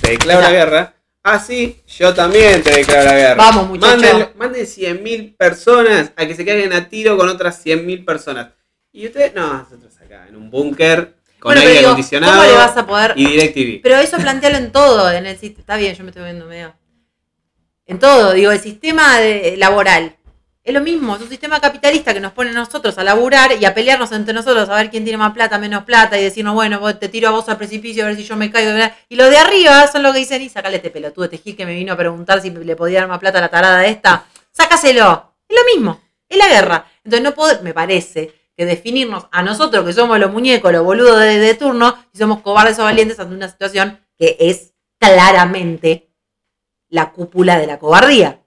[0.00, 0.94] te declaro la guerra.
[1.22, 3.34] Ah, sí, yo también te declaro la guerra.
[3.36, 3.96] Vamos, muchacho.
[3.96, 8.48] Manden, manden 100.000 personas a que se caigan a tiro con otras 100.000 personas.
[8.92, 12.52] Y ustedes, no, nosotros acá, en un búnker, con Bueno, aire digo, acondicionado ¿Cómo le
[12.56, 13.80] vas a poder y DirecTV.
[13.82, 15.60] Pero eso plantealo en todo, en el sistema.
[15.60, 16.74] Está bien, yo me estoy viendo medio.
[17.86, 20.16] En todo, digo, el sistema de- laboral.
[20.64, 23.66] Es lo mismo, es un sistema capitalista que nos pone a nosotros a laburar y
[23.66, 26.96] a pelearnos entre nosotros, a ver quién tiene más plata, menos plata, y decirnos, bueno,
[26.96, 28.70] te tiro a vos al precipicio a ver si yo me caigo.
[29.10, 31.66] Y los de arriba son los que dicen, y sacale este pelotudo, este gil que
[31.66, 34.24] me vino a preguntar si le podía dar más plata a la tarada esta.
[34.52, 35.34] Sácaselo.
[35.46, 36.86] Es lo mismo, es la guerra.
[37.04, 41.20] Entonces no puedo, me parece que definirnos a nosotros que somos los muñecos, los boludos
[41.20, 46.08] de, de turno, y somos cobardes o valientes ante una situación que es claramente
[46.88, 48.40] la cúpula de la cobardía.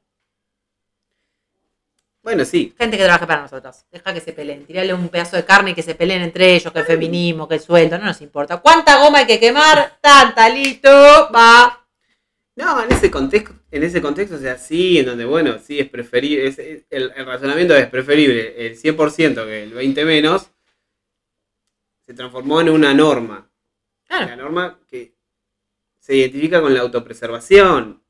[2.28, 3.86] Bueno, sí, Gente que trabaja para nosotros.
[3.90, 4.66] Deja que se peleen.
[4.66, 7.56] Tirale un pedazo de carne y que se peleen entre ellos, que el feminismo, que
[7.56, 8.58] el sueldo, no nos importa.
[8.58, 9.98] ¿Cuánta goma hay que quemar?
[10.02, 10.90] Tanta, listo,
[11.34, 11.88] va.
[12.58, 15.88] No, en ese contexto, en ese contexto, o sea, sí, en donde, bueno, sí, es
[15.88, 20.52] preferible, es- es- el, el razonamiento es preferible el 100% que el 20 menos,
[22.06, 23.50] se transformó en una norma.
[24.10, 24.36] La Claro.
[24.44, 25.14] norma que
[25.98, 28.04] se identifica con la autopreservación.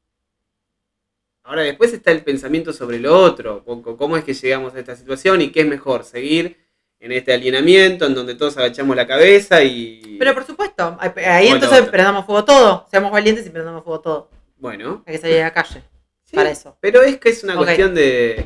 [1.47, 5.41] Ahora después está el pensamiento sobre lo otro, cómo es que llegamos a esta situación
[5.41, 6.57] y qué es mejor, seguir
[6.99, 10.17] en este alineamiento en donde todos agachamos la cabeza y...
[10.19, 12.85] Pero por supuesto, ahí entonces prendamos fuego todo.
[12.91, 14.29] Seamos valientes y prendamos fuego todo.
[14.57, 15.83] Bueno, Hay que salir a la calle
[16.25, 16.77] sí, para eso.
[16.81, 18.45] Pero es que es una cuestión de.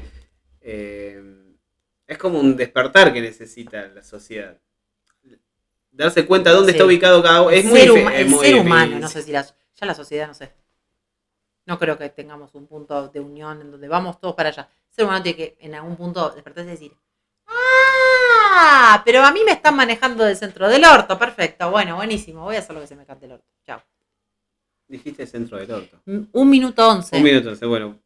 [0.62, 1.24] eh,
[2.06, 4.58] es como un despertar que necesita la sociedad.
[5.92, 6.78] Darse cuenta dónde Sí.
[6.78, 7.52] está ubicado cada uno.
[7.52, 9.86] Es el muy, ser, huma- es el muy ser humano, no sé si la, ya
[9.86, 10.52] la sociedad, no sé.
[11.66, 14.68] No creo que tengamos un punto de unión en donde vamos todos para allá.
[14.90, 16.94] El ser humano tiene que en algún punto despertarse y decir,
[17.48, 19.02] ¡Ah!
[19.06, 21.18] Pero a mí me están manejando del centro del orto.
[21.18, 22.44] Perfecto, bueno, buenísimo.
[22.44, 23.46] Voy a hacer lo que se me cante el orto.
[23.66, 23.82] Chao.
[24.88, 26.02] Dijiste centro del orto.
[26.06, 27.16] Mm, Un minuto once.
[27.16, 27.98] Un minuto, entonces, bueno.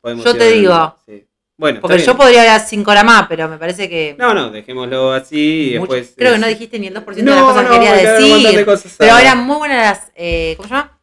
[0.00, 0.96] podemos Yo te digo.
[1.06, 1.24] sí.
[1.60, 4.14] Bueno, Porque yo podría hablar cinco horas más, pero me parece que.
[4.16, 6.14] No, no, dejémoslo así y después.
[6.16, 8.22] creo que no dijiste ni el 2% de No, las cosas no, que quería montón
[8.42, 8.64] de decir.
[8.64, 9.22] cosas Pero ahora.
[9.24, 10.12] eran muy buenas las.
[10.14, 10.97] eh, ¿Cómo se llama?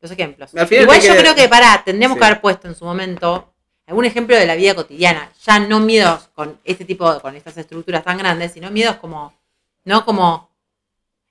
[0.00, 0.52] Los ejemplos.
[0.54, 2.20] Igual yo creo que, pará, tendríamos Sí.
[2.20, 3.52] que haber puesto en su momento
[3.86, 5.30] algún ejemplo de la vida cotidiana.
[5.44, 9.32] Ya no miedos con este tipo, con estas estructuras tan grandes, sino miedos como.
[9.84, 10.50] No como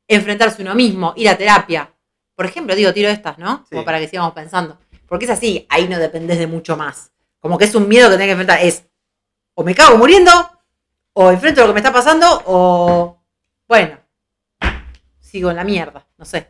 [0.07, 1.91] enfrentarse uno mismo, ir a terapia.
[2.35, 3.65] Por ejemplo, digo, tiro estas, ¿no?
[3.69, 4.77] Como para que sigamos pensando.
[5.07, 7.11] Porque es así, ahí no dependés de mucho más.
[7.39, 8.60] Como que es un miedo que tenés que enfrentar.
[8.61, 8.84] Es
[9.53, 10.31] o me cago muriendo,
[11.14, 13.19] o enfrento lo que me está pasando, o.
[13.68, 13.98] Bueno,
[15.19, 16.48] sigo en la mierda, no sé.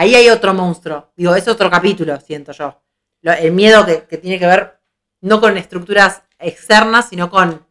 [0.00, 1.12] Ahí hay otro monstruo.
[1.16, 2.80] Digo, es otro capítulo, siento yo.
[3.22, 4.78] Lo- el miedo que, que tiene que ver
[5.22, 7.66] no con estructuras externas, sino con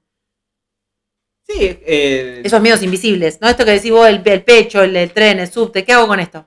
[1.47, 1.55] Sí,
[1.85, 3.39] eh, esos miedos invisibles.
[3.39, 3.47] ¿No?
[3.47, 5.85] Esto que decís vos, el, el pecho, el, el tren, el subte.
[5.85, 6.45] ¿Qué hago con esto?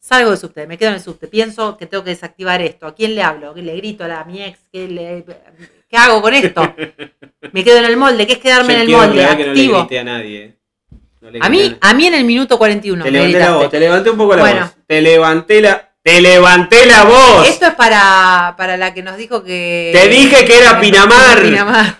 [0.00, 1.26] Salgo del subte, me quedo en el subte.
[1.26, 2.86] Pienso que tengo que desactivar esto.
[2.86, 3.52] ¿A quién le hablo?
[3.52, 4.60] ¿Qué le grito a la, a mi ex?
[4.72, 5.24] ¿Qué, le-
[5.88, 6.62] ¿Qué hago con esto?
[7.52, 8.24] Me quedo en el molde.
[8.28, 9.16] ¿Qué es quedarme yo en el molde?
[9.16, 9.78] que no le Activo.
[9.80, 10.59] grité a nadie.
[11.20, 13.04] No le a mí, a mí en el minuto 41.
[13.04, 14.60] Te levanté la voz, te levanté un poco la Bueno.
[14.62, 14.74] voz.
[14.86, 15.86] Te levanté la.
[16.02, 17.46] ¡Te levanté la voz!
[17.46, 19.90] Esto es para, para la que nos dijo que.
[19.92, 21.42] Te dije que era Pinamar.
[21.42, 21.98] Pinamar.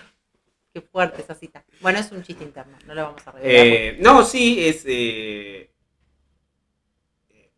[0.73, 1.63] Qué fuerte esa cita.
[1.81, 3.65] Bueno, es un chiste interno, no lo vamos a revelar.
[3.67, 4.83] Eh, no, sí, es.
[4.87, 5.69] eh,
[7.29, 7.51] eh,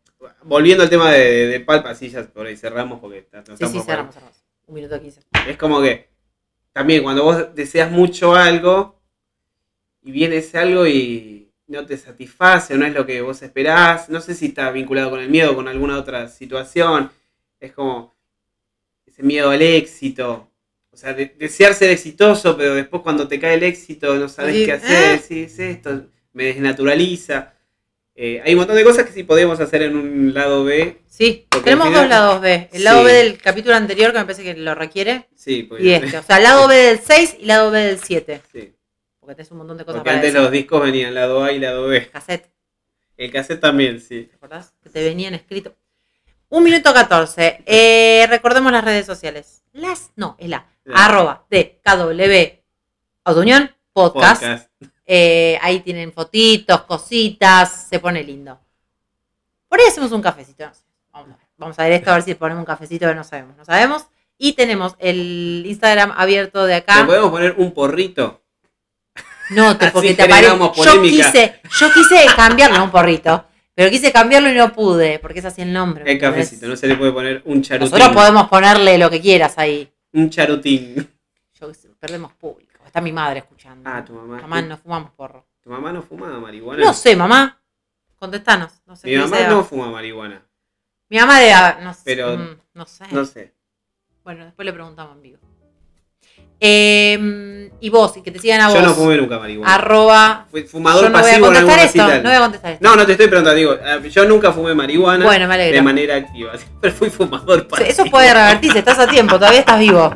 [0.44, 3.72] volviendo al tema de, de Palpa, sí, ya por ahí cerramos porque nos sí, estamos
[3.72, 4.44] sí, cerramos, cerramos.
[4.66, 5.22] Un minuto 15.
[5.48, 6.10] Es como que
[6.74, 9.00] también cuando vos deseas mucho algo
[10.02, 14.10] y viene ese algo y no te satisface o no es lo que vos esperás,
[14.10, 17.12] no sé si está vinculado con el miedo o con alguna otra situación,
[17.60, 18.14] es como
[19.06, 20.50] ese miedo al éxito.
[20.92, 24.66] O sea, de- desear ser exitoso, pero después cuando te cae el éxito no sabes
[24.66, 25.22] qué hacer, ¿eh?
[25.28, 27.54] sí, es esto, me desnaturaliza.
[28.16, 31.00] Eh, hay un montón de cosas que sí podemos hacer en un lado B.
[31.08, 32.70] Sí, tenemos final- dos lados B.
[32.72, 33.04] El lado.
[33.04, 36.18] B del capítulo anterior, que me parece que lo requiere, Sí, porque, y este.
[36.20, 38.42] O sea, lado B del 6 y lado B del 7.
[38.52, 38.72] sí,
[39.24, 40.44] Porque tenés un montón de cosas porque para antes decir.
[40.44, 42.10] los discos venían lado A y lado B.
[42.10, 42.52] Cassette,
[43.16, 44.24] El cassette también, sí.
[44.26, 44.74] ¿te acordás?
[44.84, 45.74] Que te venían escritos.
[46.50, 47.64] Un minuto 14.
[47.66, 49.64] Eh, recordemos las redes sociales.
[49.72, 50.68] Las, no, es la.
[50.84, 51.06] La.
[51.06, 52.62] Arroba de KW
[53.24, 54.42] Autounión Podcast.
[54.44, 54.72] Podcast.
[55.06, 58.60] Eh, ahí tienen fotitos, cositas, se pone lindo.
[59.70, 60.84] Por ahí hacemos un cafecito, no sé.
[61.12, 63.24] Vamos a ver, Vamos a ver esto, a ver si ponemos un cafecito que no
[63.24, 63.56] sabemos.
[63.58, 64.06] No sabemos.
[64.38, 67.06] Y tenemos el Instagram abierto de ¿Le acá.
[67.06, 68.43] podemos poner un porrito?
[69.52, 70.58] No, te, porque te aparece.
[70.84, 73.46] Yo quise, yo quise cambiarlo, no un porrito.
[73.76, 76.10] Pero quise cambiarlo y no pude, porque es así el nombre.
[76.10, 77.92] El cafecito, no se le puede poner un charutín.
[77.92, 79.92] Nosotros podemos ponerle lo que quieras ahí.
[80.14, 81.10] Un charutín.
[81.60, 82.72] Yo perdemos público.
[82.86, 83.90] Está mi madre escuchando.
[83.92, 84.40] Ah, tu mamá.
[84.42, 85.46] Mamá, no fumamos porro.
[85.64, 86.84] ¿Tu mamá no fumaba marihuana?
[86.84, 87.60] No sé, mamá.
[88.20, 88.72] Contestanos.
[88.86, 90.42] No sé Mi mamá no fuma marihuana.
[91.10, 91.54] Mi mamá de.
[91.84, 92.02] No sé.
[92.06, 93.06] Pero- mm, no sé.
[93.12, 93.54] No sé.
[94.24, 95.40] Bueno, después le preguntamos en vivo.
[96.66, 98.78] Eh, y vos, y que te sigan a vos.
[98.80, 99.74] Yo no fumé nunca marihuana.
[99.76, 100.46] Arroba.
[100.50, 101.98] Fui fumador Yo no voy a pasivo en algún contestar esto.
[102.04, 102.24] recital.
[102.24, 102.88] No voy a contestar esto.
[102.88, 105.76] No, no te estoy preguntando, digo, eh, yo nunca fumé marihuana Bueno, me alegro.
[105.76, 106.52] de manera activa.
[106.58, 107.90] Siempre fui fumador pasivo.
[107.90, 110.16] Eso puede revertirse, estás a tiempo, todavía estás vivo.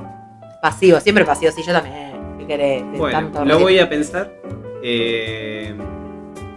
[0.62, 2.14] Pasivo, siempre pasivo, sí, yo también.
[2.40, 2.92] ¿Qué querés?
[2.92, 4.32] De Bueno, tanto lo voy a pensar.
[4.82, 5.76] Eh,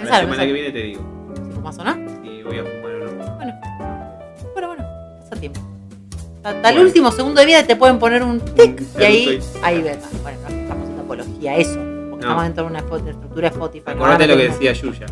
[0.01, 1.03] la semana que viene te digo
[1.37, 1.95] si fumas o no.
[2.23, 3.37] si voy a fumar o no.
[3.37, 3.61] Bueno,
[4.55, 4.85] bueno, bueno,
[5.23, 5.61] estás a tiempo.
[6.43, 9.83] Hasta el último segundo de vida te pueden poner un tic Un y ahí, ahí
[9.83, 9.99] ves.
[10.23, 11.75] Bueno, no estamos haciendo apología a eso,
[12.11, 13.91] porque estamos dentro de una estructura Spotify.
[13.91, 15.07] Acordate lo que decía Yuya.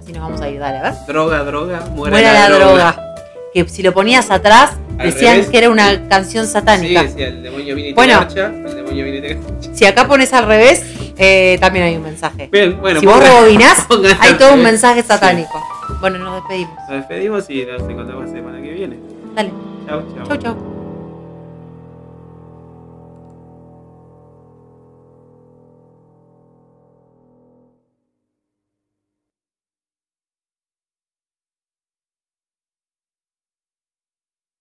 [0.00, 0.92] Así nos vamos a ir, dale, a ver.
[1.06, 3.04] Droga, droga, muera, Muera la, droga.
[3.52, 5.50] Que si lo ponías atrás, Al decían revés.
[5.50, 7.02] que era una canción Sí, satánica.
[7.02, 8.20] decía, el demonio viene y te Bueno.
[8.22, 9.70] el demonio viene y te garcha.
[9.74, 10.82] Si acá pones al revés,
[11.16, 12.48] eh, también hay un mensaje.
[12.52, 13.84] Bien, bueno, si vos rebobinás,
[14.20, 15.08] hay todo un mensaje Sí.
[16.00, 16.74] Bueno, nos despedimos.
[16.78, 18.98] Nos despedimos y nos encontramos la semana que viene.
[19.34, 19.52] Dale,
[19.86, 20.26] Chao, chao.
[20.26, 20.77] chau, chau.